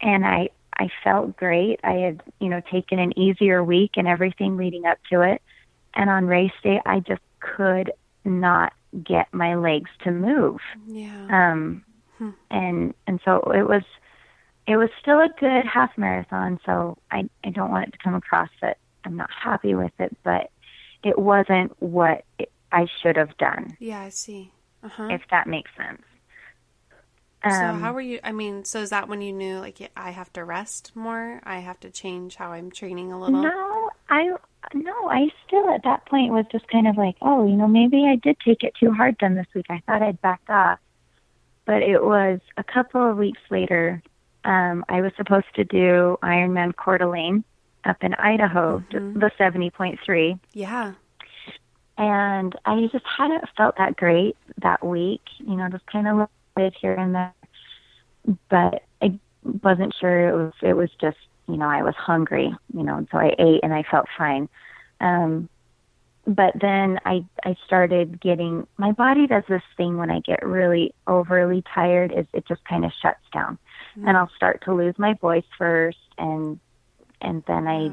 and 0.01 0.27
i 0.27 0.49
i 0.79 0.89
felt 1.05 1.37
great 1.37 1.81
i 1.85 1.93
had 1.93 2.23
you 2.41 2.49
know 2.49 2.61
taken 2.71 2.99
an 2.99 3.19
easier 3.19 3.63
week 3.63 3.93
and 3.97 4.09
everything 4.09 4.57
leading 4.57 4.85
up 4.87 4.99
to 5.11 5.23
it 5.23 5.43
and 5.95 6.11
on 6.11 6.27
race 6.27 6.53
day 6.63 6.81
i 6.87 7.01
just 7.01 7.23
could 7.41 7.93
not 8.25 8.73
get 9.05 9.33
my 9.33 9.55
legs 9.55 9.91
to 10.05 10.11
move 10.11 10.61
yeah 10.87 11.51
um 11.53 11.85
hmm. 12.19 12.31
and 12.51 12.95
and 13.07 13.21
so 13.25 13.39
it 13.53 13.67
was 13.67 13.83
it 14.67 14.77
was 14.77 14.91
still 15.01 15.19
a 15.19 15.29
good 15.41 15.65
half 15.67 15.91
marathon, 15.97 16.61
so 16.65 16.97
I, 17.11 17.29
I 17.45 17.51
don't 17.51 17.71
want 17.71 17.89
it 17.89 17.93
to 17.93 17.99
come 17.99 18.15
across 18.15 18.49
that 18.61 18.79
I'm 19.05 19.17
not 19.17 19.31
happy 19.31 19.75
with 19.75 19.93
it, 19.99 20.17
but 20.23 20.51
it 21.03 21.19
wasn't 21.19 21.81
what 21.83 22.25
it, 22.39 22.51
I 22.71 22.87
should 23.03 23.17
have 23.17 23.37
done. 23.39 23.77
Yeah, 23.81 24.01
I 24.01 24.11
see. 24.11 24.53
Uh-huh. 24.83 25.09
If 25.11 25.23
that 25.31 25.47
makes 25.47 25.71
sense. 25.77 26.03
Um, 27.45 27.53
so 27.53 27.81
how 27.81 27.93
were 27.93 28.01
you? 28.01 28.21
I 28.23 28.33
mean, 28.33 28.65
so 28.65 28.81
is 28.81 28.91
that 28.91 29.09
when 29.09 29.21
you 29.21 29.33
knew 29.33 29.59
like 29.59 29.91
I 29.97 30.11
have 30.11 30.33
to 30.35 30.45
rest 30.45 30.93
more? 30.95 31.41
I 31.45 31.59
have 31.59 31.81
to 31.81 31.91
change 31.91 32.37
how 32.37 32.53
I'm 32.53 32.71
training 32.71 33.13
a 33.13 33.19
little. 33.19 33.43
No, 33.43 33.91
I 34.09 34.31
no, 34.75 35.09
I 35.09 35.29
still 35.47 35.69
at 35.71 35.83
that 35.85 36.07
point 36.07 36.33
was 36.33 36.45
just 36.53 36.69
kind 36.69 36.87
of 36.87 36.97
like, 36.97 37.17
oh, 37.21 37.47
you 37.47 37.55
know, 37.55 37.67
maybe 37.67 38.07
I 38.07 38.17
did 38.17 38.37
take 38.45 38.63
it 38.63 38.75
too 38.79 38.93
hard 38.93 39.17
then 39.21 39.35
this 39.35 39.47
week. 39.55 39.67
I 39.71 39.83
thought 39.87 40.03
I'd 40.03 40.21
back 40.21 40.43
off, 40.49 40.79
but 41.65 41.83
it 41.83 42.03
was 42.03 42.39
a 42.57 42.65
couple 42.65 43.11
of 43.11 43.17
weeks 43.17 43.41
later 43.51 44.03
um, 44.45 44.85
I 44.89 45.01
was 45.01 45.13
supposed 45.17 45.55
to 45.55 45.65
do 45.65 46.19
Ironman 46.23 46.75
Coeur 46.77 46.99
d'Alene 46.99 47.45
up 47.85 48.03
in 48.03 48.15
Idaho, 48.15 48.83
mm-hmm. 48.93 49.19
the 49.19 49.31
70.3. 49.39 50.39
Yeah. 50.53 50.95
And 52.03 52.53
I 52.65 52.89
just 52.91 53.05
hadn't 53.07 53.45
felt 53.57 53.77
that 53.79 53.97
great 53.97 54.37
that 54.61 54.85
week, 54.85 55.21
you 55.39 55.55
know, 55.55 55.69
just 55.69 55.87
kind 55.87 56.09
of 56.09 56.29
live 56.57 56.75
here 56.81 56.95
and 56.95 57.15
there. 57.15 57.35
But 58.51 58.83
I 59.01 59.21
wasn't 59.63 59.95
sure 60.01 60.29
it 60.29 60.35
was, 60.35 60.53
it 60.63 60.73
was 60.73 60.91
just, 61.01 61.19
you 61.47 61.57
know, 61.57 61.69
I 61.69 61.85
was 61.85 61.95
hungry, 61.95 62.53
you 62.75 62.83
know, 62.83 62.97
and 62.97 63.07
so 63.13 63.19
I 63.19 63.37
ate 63.39 63.61
and 63.63 63.73
I 63.73 63.85
felt 63.89 64.07
fine. 64.19 64.49
Um, 65.01 65.49
but 66.27 66.55
then 66.61 66.99
I 67.05 67.25
I 67.45 67.57
started 67.67 68.21
getting 68.21 68.67
my 68.79 68.91
body 68.91 69.29
does 69.29 69.45
this 69.49 69.63
thing 69.77 69.97
when 69.97 70.11
I 70.11 70.21
get 70.21 70.45
really 70.45 70.95
overly 71.07 71.63
tired 71.73 72.13
is 72.13 72.27
it 72.33 72.47
just 72.47 72.65
kind 72.65 72.85
of 72.85 72.93
shuts 73.01 73.25
down 73.33 73.59
mm-hmm. 73.97 74.07
and 74.07 74.17
I'll 74.17 74.31
start 74.37 74.63
to 74.65 74.75
lose 74.75 74.95
my 74.99 75.15
voice 75.15 75.45
first 75.59 75.99
and 76.19 76.61
and 77.21 77.43
then 77.49 77.67
I 77.67 77.91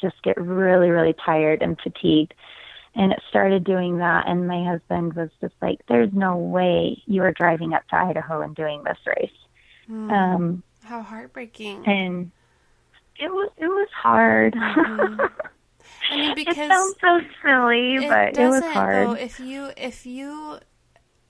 just 0.00 0.22
get 0.22 0.40
really 0.40 0.88
really 0.88 1.14
tired 1.22 1.60
and 1.60 1.78
fatigued 1.82 2.32
and 2.94 3.12
it 3.12 3.22
started 3.28 3.64
doing 3.64 3.98
that 3.98 4.28
and 4.28 4.46
my 4.46 4.64
husband 4.64 5.14
was 5.14 5.30
just 5.40 5.54
like 5.62 5.80
there's 5.88 6.12
no 6.12 6.36
way 6.36 7.02
you 7.06 7.22
are 7.22 7.32
driving 7.32 7.72
up 7.72 7.86
to 7.88 7.96
Idaho 7.96 8.42
and 8.42 8.54
doing 8.54 8.82
this 8.84 8.98
race 9.06 9.30
mm. 9.88 10.10
um 10.10 10.62
how 10.84 11.02
heartbreaking 11.02 11.86
and 11.86 12.30
it 13.18 13.30
was 13.30 13.50
it 13.56 13.68
was 13.68 13.88
hard 13.94 14.54
mm-hmm. 14.54 15.26
I 16.10 16.16
mean, 16.16 16.34
because 16.34 16.56
it 16.56 16.68
sounds 16.68 16.96
so 17.00 17.20
silly, 17.42 17.96
it 17.96 18.08
but 18.08 18.38
it 18.38 18.48
was 18.48 18.64
hard. 18.64 19.08
Though, 19.08 19.12
if 19.12 19.40
you, 19.40 19.70
if 19.76 20.06
you, 20.06 20.58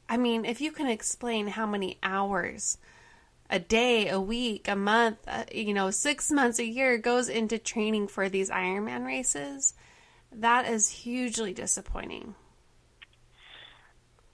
I 0.09 0.17
mean, 0.17 0.45
if 0.45 0.61
you 0.61 0.73
can 0.73 0.89
explain 0.89 1.47
how 1.49 1.67
many 1.67 1.99
hours 2.03 2.79
a 3.51 3.59
day, 3.59 4.09
a 4.09 4.21
week, 4.21 4.69
a 4.69 4.77
month, 4.77 5.19
uh, 5.27 5.45
you 5.53 5.75
know, 5.75 5.91
six 5.91 6.31
months, 6.31 6.59
a 6.59 6.65
year 6.65 6.99
goes 6.99 7.29
into 7.29 7.59
training 7.59 8.09
for 8.09 8.29
these 8.29 8.51
Ironman 8.51 9.05
races, 9.05 9.75
that 10.37 10.69
is 10.69 10.89
hugely 10.89 11.53
disappointing. 11.53 12.35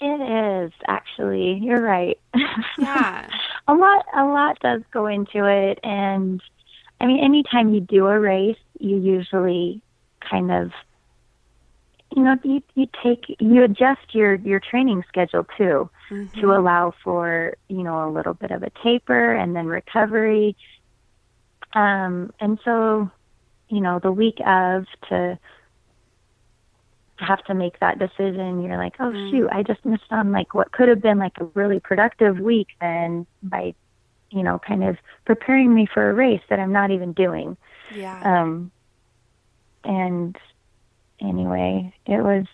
It 0.00 0.66
is 0.66 0.72
actually. 0.86 1.54
You're 1.62 1.82
right. 1.82 2.18
Yeah. 2.78 3.28
a 3.66 3.74
lot 3.74 4.06
a 4.14 4.24
lot 4.24 4.60
does 4.60 4.82
go 4.92 5.08
into 5.08 5.44
it 5.44 5.80
and 5.82 6.40
I 7.00 7.06
mean, 7.06 7.22
anytime 7.22 7.72
you 7.74 7.80
do 7.80 8.06
a 8.06 8.18
race, 8.18 8.58
you 8.78 8.98
usually 8.98 9.80
kind 10.20 10.50
of, 10.50 10.72
you 12.14 12.22
know, 12.22 12.36
you, 12.42 12.62
you 12.74 12.88
take, 13.02 13.36
you 13.38 13.62
adjust 13.62 14.14
your, 14.14 14.34
your 14.36 14.60
training 14.60 15.04
schedule 15.06 15.46
too 15.56 15.90
mm-hmm. 16.10 16.40
to 16.40 16.52
allow 16.52 16.92
for, 17.04 17.54
you 17.68 17.82
know, 17.82 18.08
a 18.08 18.10
little 18.10 18.34
bit 18.34 18.50
of 18.50 18.62
a 18.62 18.70
taper 18.82 19.32
and 19.32 19.54
then 19.54 19.66
recovery. 19.66 20.56
Um, 21.74 22.32
and 22.40 22.58
so, 22.64 23.10
you 23.68 23.80
know, 23.80 24.00
the 24.00 24.12
week 24.12 24.40
of 24.44 24.86
to, 25.10 25.38
have 27.18 27.42
to 27.44 27.54
make 27.54 27.78
that 27.80 27.98
decision 27.98 28.62
you're 28.62 28.76
like 28.76 28.94
oh 29.00 29.10
mm. 29.10 29.30
shoot 29.30 29.48
i 29.50 29.62
just 29.62 29.84
missed 29.84 30.10
on 30.10 30.30
like 30.30 30.54
what 30.54 30.70
could 30.72 30.88
have 30.88 31.02
been 31.02 31.18
like 31.18 31.36
a 31.38 31.44
really 31.54 31.80
productive 31.80 32.38
week 32.38 32.68
then 32.80 33.26
by 33.42 33.74
you 34.30 34.42
know, 34.42 34.58
kind 34.58 34.84
of 34.84 34.96
preparing 35.24 35.74
me 35.74 35.86
for 35.92 36.10
a 36.10 36.14
race 36.14 36.42
that 36.50 36.60
I'm 36.60 36.72
not 36.72 36.90
even 36.90 37.12
doing. 37.12 37.56
Yeah. 37.94 38.20
Um, 38.22 38.70
and 39.84 40.36
anyway, 41.20 41.94
it 42.06 42.22
was 42.22 42.46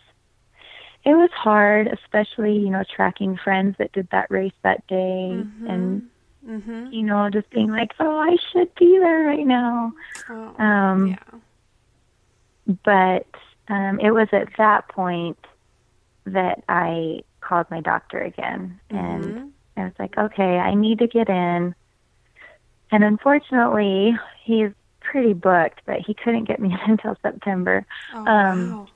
it 1.04 1.14
was 1.14 1.30
hard, 1.32 1.88
especially 1.88 2.56
you 2.58 2.70
know 2.70 2.84
tracking 2.94 3.36
friends 3.36 3.76
that 3.78 3.92
did 3.92 4.08
that 4.10 4.30
race 4.30 4.52
that 4.62 4.86
day, 4.86 4.94
mm-hmm. 5.32 5.66
and 5.66 6.10
mm-hmm. 6.46 6.92
you 6.92 7.02
know 7.02 7.28
just 7.30 7.50
being 7.50 7.70
like, 7.70 7.92
oh, 7.98 8.18
I 8.18 8.36
should 8.52 8.74
be 8.76 8.98
there 8.98 9.24
right 9.24 9.46
now. 9.46 9.92
Oh, 10.30 10.64
um, 10.64 11.08
yeah. 11.08 11.38
But 12.84 13.26
um, 13.68 14.00
it 14.00 14.10
was 14.10 14.28
at 14.32 14.48
that 14.58 14.88
point 14.88 15.38
that 16.26 16.62
I 16.68 17.20
called 17.40 17.66
my 17.70 17.80
doctor 17.80 18.18
again, 18.18 18.80
and 18.90 19.24
mm-hmm. 19.24 19.48
I 19.76 19.84
was 19.84 19.92
like, 19.98 20.16
okay, 20.16 20.58
I 20.58 20.74
need 20.74 20.98
to 21.00 21.06
get 21.06 21.28
in. 21.28 21.74
And 22.90 23.04
unfortunately, 23.04 24.16
he's 24.42 24.70
pretty 25.00 25.32
booked, 25.32 25.82
but 25.86 26.00
he 26.00 26.14
couldn't 26.14 26.44
get 26.44 26.60
me 26.60 26.72
in 26.84 26.90
until 26.92 27.16
September. 27.22 27.86
Oh, 28.14 28.26
um, 28.26 28.70
wow. 28.72 28.88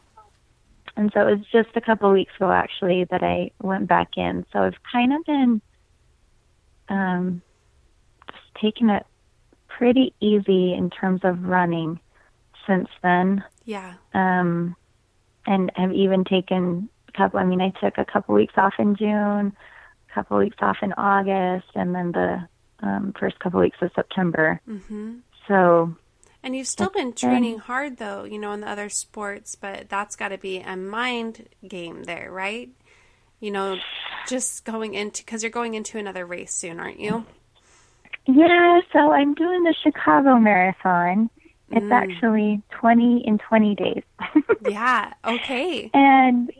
And 0.96 1.12
so 1.14 1.28
it 1.28 1.38
was 1.38 1.46
just 1.52 1.76
a 1.76 1.80
couple 1.80 2.08
of 2.08 2.14
weeks 2.14 2.34
ago, 2.36 2.50
actually, 2.50 3.04
that 3.04 3.22
I 3.22 3.52
went 3.62 3.86
back 3.86 4.16
in. 4.16 4.44
So 4.52 4.60
I've 4.60 4.82
kind 4.90 5.12
of 5.12 5.24
been 5.24 5.62
um, 6.88 7.42
just 8.32 8.54
taking 8.60 8.90
it 8.90 9.06
pretty 9.68 10.12
easy 10.20 10.74
in 10.74 10.90
terms 10.90 11.20
of 11.22 11.44
running 11.44 12.00
since 12.68 12.88
then. 13.02 13.42
Yeah. 13.64 13.94
Um, 14.14 14.76
and 15.46 15.72
have 15.74 15.92
even 15.92 16.24
taken 16.24 16.88
a 17.08 17.12
couple. 17.12 17.40
I 17.40 17.44
mean, 17.44 17.60
I 17.60 17.70
took 17.80 17.98
a 17.98 18.04
couple 18.04 18.36
weeks 18.36 18.54
off 18.56 18.74
in 18.78 18.94
June 18.94 19.56
a 20.08 20.14
couple 20.14 20.38
weeks 20.38 20.56
off 20.60 20.78
in 20.82 20.92
August, 20.94 21.68
and 21.74 21.94
then 21.94 22.12
the 22.12 22.48
um, 22.80 23.14
first 23.18 23.38
couple 23.40 23.60
weeks 23.60 23.78
of 23.80 23.90
September. 23.94 24.60
Mm-hmm. 24.68 25.16
So. 25.46 25.96
And 26.42 26.54
you've 26.54 26.68
still 26.68 26.90
been 26.90 27.14
training 27.14 27.58
hard, 27.58 27.96
though, 27.96 28.22
you 28.22 28.38
know, 28.38 28.52
in 28.52 28.60
the 28.60 28.70
other 28.70 28.88
sports, 28.88 29.56
but 29.56 29.88
that's 29.88 30.14
got 30.14 30.28
to 30.28 30.38
be 30.38 30.58
a 30.58 30.76
mind 30.76 31.48
game 31.66 32.04
there, 32.04 32.30
right? 32.30 32.70
You 33.40 33.50
know, 33.50 33.76
just 34.28 34.64
going 34.64 34.94
into, 34.94 35.24
because 35.24 35.42
you're 35.42 35.50
going 35.50 35.74
into 35.74 35.98
another 35.98 36.24
race 36.24 36.54
soon, 36.54 36.78
aren't 36.78 37.00
you? 37.00 37.26
Yeah, 38.26 38.80
so 38.92 39.10
I'm 39.10 39.34
doing 39.34 39.64
the 39.64 39.74
Chicago 39.82 40.36
Marathon. 40.36 41.28
It's 41.70 41.84
mm. 41.84 41.92
actually 41.92 42.62
20 42.70 43.26
in 43.26 43.38
20 43.38 43.74
days. 43.74 44.02
yeah, 44.68 45.12
okay. 45.24 45.90
And 45.92 46.50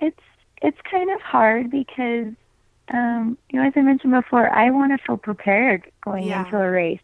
it's 0.00 0.20
it's 0.62 0.78
kind 0.90 1.10
of 1.10 1.20
hard 1.20 1.70
because 1.70 2.32
um, 2.92 3.38
you 3.50 3.60
know, 3.60 3.66
as 3.66 3.72
I 3.76 3.80
mentioned 3.82 4.12
before, 4.12 4.48
I 4.50 4.70
want 4.70 4.92
to 4.92 5.04
feel 5.04 5.16
prepared 5.16 5.90
going 6.04 6.24
yeah. 6.24 6.44
into 6.44 6.58
a 6.58 6.70
race. 6.70 7.00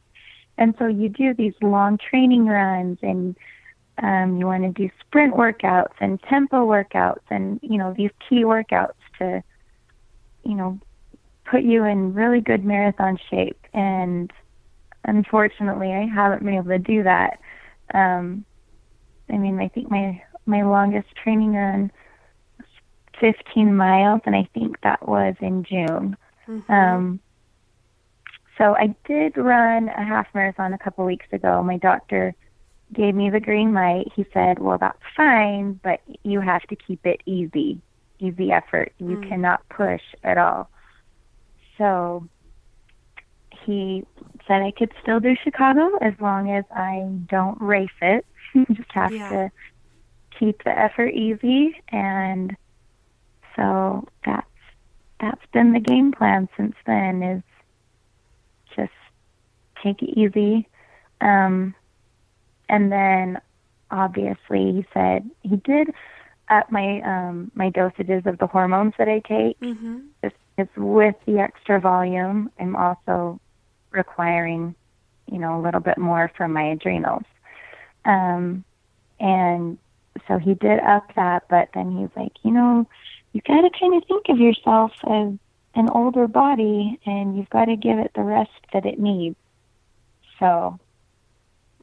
And 0.57 0.75
so 0.79 0.87
you 0.87 1.09
do 1.09 1.35
these 1.35 1.55
long 1.63 1.99
training 1.99 2.47
runs 2.47 2.99
and 3.03 3.37
um, 4.03 4.39
you 4.39 4.47
want 4.47 4.65
to 4.65 4.71
do 4.71 4.91
sprint 5.01 5.35
workouts 5.35 5.95
and 6.01 6.21
tempo 6.23 6.67
workouts 6.67 7.23
and, 7.31 7.61
you 7.63 7.79
know, 7.79 7.95
these 7.97 8.11
key 8.29 8.45
workouts 8.45 8.95
to, 9.19 9.43
you 10.45 10.55
know, 10.55 10.79
put 11.45 11.63
you 11.63 11.85
in 11.85 12.13
really 12.13 12.41
good 12.41 12.65
marathon 12.65 13.19
shape. 13.31 13.59
And 13.73 14.33
unfortunately, 15.09 15.93
I 15.93 16.07
haven't 16.07 16.45
been 16.45 16.55
able 16.55 16.69
to 16.69 16.79
do 16.79 17.03
that. 17.03 17.41
Um, 17.95 18.45
I 19.31 19.39
mean, 19.39 19.59
I 19.59 19.69
think 19.69 19.91
my, 19.91 20.23
my 20.47 20.63
longest 20.63 21.09
training 21.23 21.55
run 21.55 21.91
was 22.59 22.67
15 23.21 23.75
miles, 23.75 24.21
and 24.27 24.37
I 24.37 24.49
think 24.55 24.81
that 24.83 25.09
was 25.09 25.35
in 25.41 25.65
June. 25.65 26.17
Mm-hmm. 26.47 26.73
Um, 26.73 27.21
so 28.59 28.75
I 28.77 28.95
did 29.07 29.37
run 29.37 29.89
a 29.89 30.05
half 30.05 30.27
marathon 30.35 30.73
a 30.73 30.79
couple 30.79 31.05
weeks 31.05 31.27
ago. 31.33 31.63
My 31.63 31.79
doctor 31.79 32.35
gave 32.93 33.15
me 33.15 33.31
the 33.31 33.41
green 33.41 33.73
light. 33.73 34.13
He 34.15 34.27
said, 34.35 34.59
"Well, 34.59 34.79
that's 34.79 34.99
fine, 35.17 35.79
but 35.85 36.01
you 36.25 36.41
have 36.41 36.63
to 36.63 36.77
keep 36.77 37.07
it 37.07 37.23
easy, 37.25 37.81
easy 38.19 38.51
effort. 38.51 38.93
You 38.99 39.19
mm. 39.19 39.29
cannot 39.29 39.69
push 39.69 40.03
at 40.25 40.39
all." 40.39 40.71
So 41.77 42.29
he 43.65 44.05
said 44.49 44.63
I 44.63 44.73
could 44.73 44.93
still 45.03 45.21
do 45.21 45.37
Chicago 45.45 45.97
as 46.01 46.15
long 46.21 46.51
as 46.51 46.65
I 46.75 47.07
don't 47.29 47.61
race 47.61 47.89
it. 48.03 48.27
Just 48.73 48.91
have 48.93 49.13
yeah. 49.13 49.29
to 49.29 49.51
keep 50.39 50.65
the 50.65 50.71
effort 50.71 51.09
easy 51.09 51.75
and 51.89 52.57
so 53.57 54.07
that's 54.25 54.47
that's 55.21 55.45
been 55.53 55.73
the 55.73 55.81
game 55.81 56.13
plan 56.13 56.49
since 56.57 56.75
then 56.87 57.23
is 57.23 57.43
just 58.77 58.93
take 59.83 60.01
it 60.03 60.17
easy. 60.17 60.69
Um, 61.21 61.75
and 62.69 62.93
then 62.93 63.41
obviously 63.91 64.73
he 64.73 64.87
said 64.95 65.29
he 65.43 65.57
did 65.57 65.89
up 66.49 66.71
my 66.71 67.01
um, 67.03 67.51
my 67.55 67.71
dosages 67.71 68.27
of 68.27 68.39
the 68.39 68.47
hormones 68.47 68.95
that 68.99 69.09
I 69.09 69.21
take. 69.21 69.59
Mm-hmm. 69.61 69.99
It's, 70.23 70.37
it's 70.57 70.77
with 70.77 71.17
the 71.27 71.39
extra 71.39 71.81
volume. 71.81 72.51
I'm 72.59 72.77
also 72.77 73.41
requiring, 73.91 74.75
you 75.31 75.39
know, 75.39 75.61
a 75.61 75.63
little 75.63 75.81
bit 75.81 75.99
more 75.99 76.31
from 76.37 76.53
my 76.53 76.65
adrenals. 76.71 77.25
Um, 78.05 78.65
and 79.21 79.79
so 80.27 80.39
he 80.39 80.55
did 80.55 80.81
up 80.81 81.15
that, 81.17 81.45
but 81.49 81.69
then 81.75 81.97
he's 81.97 82.11
like, 82.17 82.33
you 82.43 82.51
know, 82.51 82.87
you 83.33 83.41
got 83.43 83.61
to 83.61 83.71
kind 83.79 83.95
of 83.95 84.07
think 84.09 84.29
of 84.29 84.39
yourself 84.39 84.93
as 85.05 85.35
an 85.75 85.89
older 85.91 86.27
body 86.27 86.99
and 87.07 87.37
you've 87.37 87.51
got 87.51 87.67
to 87.67 87.77
give 87.77 87.99
it 87.99 88.13
the 88.15 88.23
rest 88.23 88.51
that 88.73 88.87
it 88.87 88.99
needs. 88.99 89.37
So. 90.39 90.79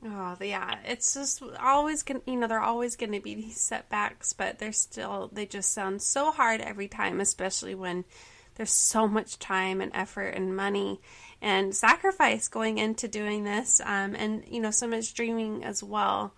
Oh, 0.04 0.38
yeah. 0.42 0.78
It's 0.86 1.14
just 1.14 1.42
always 1.60 2.04
to, 2.04 2.22
you 2.26 2.36
know, 2.36 2.48
there 2.48 2.60
are 2.60 2.66
always 2.66 2.96
going 2.96 3.14
to 3.14 3.20
be 3.20 3.36
these 3.36 3.60
setbacks, 3.60 4.34
but 4.34 4.60
they're 4.60 4.72
still, 4.72 5.30
they 5.32 5.46
just 5.46 5.74
sound 5.74 6.02
so 6.02 6.32
hard 6.32 6.62
every 6.62 6.88
time, 6.88 7.20
especially 7.20 7.76
when 7.76 8.06
there's 8.56 8.72
so 8.72 9.08
much 9.08 9.40
time 9.40 9.82
and 9.82 9.92
effort 9.94 10.30
and 10.30 10.56
money 10.56 11.00
and 11.46 11.76
sacrifice 11.76 12.48
going 12.48 12.80
into 12.80 13.08
doing 13.08 13.44
this 13.44 13.80
um, 13.86 14.16
and, 14.16 14.44
you 14.50 14.60
know, 14.60 14.72
so 14.72 14.88
much 14.88 15.14
dreaming 15.14 15.64
as 15.64 15.84
well. 15.84 16.34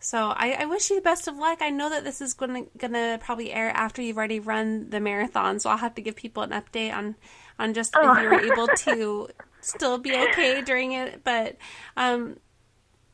So 0.00 0.32
I, 0.34 0.56
I, 0.60 0.64
wish 0.64 0.88
you 0.88 0.96
the 0.96 1.02
best 1.02 1.28
of 1.28 1.36
luck. 1.36 1.58
I 1.60 1.68
know 1.68 1.90
that 1.90 2.02
this 2.02 2.22
is 2.22 2.32
gonna 2.32 2.64
gonna 2.76 3.20
probably 3.22 3.52
air 3.52 3.70
after 3.70 4.02
you've 4.02 4.16
already 4.16 4.40
run 4.40 4.90
the 4.90 4.98
marathon, 4.98 5.60
so 5.60 5.70
I'll 5.70 5.76
have 5.76 5.94
to 5.94 6.02
give 6.02 6.16
people 6.16 6.42
an 6.42 6.50
update 6.50 6.92
on 6.92 7.14
on 7.56 7.72
just 7.72 7.94
oh. 7.94 8.12
if 8.12 8.22
you 8.22 8.28
were 8.28 8.40
able 8.40 8.66
to 8.66 9.28
still 9.60 9.98
be 9.98 10.12
okay 10.12 10.60
during 10.62 10.92
it. 10.92 11.22
But 11.22 11.56
um, 11.96 12.38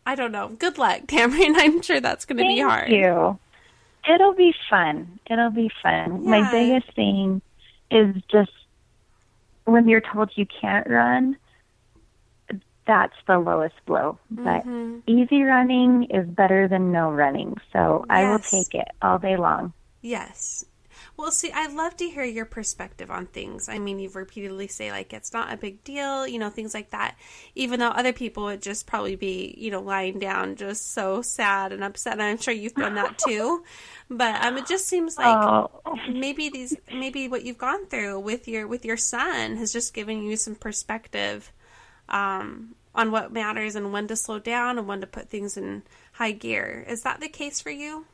I 0.07 0.15
don't 0.15 0.33
know. 0.33 0.49
Good 0.49 0.79
luck, 0.79 1.03
Tamarynn. 1.09 1.55
I'm 1.57 1.83
sure 1.83 2.01
that's 2.01 2.25
gonna 2.25 2.43
Thank 2.43 2.57
be 2.57 2.63
hard. 2.63 2.89
Thank 2.89 3.03
you. 3.03 3.39
It'll 4.11 4.35
be 4.35 4.55
fun. 4.71 5.19
It'll 5.29 5.51
be 5.51 5.71
fun. 5.83 6.23
Yeah. 6.23 6.31
My 6.31 6.51
biggest 6.51 6.95
thing 6.95 7.43
is 7.91 8.15
just 8.31 8.53
when 9.71 9.89
you're 9.89 10.01
told 10.01 10.31
you 10.35 10.47
can't 10.61 10.89
run 10.89 11.37
that's 12.89 13.15
the 13.27 13.39
lowest 13.39 13.75
blow. 13.87 14.19
But 14.31 14.67
mm-hmm. 14.67 15.01
easy 15.07 15.43
running 15.43 16.05
is 16.05 16.27
better 16.27 16.67
than 16.67 16.91
no 16.91 17.13
running. 17.13 17.57
So 17.73 18.05
yes. 18.09 18.17
I 18.17 18.31
will 18.31 18.39
take 18.39 18.75
it 18.75 18.89
all 19.03 19.19
day 19.19 19.37
long. 19.37 19.75
Yes. 20.01 20.65
Well, 21.19 21.33
see, 21.33 21.51
I 21.51 21.67
love 21.67 21.97
to 21.97 22.09
hear 22.09 22.23
your 22.23 22.45
perspective 22.45 23.11
on 23.11 23.27
things. 23.27 23.69
I 23.69 23.81
mean, 23.81 23.99
you've 23.99 24.15
repeatedly 24.15 24.69
say 24.69 24.93
like 24.93 25.13
it's 25.13 25.33
not 25.33 25.53
a 25.53 25.57
big 25.57 25.83
deal, 25.83 26.29
you 26.29 26.39
know, 26.39 26.49
things 26.49 26.75
like 26.75 26.91
that. 26.91 27.17
Even 27.57 27.81
though 27.81 27.89
other 27.89 28.13
people 28.13 28.45
would 28.45 28.63
just 28.63 28.87
probably 28.87 29.17
be, 29.17 29.53
you 29.59 29.73
know, 29.73 29.81
lying 29.81 30.21
down 30.21 30.55
just 30.55 30.93
so 30.93 31.21
sad 31.21 31.73
and 31.73 31.83
upset. 31.83 32.13
And 32.13 32.23
I'm 32.23 32.39
sure 32.39 32.55
you've 32.55 32.77
done 32.77 32.95
that 32.95 33.19
too. 33.27 33.65
but 34.09 34.45
um, 34.45 34.59
it 34.59 34.69
just 34.69 34.87
seems 34.87 35.19
like 35.19 35.37
oh. 35.37 35.99
maybe 36.09 36.51
these, 36.51 36.77
maybe 36.89 37.27
what 37.27 37.45
you've 37.45 37.59
gone 37.59 37.87
through 37.87 38.21
with 38.21 38.47
your 38.47 38.69
with 38.69 38.85
your 38.85 38.97
son 38.97 39.57
has 39.57 39.73
just 39.73 39.95
given 39.95 40.23
you 40.23 40.37
some 40.37 40.55
perspective 40.55 41.51
um, 42.09 42.77
on 42.95 43.11
what 43.11 43.33
matters 43.33 43.75
and 43.75 43.93
when 43.93 44.07
to 44.07 44.15
slow 44.15 44.39
down 44.39 44.79
and 44.79 44.87
when 44.87 45.01
to 45.01 45.07
put 45.09 45.29
things 45.29 45.57
in 45.57 45.83
high 46.13 46.31
gear. 46.31 46.85
Is 46.87 47.03
that 47.03 47.19
the 47.19 47.29
case 47.29 47.61
for 47.61 47.71
you? 47.71 48.07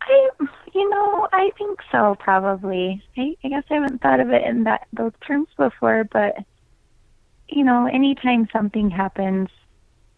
I, 0.00 0.30
you 0.78 0.88
know, 0.90 1.28
I 1.32 1.50
think 1.58 1.80
so. 1.90 2.16
Probably. 2.20 3.02
I, 3.16 3.34
I 3.42 3.48
guess 3.48 3.64
I 3.70 3.74
haven't 3.74 4.00
thought 4.00 4.20
of 4.20 4.30
it 4.30 4.44
in 4.44 4.64
that 4.64 4.86
those 4.92 5.12
terms 5.26 5.48
before, 5.56 6.04
but 6.04 6.36
you 7.48 7.64
know, 7.64 7.86
anytime 7.86 8.48
something 8.52 8.88
happens 8.90 9.48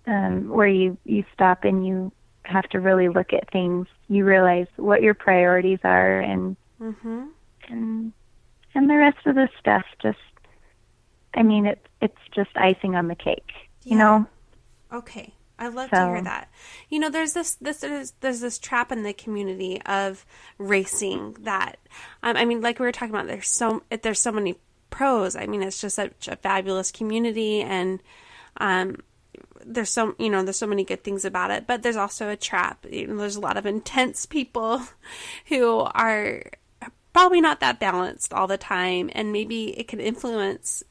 um, 0.06 0.48
where 0.48 0.68
you 0.68 0.98
you 1.04 1.24
stop 1.32 1.64
and 1.64 1.86
you 1.86 2.12
have 2.44 2.68
to 2.70 2.80
really 2.80 3.08
look 3.08 3.32
at 3.32 3.50
things, 3.50 3.86
you 4.08 4.24
realize 4.24 4.66
what 4.76 5.02
your 5.02 5.14
priorities 5.14 5.80
are, 5.84 6.20
and 6.20 6.56
Mm-hmm. 6.80 7.24
and 7.68 8.12
and 8.74 8.90
the 8.90 8.96
rest 8.96 9.26
of 9.26 9.34
the 9.34 9.48
stuff 9.58 9.84
just, 10.00 10.18
I 11.34 11.42
mean, 11.42 11.66
it's 11.66 11.86
it's 12.00 12.22
just 12.34 12.50
icing 12.56 12.94
on 12.96 13.08
the 13.08 13.14
cake, 13.14 13.52
you 13.84 13.96
know. 13.96 14.26
Okay. 14.92 15.34
I 15.60 15.68
love 15.68 15.90
to 15.90 15.96
hear 15.96 16.22
that. 16.22 16.50
You 16.88 16.98
know, 16.98 17.10
there's 17.10 17.34
this 17.34 17.56
this 17.56 17.80
there's, 17.80 18.12
there's 18.20 18.40
this 18.40 18.58
trap 18.58 18.90
in 18.90 19.02
the 19.02 19.12
community 19.12 19.80
of 19.82 20.24
racing 20.56 21.36
that 21.40 21.78
um, 22.22 22.36
I 22.36 22.46
mean, 22.46 22.62
like 22.62 22.78
we 22.78 22.86
were 22.86 22.92
talking 22.92 23.14
about, 23.14 23.26
there's 23.26 23.48
so 23.48 23.82
there's 24.02 24.20
so 24.20 24.32
many 24.32 24.56
pros. 24.88 25.36
I 25.36 25.46
mean, 25.46 25.62
it's 25.62 25.80
just 25.80 25.96
such 25.96 26.28
a 26.28 26.36
fabulous 26.36 26.90
community, 26.90 27.60
and 27.60 28.02
um, 28.56 28.96
there's 29.64 29.90
so 29.90 30.14
you 30.18 30.30
know 30.30 30.42
there's 30.42 30.58
so 30.58 30.66
many 30.66 30.82
good 30.82 31.04
things 31.04 31.26
about 31.26 31.50
it. 31.50 31.66
But 31.66 31.82
there's 31.82 31.96
also 31.96 32.30
a 32.30 32.36
trap. 32.36 32.86
You 32.90 33.06
know, 33.06 33.18
there's 33.18 33.36
a 33.36 33.40
lot 33.40 33.58
of 33.58 33.66
intense 33.66 34.24
people 34.24 34.82
who 35.46 35.80
are 35.80 36.42
probably 37.12 37.42
not 37.42 37.60
that 37.60 37.78
balanced 37.78 38.32
all 38.32 38.46
the 38.46 38.56
time, 38.58 39.10
and 39.12 39.30
maybe 39.30 39.78
it 39.78 39.88
can 39.88 40.00
influence 40.00 40.82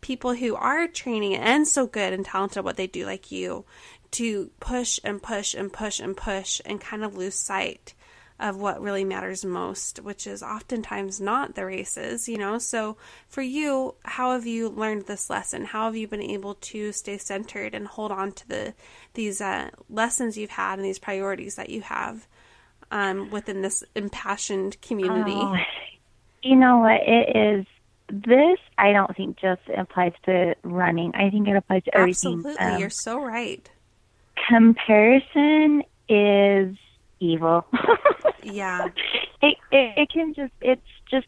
people 0.00 0.34
who 0.34 0.54
are 0.54 0.86
training 0.86 1.34
and 1.34 1.66
so 1.66 1.86
good 1.86 2.12
and 2.12 2.24
talented 2.24 2.58
at 2.58 2.64
what 2.64 2.76
they 2.76 2.86
do, 2.86 3.04
like 3.04 3.32
you, 3.32 3.64
to 4.12 4.50
push 4.60 4.98
and 5.04 5.22
push 5.22 5.54
and 5.54 5.72
push 5.72 6.00
and 6.00 6.16
push 6.16 6.60
and 6.64 6.80
kind 6.80 7.04
of 7.04 7.16
lose 7.16 7.34
sight 7.34 7.94
of 8.38 8.56
what 8.56 8.82
really 8.82 9.04
matters 9.04 9.44
most, 9.44 9.98
which 10.02 10.26
is 10.26 10.42
oftentimes 10.42 11.20
not 11.20 11.54
the 11.54 11.64
races, 11.64 12.28
you 12.28 12.36
know. 12.36 12.58
So, 12.58 12.96
for 13.28 13.40
you, 13.40 13.94
how 14.04 14.32
have 14.32 14.46
you 14.46 14.68
learned 14.68 15.06
this 15.06 15.30
lesson? 15.30 15.64
How 15.64 15.86
have 15.86 15.96
you 15.96 16.06
been 16.06 16.22
able 16.22 16.54
to 16.54 16.92
stay 16.92 17.16
centered 17.16 17.74
and 17.74 17.86
hold 17.86 18.12
on 18.12 18.32
to 18.32 18.48
the 18.48 18.74
these 19.14 19.40
uh, 19.40 19.70
lessons 19.88 20.36
you've 20.36 20.50
had 20.50 20.78
and 20.78 20.84
these 20.84 20.98
priorities 20.98 21.54
that 21.54 21.70
you 21.70 21.80
have 21.82 22.26
um, 22.90 23.30
within 23.30 23.62
this 23.62 23.82
impassioned 23.94 24.80
community? 24.82 25.32
Oh, 25.32 25.56
you 26.42 26.56
know 26.56 26.78
what? 26.78 27.00
It 27.06 27.36
is. 27.36 27.66
This 28.08 28.58
I 28.78 28.92
don't 28.92 29.16
think 29.16 29.38
just 29.38 29.62
applies 29.74 30.12
to 30.26 30.54
running. 30.62 31.12
I 31.14 31.30
think 31.30 31.48
it 31.48 31.56
applies 31.56 31.84
to 31.84 31.96
everything. 31.96 32.34
Absolutely, 32.34 32.64
Um, 32.64 32.80
you're 32.80 32.90
so 32.90 33.18
right. 33.18 33.68
Comparison 34.48 35.82
is 36.08 36.76
evil. 37.20 37.66
Yeah. 38.42 38.86
it, 39.42 39.56
it 39.72 39.98
it 39.98 40.08
can 40.08 40.32
just 40.32 40.52
it's 40.60 40.80
just 41.10 41.26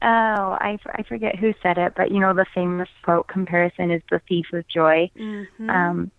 oh 0.00 0.06
I 0.06 0.78
I 0.86 1.02
forget 1.02 1.36
who 1.36 1.52
said 1.60 1.76
it, 1.76 1.94
but 1.96 2.12
you 2.12 2.20
know 2.20 2.32
the 2.34 2.46
famous 2.54 2.88
quote: 3.02 3.26
"Comparison 3.26 3.90
is 3.90 4.00
the 4.12 4.20
thief 4.28 4.46
of 4.52 4.66
joy." 4.68 5.10
hmm 5.16 5.68
Um, 5.68 6.12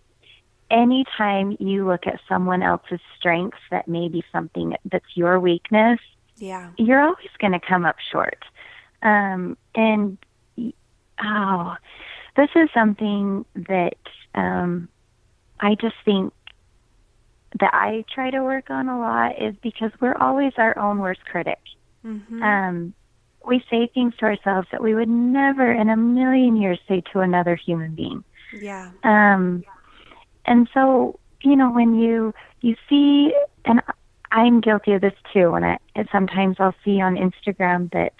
anytime 0.69 1.55
you 1.59 1.87
look 1.87 2.07
at 2.07 2.19
someone 2.27 2.61
else's 2.61 2.99
strengths 3.17 3.59
that 3.71 3.87
may 3.87 4.09
be 4.09 4.23
something 4.33 4.75
that's 4.85 5.15
your 5.15 5.39
weakness, 5.39 5.99
yeah. 6.37 6.71
you're 6.77 7.01
always 7.01 7.29
going 7.39 7.53
to 7.53 7.59
come 7.59 7.85
up 7.85 7.95
short. 8.11 8.43
Um, 9.01 9.57
and 9.75 10.17
oh, 11.23 11.75
this 12.35 12.49
is 12.55 12.69
something 12.73 13.45
that 13.55 13.97
um, 14.35 14.89
I 15.59 15.75
just 15.75 15.95
think 16.05 16.33
that 17.59 17.73
I 17.73 18.03
try 18.13 18.29
to 18.31 18.43
work 18.43 18.69
on 18.69 18.87
a 18.87 18.99
lot 18.99 19.41
is 19.41 19.55
because 19.61 19.91
we're 19.99 20.15
always 20.15 20.53
our 20.57 20.77
own 20.77 20.99
worst 20.99 21.23
critic. 21.25 21.59
hmm 22.03 22.43
Um, 22.43 22.93
we 23.45 23.63
say 23.69 23.87
things 23.87 24.13
to 24.17 24.25
ourselves 24.25 24.67
that 24.71 24.83
we 24.83 24.93
would 24.93 25.07
never 25.07 25.71
in 25.71 25.89
a 25.89 25.95
million 25.95 26.57
years 26.57 26.79
say 26.87 27.01
to 27.13 27.21
another 27.21 27.55
human 27.55 27.95
being. 27.95 28.23
yeah. 28.53 28.91
Um, 29.03 29.63
and 30.45 30.69
so, 30.73 31.19
you 31.41 31.55
know, 31.55 31.71
when 31.71 31.95
you 31.95 32.33
you 32.61 32.75
see, 32.89 33.33
and 33.65 33.81
I'm 34.31 34.59
guilty 34.59 34.93
of 34.93 35.01
this 35.01 35.13
too. 35.33 35.51
When 35.51 35.63
I 35.63 35.77
and 35.95 36.07
sometimes 36.11 36.57
I'll 36.59 36.75
see 36.83 36.99
on 37.01 37.15
Instagram 37.15 37.91
that 37.91 38.13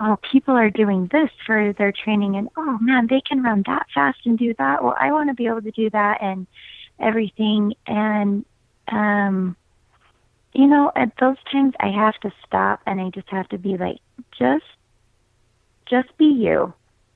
oh, 0.00 0.18
people 0.32 0.54
are 0.54 0.70
doing 0.70 1.08
this 1.12 1.30
for 1.46 1.72
their 1.72 1.92
training, 1.92 2.36
and 2.36 2.48
oh 2.56 2.78
man, 2.80 3.06
they 3.08 3.20
can 3.20 3.42
run 3.42 3.62
that 3.66 3.86
fast 3.94 4.18
and 4.24 4.38
do 4.38 4.54
that. 4.58 4.82
Well, 4.82 4.96
I 4.98 5.12
want 5.12 5.30
to 5.30 5.34
be 5.34 5.46
able 5.46 5.62
to 5.62 5.70
do 5.70 5.90
that 5.90 6.22
and 6.22 6.46
everything. 6.98 7.74
And 7.86 8.44
um, 8.88 9.56
you 10.52 10.66
know, 10.66 10.92
at 10.96 11.12
those 11.20 11.36
times, 11.50 11.74
I 11.80 11.88
have 11.88 12.18
to 12.20 12.32
stop 12.46 12.80
and 12.86 13.00
I 13.00 13.10
just 13.10 13.28
have 13.30 13.48
to 13.48 13.58
be 13.58 13.76
like, 13.76 13.98
just, 14.38 14.64
just 15.86 16.16
be 16.16 16.26
you 16.26 16.72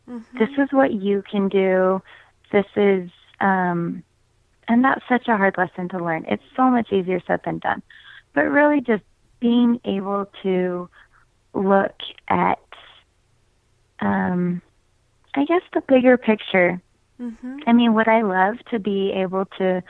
hmm 0.07 0.21
this 0.39 0.51
is 0.59 0.69
what 0.73 0.93
you 0.93 1.23
can 1.31 1.49
do. 1.49 2.03
This 2.53 2.67
is, 2.77 3.11
um, 3.41 4.03
and 4.69 4.85
that's 4.85 5.03
such 5.09 5.29
a 5.29 5.37
hard 5.37 5.57
lesson 5.59 5.89
to 5.91 5.99
learn. 6.03 6.25
It's 6.29 6.43
so 6.57 6.71
much 6.71 6.93
easier 6.93 7.21
said 7.27 7.41
than 7.45 7.59
done. 7.59 7.83
But 8.35 8.43
really, 8.43 8.81
just 8.81 9.03
being 9.41 9.81
able 9.85 10.31
to 10.43 10.89
look 11.55 11.97
at, 12.29 12.59
um, 14.01 14.63
I 15.35 15.45
guess, 15.45 15.63
the 15.73 15.83
bigger 15.89 16.17
picture. 16.17 16.81
hmm 17.19 17.59
I 17.67 17.73
mean, 17.73 17.95
would 17.95 18.09
I 18.09 18.23
love 18.23 18.57
to 18.71 18.79
be 18.79 19.13
able 19.13 19.45
to, 19.59 19.83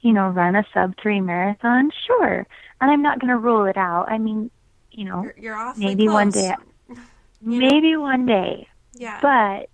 you 0.00 0.12
know, 0.12 0.28
run 0.28 0.56
a 0.56 0.64
sub 0.72 0.94
three 1.02 1.20
marathon? 1.20 1.90
Sure. 2.06 2.46
And 2.80 2.90
I'm 2.90 3.02
not 3.02 3.20
going 3.20 3.30
to 3.30 3.38
rule 3.38 3.66
it 3.66 3.76
out. 3.76 4.06
I 4.10 4.18
mean, 4.18 4.50
you 4.90 5.04
know, 5.04 5.22
You're, 5.22 5.34
you're 5.38 5.54
awfully 5.56 5.86
maybe 5.86 6.08
one 6.08 6.30
day, 6.30 6.54
You 6.88 7.60
know? 7.60 7.68
maybe 7.68 7.96
one 7.96 8.26
day. 8.26 8.66
Yeah. 8.94 9.20
But 9.22 9.68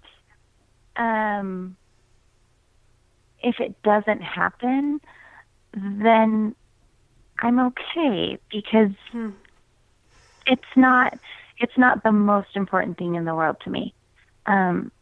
um, 0.97 1.77
if 3.43 3.57
it 3.61 3.75
doesn't 3.83 4.23
happen, 4.23 5.01
then 5.75 6.55
I'm 7.41 7.59
okay 7.61 8.39
because 8.51 8.93
Hmm. 9.13 9.31
it's 10.47 10.63
not 10.77 11.13
it's 11.59 11.77
not 11.77 12.03
the 12.03 12.13
most 12.13 12.49
important 12.55 12.99
thing 12.99 13.15
in 13.15 13.25
the 13.25 13.35
world 13.35 13.57
to 13.65 13.71
me. 13.71 13.95
Um, 14.47 14.93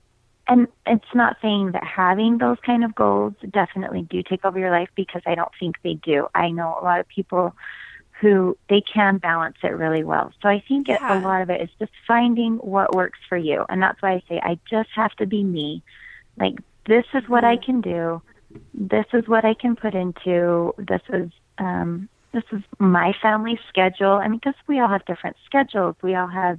and 0.46 0.68
it's 0.86 1.14
not 1.14 1.36
saying 1.40 1.72
that 1.72 1.84
having 1.84 2.38
those 2.38 2.58
kind 2.64 2.84
of 2.84 2.94
goals 2.94 3.34
definitely 3.50 4.02
do 4.02 4.22
take 4.22 4.44
over 4.44 4.58
your 4.58 4.70
life 4.70 4.90
because 4.94 5.22
I 5.26 5.34
don't 5.34 5.50
think 5.58 5.76
they 5.82 5.94
do. 5.94 6.28
I 6.34 6.50
know 6.50 6.78
a 6.80 6.84
lot 6.84 7.00
of 7.00 7.08
people 7.08 7.54
who 8.20 8.56
they 8.68 8.80
can 8.82 9.18
balance 9.18 9.56
it 9.62 9.68
really 9.68 10.04
well. 10.04 10.32
So 10.42 10.48
I 10.48 10.62
think 10.68 10.88
it, 10.88 11.00
a 11.00 11.18
lot 11.18 11.42
of 11.42 11.50
it 11.50 11.62
is 11.62 11.70
just 11.78 11.92
finding 12.06 12.56
what 12.58 12.94
works 12.94 13.18
for 13.28 13.36
you. 13.36 13.64
And 13.68 13.82
that's 13.82 14.00
why 14.00 14.12
I 14.12 14.22
say 14.28 14.40
I 14.42 14.58
just 14.68 14.90
have 14.94 15.12
to 15.16 15.26
be 15.26 15.42
me. 15.42 15.82
Like 16.36 16.54
this 16.86 17.04
is 17.14 17.28
what 17.28 17.44
I 17.44 17.56
can 17.56 17.80
do. 17.80 18.22
This 18.72 19.06
is 19.12 19.26
what 19.26 19.44
I 19.44 19.54
can 19.54 19.76
put 19.76 19.94
into. 19.94 20.74
This 20.78 21.02
is 21.08 21.30
um 21.58 22.08
this 22.34 22.44
is 22.52 22.62
my 22.78 23.14
family 23.22 23.58
schedule. 23.68 24.14
I 24.22 24.28
mean, 24.28 24.38
because 24.42 24.58
we 24.66 24.80
all 24.80 24.88
have 24.88 25.04
different 25.06 25.36
schedules. 25.46 25.96
We 26.02 26.14
all 26.14 26.26
have 26.28 26.58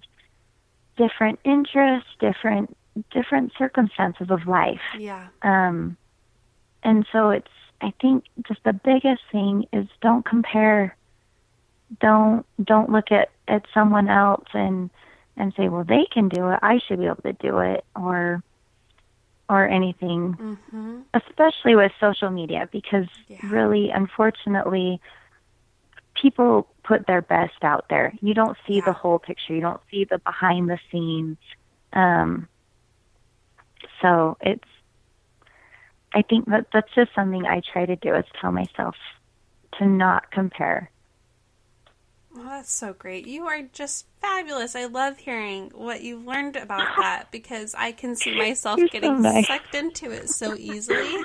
different 0.97 1.39
interests, 1.43 2.09
different 2.19 2.75
different 3.11 3.51
circumstances 3.57 4.27
of 4.29 4.47
life. 4.47 4.79
yeah. 4.97 5.27
Um, 5.41 5.97
and 6.81 7.05
so 7.11 7.29
it's, 7.31 7.51
I 7.81 7.91
think 8.01 8.23
just 8.47 8.61
the 8.63 8.73
biggest 8.73 9.21
thing 9.31 9.65
is 9.73 9.85
don't 10.01 10.25
compare. 10.25 10.95
Don't, 11.99 12.45
don't 12.63 12.89
look 12.89 13.11
at, 13.11 13.29
at 13.47 13.63
someone 13.73 14.07
else 14.07 14.45
and, 14.53 14.89
and 15.37 15.53
say, 15.57 15.67
well, 15.67 15.83
they 15.83 16.05
can 16.11 16.29
do 16.29 16.49
it. 16.49 16.59
I 16.61 16.79
should 16.87 16.99
be 16.99 17.05
able 17.05 17.21
to 17.23 17.33
do 17.33 17.59
it 17.59 17.83
or, 17.95 18.41
or 19.49 19.67
anything, 19.67 20.33
hmm 20.33 21.01
especially 21.13 21.75
with 21.75 21.91
social 21.99 22.29
media, 22.29 22.67
because 22.71 23.07
Yeah. 23.29 23.37
really, 23.43 23.89
unfortunately, 23.89 24.99
people 26.21 26.67
put 26.83 27.07
their 27.07 27.21
best 27.21 27.63
out 27.63 27.85
there. 27.89 28.13
You 28.21 28.33
don't 28.33 28.57
see 28.67 28.75
Yeah. 28.75 28.85
the 28.85 28.93
whole 28.93 29.19
picture. 29.19 29.53
You 29.53 29.61
don't 29.61 29.81
see 29.91 30.05
the 30.05 30.19
behind 30.19 30.69
the 30.69 30.79
scenes. 30.91 31.37
Um, 31.93 32.47
so 34.01 34.37
it's, 34.41 34.63
I 36.13 36.21
think 36.21 36.45
that 36.45 36.67
that's 36.71 36.93
just 36.95 37.13
something 37.13 37.45
I 37.45 37.61
try 37.73 37.85
to 37.85 37.95
do 37.95 38.15
is 38.15 38.25
tell 38.39 38.51
myself 38.51 38.95
to 39.79 39.85
not 39.85 40.31
compare. 40.31 40.89
Well, 42.33 42.45
that's 42.45 42.71
so 42.71 42.93
great. 42.93 43.27
You 43.27 43.45
are 43.45 43.61
just 43.61 44.07
fabulous. 44.19 44.75
I 44.75 44.85
love 44.85 45.17
hearing 45.17 45.71
what 45.73 46.03
you've 46.03 46.25
learned 46.25 46.55
about 46.57 46.87
that 46.97 47.31
because 47.31 47.73
I 47.75 47.91
can 47.93 48.15
see 48.15 48.33
myself 48.33 48.77
You're 48.79 48.87
so 48.87 48.91
getting 48.91 49.21
nice. 49.21 49.47
sucked 49.47 49.75
into 49.75 50.11
it 50.11 50.29
so 50.29 50.55
easily. 50.57 51.15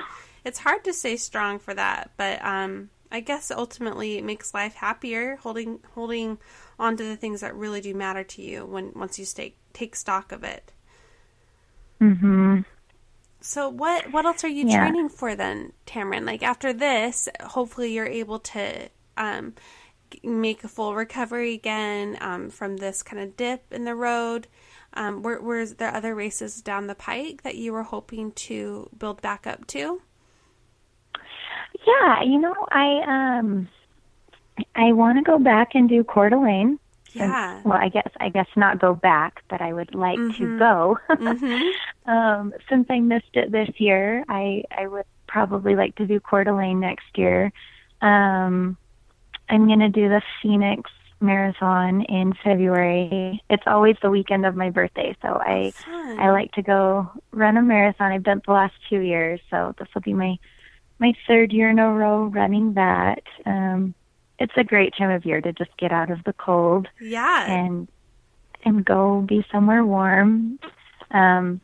It's 0.44 0.60
hard 0.60 0.84
to 0.84 0.92
stay 0.92 1.16
strong 1.16 1.58
for 1.58 1.74
that, 1.74 2.12
but 2.16 2.44
um, 2.44 2.90
I 3.10 3.20
guess 3.20 3.50
ultimately 3.50 4.18
it 4.18 4.24
makes 4.24 4.54
life 4.54 4.74
happier 4.74 5.36
holding 5.36 5.80
holding 5.94 6.38
on 6.78 6.96
to 6.96 7.04
the 7.04 7.16
things 7.16 7.40
that 7.40 7.54
really 7.54 7.80
do 7.80 7.94
matter 7.94 8.24
to 8.24 8.42
you 8.42 8.64
when 8.64 8.92
once 8.94 9.18
you 9.18 9.24
stay, 9.24 9.54
take 9.72 9.96
stock 9.96 10.32
of 10.32 10.44
it. 10.44 10.72
Mhm. 12.00 12.64
So 13.40 13.68
what 13.68 14.12
what 14.12 14.26
else 14.26 14.44
are 14.44 14.48
you 14.48 14.64
Yeah. 14.64 14.76
training 14.78 15.08
for 15.08 15.34
then, 15.34 15.72
Tamarynn? 15.86 16.26
Like 16.26 16.42
after 16.42 16.72
this, 16.72 17.28
hopefully 17.42 17.92
you're 17.92 18.06
able 18.06 18.38
to 18.40 18.88
um, 19.16 19.54
make 20.22 20.64
a 20.64 20.68
full 20.68 20.94
recovery 20.94 21.54
again 21.54 22.16
um, 22.20 22.50
from 22.50 22.76
this 22.78 23.02
kind 23.02 23.22
of 23.22 23.36
dip 23.36 23.72
in 23.72 23.84
the 23.84 23.94
road. 23.94 24.46
Um, 24.94 25.22
were, 25.22 25.40
were 25.40 25.66
there 25.66 25.94
other 25.94 26.14
races 26.14 26.60
down 26.62 26.86
the 26.88 26.94
pike 26.96 27.42
that 27.42 27.54
you 27.54 27.72
were 27.72 27.84
hoping 27.84 28.32
to 28.32 28.88
build 28.98 29.22
back 29.22 29.46
up 29.46 29.66
to? 29.68 30.02
Yeah, 31.86 32.22
you 32.22 32.38
know, 32.38 32.54
I 32.70 33.38
um 33.38 33.68
I 34.74 34.92
want 34.92 35.18
to 35.18 35.22
go 35.24 35.38
back 35.38 35.74
and 35.74 35.88
do 35.88 36.04
Coeur 36.04 36.30
d'Alene. 36.30 36.78
Yeah. 37.12 37.54
Since, 37.56 37.66
well, 37.66 37.78
I 37.78 37.88
guess 37.88 38.08
I 38.20 38.28
guess 38.28 38.46
not 38.56 38.78
go 38.80 38.94
back, 38.94 39.42
but 39.48 39.60
I 39.60 39.72
would 39.72 39.94
like 39.94 40.18
Mm-hmm. 40.18 40.44
to 40.44 40.58
go. 40.58 40.98
mm-hmm. 41.10 41.68
um, 42.10 42.52
since 42.68 42.86
I 42.90 43.00
missed 43.00 43.34
it 43.34 43.50
this 43.50 43.68
year, 43.78 44.24
I 44.28 44.64
I 44.70 44.86
would 44.86 45.06
probably 45.26 45.74
like 45.76 45.94
to 45.96 46.06
do 46.06 46.20
Coeur 46.20 46.44
d'Alene 46.44 46.78
next 46.80 47.06
year. 47.16 47.52
Um, 48.00 48.76
I'm 49.48 49.66
gonna 49.66 49.88
do 49.88 50.08
the 50.08 50.22
Phoenix 50.42 50.90
Marathon 51.20 52.02
in 52.02 52.32
February. 52.44 53.42
It's 53.50 53.64
always 53.66 53.96
the 54.02 54.10
weekend 54.10 54.46
of 54.46 54.54
my 54.56 54.70
birthday, 54.70 55.16
so 55.20 55.28
I 55.40 55.72
Fun. 55.84 56.18
I 56.20 56.30
like 56.30 56.52
to 56.52 56.62
go 56.62 57.10
run 57.32 57.56
a 57.56 57.62
marathon. 57.62 58.12
I've 58.12 58.22
done 58.22 58.38
it 58.38 58.46
the 58.46 58.52
last 58.52 58.74
two 58.88 59.00
years, 59.00 59.40
so 59.50 59.74
this 59.78 59.88
will 59.94 60.02
be 60.02 60.14
my 60.14 60.38
my 61.00 61.14
third 61.26 61.52
year 61.52 61.70
in 61.70 61.78
a 61.78 61.90
row 61.92 62.26
running 62.26 62.74
that. 62.74 63.22
Um, 63.46 63.94
it's 64.38 64.52
a 64.56 64.64
great 64.64 64.94
time 64.96 65.10
of 65.10 65.26
year 65.26 65.40
to 65.40 65.52
just 65.52 65.76
get 65.76 65.92
out 65.92 66.10
of 66.10 66.24
the 66.24 66.32
cold 66.32 66.88
yeah. 67.00 67.50
and 67.50 67.88
and 68.64 68.84
go 68.84 69.22
be 69.22 69.44
somewhere 69.50 69.84
warm. 69.84 70.58
Um, 71.10 71.60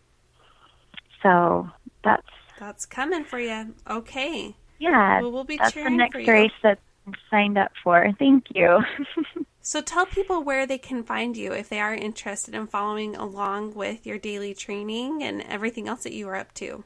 so 1.23 1.69
that's 2.03 2.27
That's 2.59 2.87
coming 2.87 3.25
for 3.25 3.39
you. 3.39 3.75
Okay. 3.89 4.57
yeah. 4.79 5.21
Well, 5.21 5.33
we'll 5.33 5.45
be 5.45 5.57
that's 5.57 5.71
the 5.71 5.81
cheering 5.81 5.97
next 5.97 6.13
for 6.13 6.21
you. 6.21 6.33
race 6.33 6.53
that 6.63 6.79
I'm 7.07 7.15
signed 7.31 7.59
up 7.59 7.73
for. 7.83 8.13
Thank 8.19 8.47
you. 8.55 8.81
So 9.67 9.81
tell 9.81 10.07
people 10.07 10.45
where 10.45 10.65
they 10.65 10.79
can 10.79 11.03
find 11.03 11.37
you 11.37 11.53
if 11.53 11.69
they 11.69 11.81
are 11.81 11.93
interested 11.93 12.55
in 12.55 12.69
following 12.69 13.17
along 13.17 13.75
with 13.75 14.07
your 14.07 14.17
daily 14.17 14.55
training 14.55 15.25
and 15.25 15.43
everything 15.43 15.89
else 15.89 16.05
that 16.05 16.13
you 16.13 16.29
are 16.29 16.37
up 16.37 16.55
to. 16.55 16.85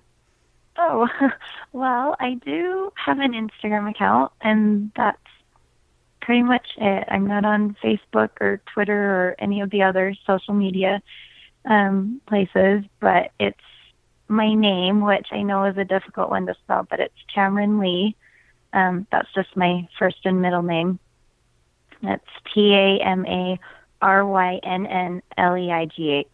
Oh, 0.83 1.09
well, 1.73 2.17
I 2.19 2.35
do 2.35 2.91
have 2.95 3.19
an 3.19 3.33
Instagram 3.33 3.91
account, 3.91 4.33
and 4.41 4.91
that's 4.97 5.19
pretty 6.23 6.43
much 6.43 6.67
it. 6.79 7.05
I'm 7.09 7.27
not 7.27 7.45
on 7.45 7.77
Facebook 7.85 8.31
or 8.41 8.63
Twitter 8.73 8.95
or 8.95 9.37
any 9.39 9.61
of 9.61 9.69
the 9.71 9.83
other 9.83 10.15
social 10.27 10.55
media 10.55 11.03
um, 11.67 12.23
places, 12.27 12.85
but 12.99 13.33
it's 13.39 13.59
my 14.29 14.55
name, 14.55 15.03
which 15.03 15.27
I 15.33 15.43
know 15.43 15.65
is 15.65 15.77
a 15.77 15.85
difficult 15.85 16.31
one 16.31 16.47
to 16.47 16.55
spell, 16.63 16.87
but 16.89 16.99
it's 16.99 17.15
Tamarynn 17.37 17.79
Leigh. 17.79 18.17
Um, 18.73 19.07
that's 19.13 19.29
just 19.35 19.55
my 19.57 19.87
first 19.99 20.25
and 20.25 20.41
middle 20.41 20.63
name. 20.63 20.99
That's 22.03 22.25
T 22.55 22.73
A 22.73 23.05
M 23.05 23.27
A 23.27 23.59
R 24.01 24.25
Y 24.25 24.61
N 24.63 24.87
N 24.87 25.23
L 25.37 25.59
E 25.59 25.71
I 25.71 25.85
G 25.87 26.11
H. 26.11 26.27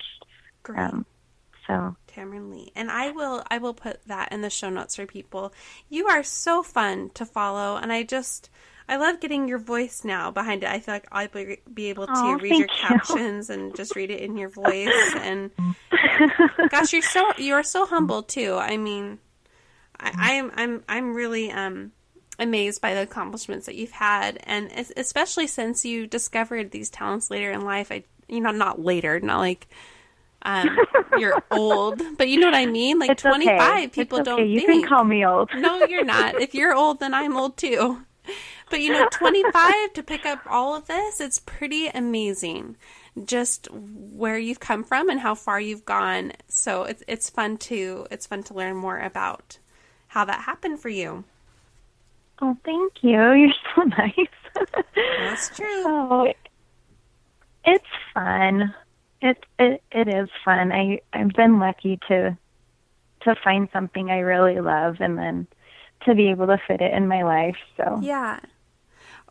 Great. 0.62 0.78
Um, 0.78 1.06
so 1.66 1.96
Tamarynn 2.08 2.50
Leigh. 2.52 2.72
And 2.74 2.90
I 2.90 3.10
will 3.10 3.42
I 3.50 3.58
will 3.58 3.74
put 3.74 4.04
that 4.06 4.32
in 4.32 4.40
the 4.42 4.50
show 4.50 4.70
notes 4.70 4.96
for 4.96 5.06
people. 5.06 5.52
You 5.88 6.06
are 6.06 6.22
so 6.22 6.62
fun 6.62 7.10
to 7.14 7.26
follow 7.26 7.76
and 7.76 7.92
I 7.92 8.02
just 8.02 8.50
I 8.88 8.96
love 8.96 9.18
getting 9.20 9.48
your 9.48 9.58
voice 9.58 10.04
now 10.04 10.30
behind 10.30 10.62
it. 10.62 10.70
I 10.70 10.78
feel 10.78 10.94
like 10.94 11.08
I'll 11.10 11.28
be 11.74 11.86
able 11.86 12.06
to 12.06 12.12
Aw, 12.12 12.34
read 12.34 12.50
your 12.50 12.60
you. 12.60 12.66
captions 12.68 13.50
and 13.50 13.74
just 13.74 13.96
read 13.96 14.10
it 14.10 14.20
in 14.20 14.36
your 14.36 14.48
voice 14.64 15.14
and 15.16 15.50
gosh, 16.70 16.92
you're 16.92 17.02
so 17.02 17.32
you're 17.38 17.62
so 17.62 17.86
humble 17.86 18.22
too. 18.22 18.54
I 18.54 18.76
mean, 18.76 19.18
I, 19.98 20.12
I'm 20.16 20.52
I'm 20.54 20.84
I'm 20.88 21.14
really 21.14 21.50
um 21.50 21.92
amazed 22.38 22.80
by 22.80 22.94
the 22.94 23.02
accomplishments 23.02 23.66
that 23.66 23.74
you've 23.74 23.90
had, 23.90 24.38
and 24.44 24.70
especially 24.96 25.46
since 25.46 25.84
you 25.84 26.06
discovered 26.06 26.70
these 26.70 26.90
talents 26.90 27.30
later 27.30 27.50
in 27.50 27.62
life. 27.62 27.90
I 27.90 28.04
you 28.28 28.40
know 28.40 28.52
not 28.52 28.80
later, 28.80 29.18
not 29.20 29.38
like 29.38 29.68
um 30.46 30.70
you're 31.18 31.42
old, 31.50 32.02
but 32.18 32.28
you 32.30 32.38
know 32.40 32.46
what 32.48 32.54
I 32.54 32.66
mean. 32.66 32.98
Like 33.00 33.10
it's 33.10 33.24
okay. 33.26 33.32
25, 33.56 33.92
people 33.92 34.18
It's 34.20 34.28
okay. 34.28 34.42
don't 34.42 34.50
You 34.50 34.60
think. 34.60 34.84
can 34.86 34.88
call 34.88 35.04
me 35.04 35.26
old. 35.26 35.50
No, 35.54 35.84
you're 35.86 36.04
not. 36.04 36.40
If 36.40 36.54
you're 36.54 36.74
old, 36.74 37.00
then 37.00 37.14
I'm 37.14 37.36
old 37.36 37.58
too. 37.58 38.04
But 38.70 38.80
you 38.80 38.92
know, 38.92 39.08
25 39.10 39.92
to 39.94 40.02
pick 40.02 40.26
up 40.26 40.40
all 40.48 40.74
of 40.76 40.86
this, 40.88 41.20
it's 41.20 41.40
pretty 41.40 41.88
amazing. 41.88 42.76
Just 43.24 43.68
where 43.72 44.38
you've 44.38 44.60
come 44.60 44.84
from 44.84 45.08
and 45.08 45.20
how 45.20 45.34
far 45.34 45.60
you've 45.60 45.84
gone. 45.84 46.32
So 46.48 46.84
it's 46.84 47.02
it's 47.08 47.30
fun 47.30 47.58
to 47.58 48.06
it's 48.10 48.26
fun 48.26 48.42
to 48.44 48.54
learn 48.54 48.76
more 48.76 48.98
about 48.98 49.58
how 50.08 50.24
that 50.26 50.42
happened 50.42 50.80
for 50.80 50.88
you. 50.90 51.24
Oh, 52.42 52.56
thank 52.64 52.92
you. 53.02 53.32
You're 53.32 53.54
so 53.74 53.82
nice. 53.98 54.12
That's 55.18 55.48
true. 55.56 55.82
oh, 55.86 56.32
it's 57.64 57.84
fun. 58.14 58.74
It 59.26 59.44
it 59.58 59.82
it 59.90 60.08
is 60.08 60.28
fun. 60.44 60.70
I 60.72 61.00
I've 61.12 61.32
been 61.32 61.58
lucky 61.58 61.98
to 62.08 62.38
to 63.22 63.34
find 63.42 63.68
something 63.72 64.10
I 64.10 64.20
really 64.20 64.60
love 64.60 64.96
and 65.00 65.18
then 65.18 65.48
to 66.04 66.14
be 66.14 66.30
able 66.30 66.46
to 66.46 66.58
fit 66.68 66.80
it 66.80 66.92
in 66.94 67.08
my 67.08 67.22
life. 67.22 67.56
So 67.76 67.98
Yeah. 68.00 68.38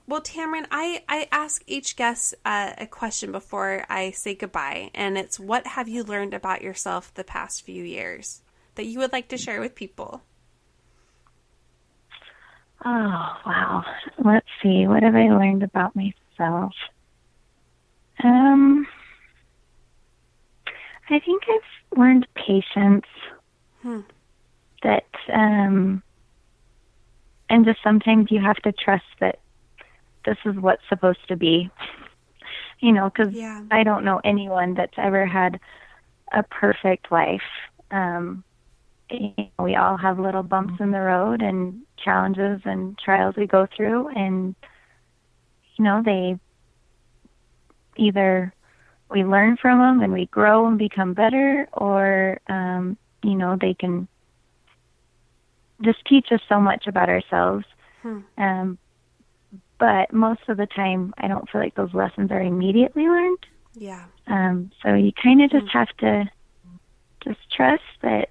Well, 0.08 0.22
Tamarynn, 0.22 0.68
I, 0.70 1.04
I 1.10 1.28
ask 1.32 1.64
each 1.66 1.96
guest 1.96 2.36
uh, 2.46 2.74
a 2.78 2.86
question 2.86 3.32
before 3.32 3.86
I 3.90 4.12
say 4.12 4.36
goodbye, 4.36 4.92
and 4.94 5.18
it's 5.18 5.40
what 5.40 5.66
have 5.66 5.88
you 5.90 6.04
learned 6.04 6.36
about 6.36 6.62
yourself 6.62 7.12
the 7.14 7.24
past 7.24 7.64
few 7.64 7.84
years 7.84 8.42
that 8.76 8.86
you 8.86 9.00
would 9.00 9.12
like 9.12 9.30
to 9.30 9.38
share 9.38 9.60
with 9.60 9.74
people? 9.74 10.22
Oh, 12.84 13.38
wow. 13.48 13.84
Let's 14.24 14.46
see. 14.62 14.86
What 14.86 15.02
have 15.02 15.16
I 15.16 15.30
learned 15.30 15.64
about 15.64 15.96
myself? 15.96 16.74
Um, 18.24 18.86
I 21.10 21.20
think 21.20 21.44
I've 21.50 21.98
learned 21.98 22.28
patience. 22.36 23.06
Hmm. 23.82 24.02
That, 24.84 25.06
um, 25.34 26.04
and 27.50 27.66
just 27.66 27.80
sometimes 27.84 28.32
you 28.32 28.40
have 28.42 28.58
to 28.58 28.72
trust 28.72 29.06
that 29.20 29.40
this 30.26 30.38
is 30.46 30.56
what's 30.58 30.84
supposed 30.90 31.28
to 31.28 31.36
be. 31.36 31.70
You 32.80 32.92
know, 32.92 33.10
because 33.10 33.34
Yeah. 33.34 33.64
I 33.72 33.84
don't 33.84 34.04
know 34.04 34.22
anyone 34.24 34.74
that's 34.76 34.98
ever 34.98 35.26
had 35.26 35.60
a 36.32 36.44
perfect 36.44 37.12
life. 37.12 37.42
Um, 37.92 38.44
you 39.10 39.34
know, 39.38 39.64
we 39.64 39.76
all 39.76 39.98
have 39.98 40.20
little 40.20 40.44
bumps 40.44 40.80
in 40.80 40.92
the 40.92 41.00
road 41.00 41.42
and 41.42 41.82
challenges 41.98 42.62
and 42.66 42.98
trials 42.98 43.36
we 43.36 43.48
go 43.48 43.68
through 43.76 44.10
and 44.10 44.56
you 45.76 45.84
know 45.84 46.02
they 46.04 46.38
either 47.98 48.54
we 49.10 49.24
learn 49.24 49.58
from 49.58 49.80
them 49.80 50.02
and 50.02 50.12
we 50.14 50.26
grow 50.28 50.68
and 50.68 50.78
become 50.78 51.14
better 51.14 51.68
or 51.74 52.40
um 52.50 52.98
you 53.24 53.36
know 53.36 53.58
they 53.60 53.74
can 53.74 54.08
just 55.82 56.00
teach 56.06 56.28
us 56.32 56.42
so 56.48 56.60
much 56.60 56.88
about 56.88 57.10
ourselves 57.10 57.66
Hmm. 58.02 58.20
um 58.38 58.78
but 59.80 60.14
most 60.14 60.42
of 60.48 60.58
the 60.58 60.68
time 60.68 61.14
i 61.18 61.28
don't 61.28 61.50
feel 61.50 61.60
like 61.62 61.76
those 61.76 61.94
lessons 61.94 62.32
are 62.32 62.42
immediately 62.42 63.04
learned 63.08 63.46
Yeah. 63.76 64.06
um, 64.28 64.72
so 64.82 64.94
you 64.94 65.12
kind 65.22 65.42
of 65.42 65.50
just 65.52 65.70
have 65.74 65.90
to 66.00 66.30
just 67.24 67.40
trust 67.52 67.84
that 68.02 68.30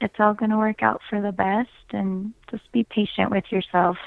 it's 0.00 0.14
all 0.18 0.32
going 0.34 0.50
to 0.50 0.56
work 0.56 0.82
out 0.82 1.00
for 1.10 1.20
the 1.20 1.32
best 1.32 1.68
and 1.92 2.32
just 2.50 2.70
be 2.72 2.84
patient 2.84 3.30
with 3.30 3.44
yourself. 3.50 3.98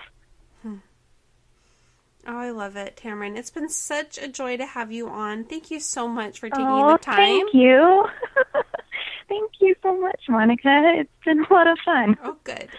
Oh, 2.25 2.37
I 2.37 2.51
love 2.51 2.77
it, 2.77 2.95
Tamarynn. 2.95 3.37
It's 3.37 3.49
been 3.49 3.67
such 3.69 4.17
a 4.17 4.29
joy 4.29 4.55
to 4.57 4.65
have 4.65 4.91
you 4.91 5.09
on. 5.09 5.43
Thank 5.43 5.69
you 5.69 5.79
so 5.79 6.07
much 6.07 6.39
for 6.39 6.49
taking 6.49 6.65
oh, 6.65 6.93
the 6.93 6.97
time. 6.97 7.17
thank 7.17 7.53
you. 7.53 8.05
thank 9.29 9.51
you 9.59 9.75
so 9.83 9.99
much, 9.99 10.21
Monica. 10.29 10.93
It's 10.95 11.09
been 11.25 11.43
a 11.43 11.53
lot 11.53 11.67
of 11.67 11.77
fun. 11.83 12.17
Oh, 12.23 12.37
good. 12.45 12.69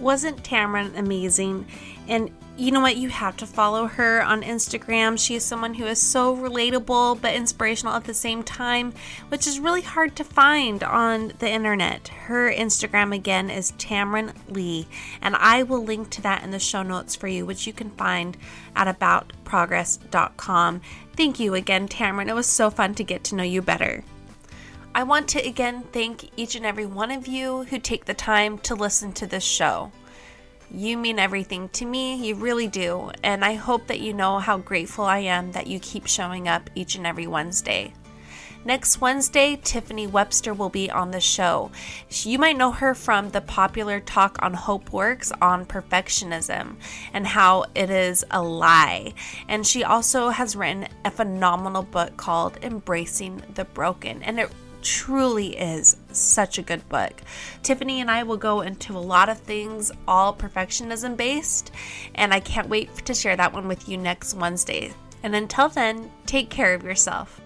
Wasn't 0.00 0.42
Tamarynn 0.42 0.96
amazing? 0.96 1.66
And 2.06 2.30
you 2.58 2.72
know 2.72 2.80
what? 2.80 2.96
You 2.96 3.08
have 3.08 3.36
to 3.36 3.46
follow 3.46 3.86
her 3.86 4.20
on 4.20 4.42
Instagram. 4.42 5.16
She 5.16 5.36
is 5.36 5.44
someone 5.44 5.74
who 5.74 5.86
is 5.86 6.02
so 6.02 6.36
relatable 6.36 7.20
but 7.20 7.34
inspirational 7.34 7.94
at 7.94 8.02
the 8.02 8.12
same 8.12 8.42
time, 8.42 8.92
which 9.28 9.46
is 9.46 9.60
really 9.60 9.82
hard 9.82 10.16
to 10.16 10.24
find 10.24 10.82
on 10.82 11.32
the 11.38 11.48
internet. 11.48 12.08
Her 12.08 12.52
Instagram 12.52 13.14
again 13.14 13.48
is 13.48 13.70
Tamarynn 13.72 14.34
Leigh, 14.48 14.88
and 15.22 15.36
I 15.36 15.62
will 15.62 15.84
link 15.84 16.10
to 16.10 16.22
that 16.22 16.42
in 16.42 16.50
the 16.50 16.58
show 16.58 16.82
notes 16.82 17.14
for 17.14 17.28
you, 17.28 17.46
which 17.46 17.64
you 17.64 17.72
can 17.72 17.90
find 17.90 18.36
at 18.74 18.98
aboutprogress.com. 18.98 20.80
Thank 21.16 21.38
you 21.38 21.54
again, 21.54 21.86
Tamarynn. 21.86 22.28
It 22.28 22.34
was 22.34 22.48
so 22.48 22.70
fun 22.70 22.96
to 22.96 23.04
get 23.04 23.22
to 23.24 23.36
know 23.36 23.44
you 23.44 23.62
better. 23.62 24.02
I 24.96 25.04
want 25.04 25.28
to 25.28 25.46
again 25.46 25.84
thank 25.92 26.28
each 26.36 26.56
and 26.56 26.66
every 26.66 26.86
one 26.86 27.12
of 27.12 27.28
you 27.28 27.64
who 27.64 27.78
take 27.78 28.06
the 28.06 28.14
time 28.14 28.58
to 28.58 28.74
listen 28.74 29.12
to 29.12 29.28
this 29.28 29.44
show. 29.44 29.92
You 30.70 30.98
mean 30.98 31.18
everything 31.18 31.70
to 31.70 31.86
me, 31.86 32.14
you 32.16 32.34
really 32.34 32.68
do, 32.68 33.10
and 33.22 33.42
I 33.42 33.54
hope 33.54 33.86
that 33.86 34.00
you 34.00 34.12
know 34.12 34.38
how 34.38 34.58
grateful 34.58 35.04
I 35.04 35.20
am 35.20 35.52
that 35.52 35.66
you 35.66 35.80
keep 35.80 36.06
showing 36.06 36.46
up 36.46 36.68
each 36.74 36.94
and 36.94 37.06
every 37.06 37.26
Wednesday. 37.26 37.94
Next 38.66 39.00
Wednesday, 39.00 39.58
Tiffany 39.62 40.06
Webster 40.06 40.52
will 40.52 40.68
be 40.68 40.90
on 40.90 41.10
the 41.10 41.20
show. 41.20 41.70
You 42.10 42.38
might 42.38 42.58
know 42.58 42.72
her 42.72 42.94
from 42.94 43.30
the 43.30 43.40
popular 43.40 43.98
talk 44.00 44.36
on 44.42 44.52
Hope 44.52 44.92
Works 44.92 45.32
on 45.40 45.64
perfectionism 45.64 46.76
and 47.14 47.26
how 47.26 47.64
it 47.74 47.88
is 47.88 48.26
a 48.30 48.42
lie. 48.42 49.14
And 49.48 49.66
she 49.66 49.84
also 49.84 50.28
has 50.28 50.54
written 50.54 50.88
a 51.04 51.10
phenomenal 51.10 51.82
book 51.82 52.18
called 52.18 52.58
Embracing 52.60 53.42
the 53.54 53.64
Broken. 53.64 54.22
And 54.22 54.38
it 54.38 54.50
truly 54.82 55.56
is 55.56 55.96
such 56.12 56.58
a 56.58 56.62
good 56.62 56.88
book. 56.88 57.20
Tiffany 57.62 58.00
and 58.00 58.10
I 58.10 58.22
will 58.22 58.36
go 58.36 58.60
into 58.60 58.96
a 58.96 58.98
lot 58.98 59.28
of 59.28 59.38
things, 59.38 59.90
all 60.06 60.34
perfectionism 60.34 61.16
based, 61.16 61.70
and 62.14 62.32
I 62.32 62.40
can't 62.40 62.68
wait 62.68 62.94
to 63.06 63.14
share 63.14 63.36
that 63.36 63.52
one 63.52 63.68
with 63.68 63.88
you 63.88 63.96
next 63.96 64.34
Wednesday. 64.34 64.92
And 65.22 65.34
until 65.34 65.68
then, 65.68 66.10
take 66.26 66.50
care 66.50 66.74
of 66.74 66.84
yourself. 66.84 67.40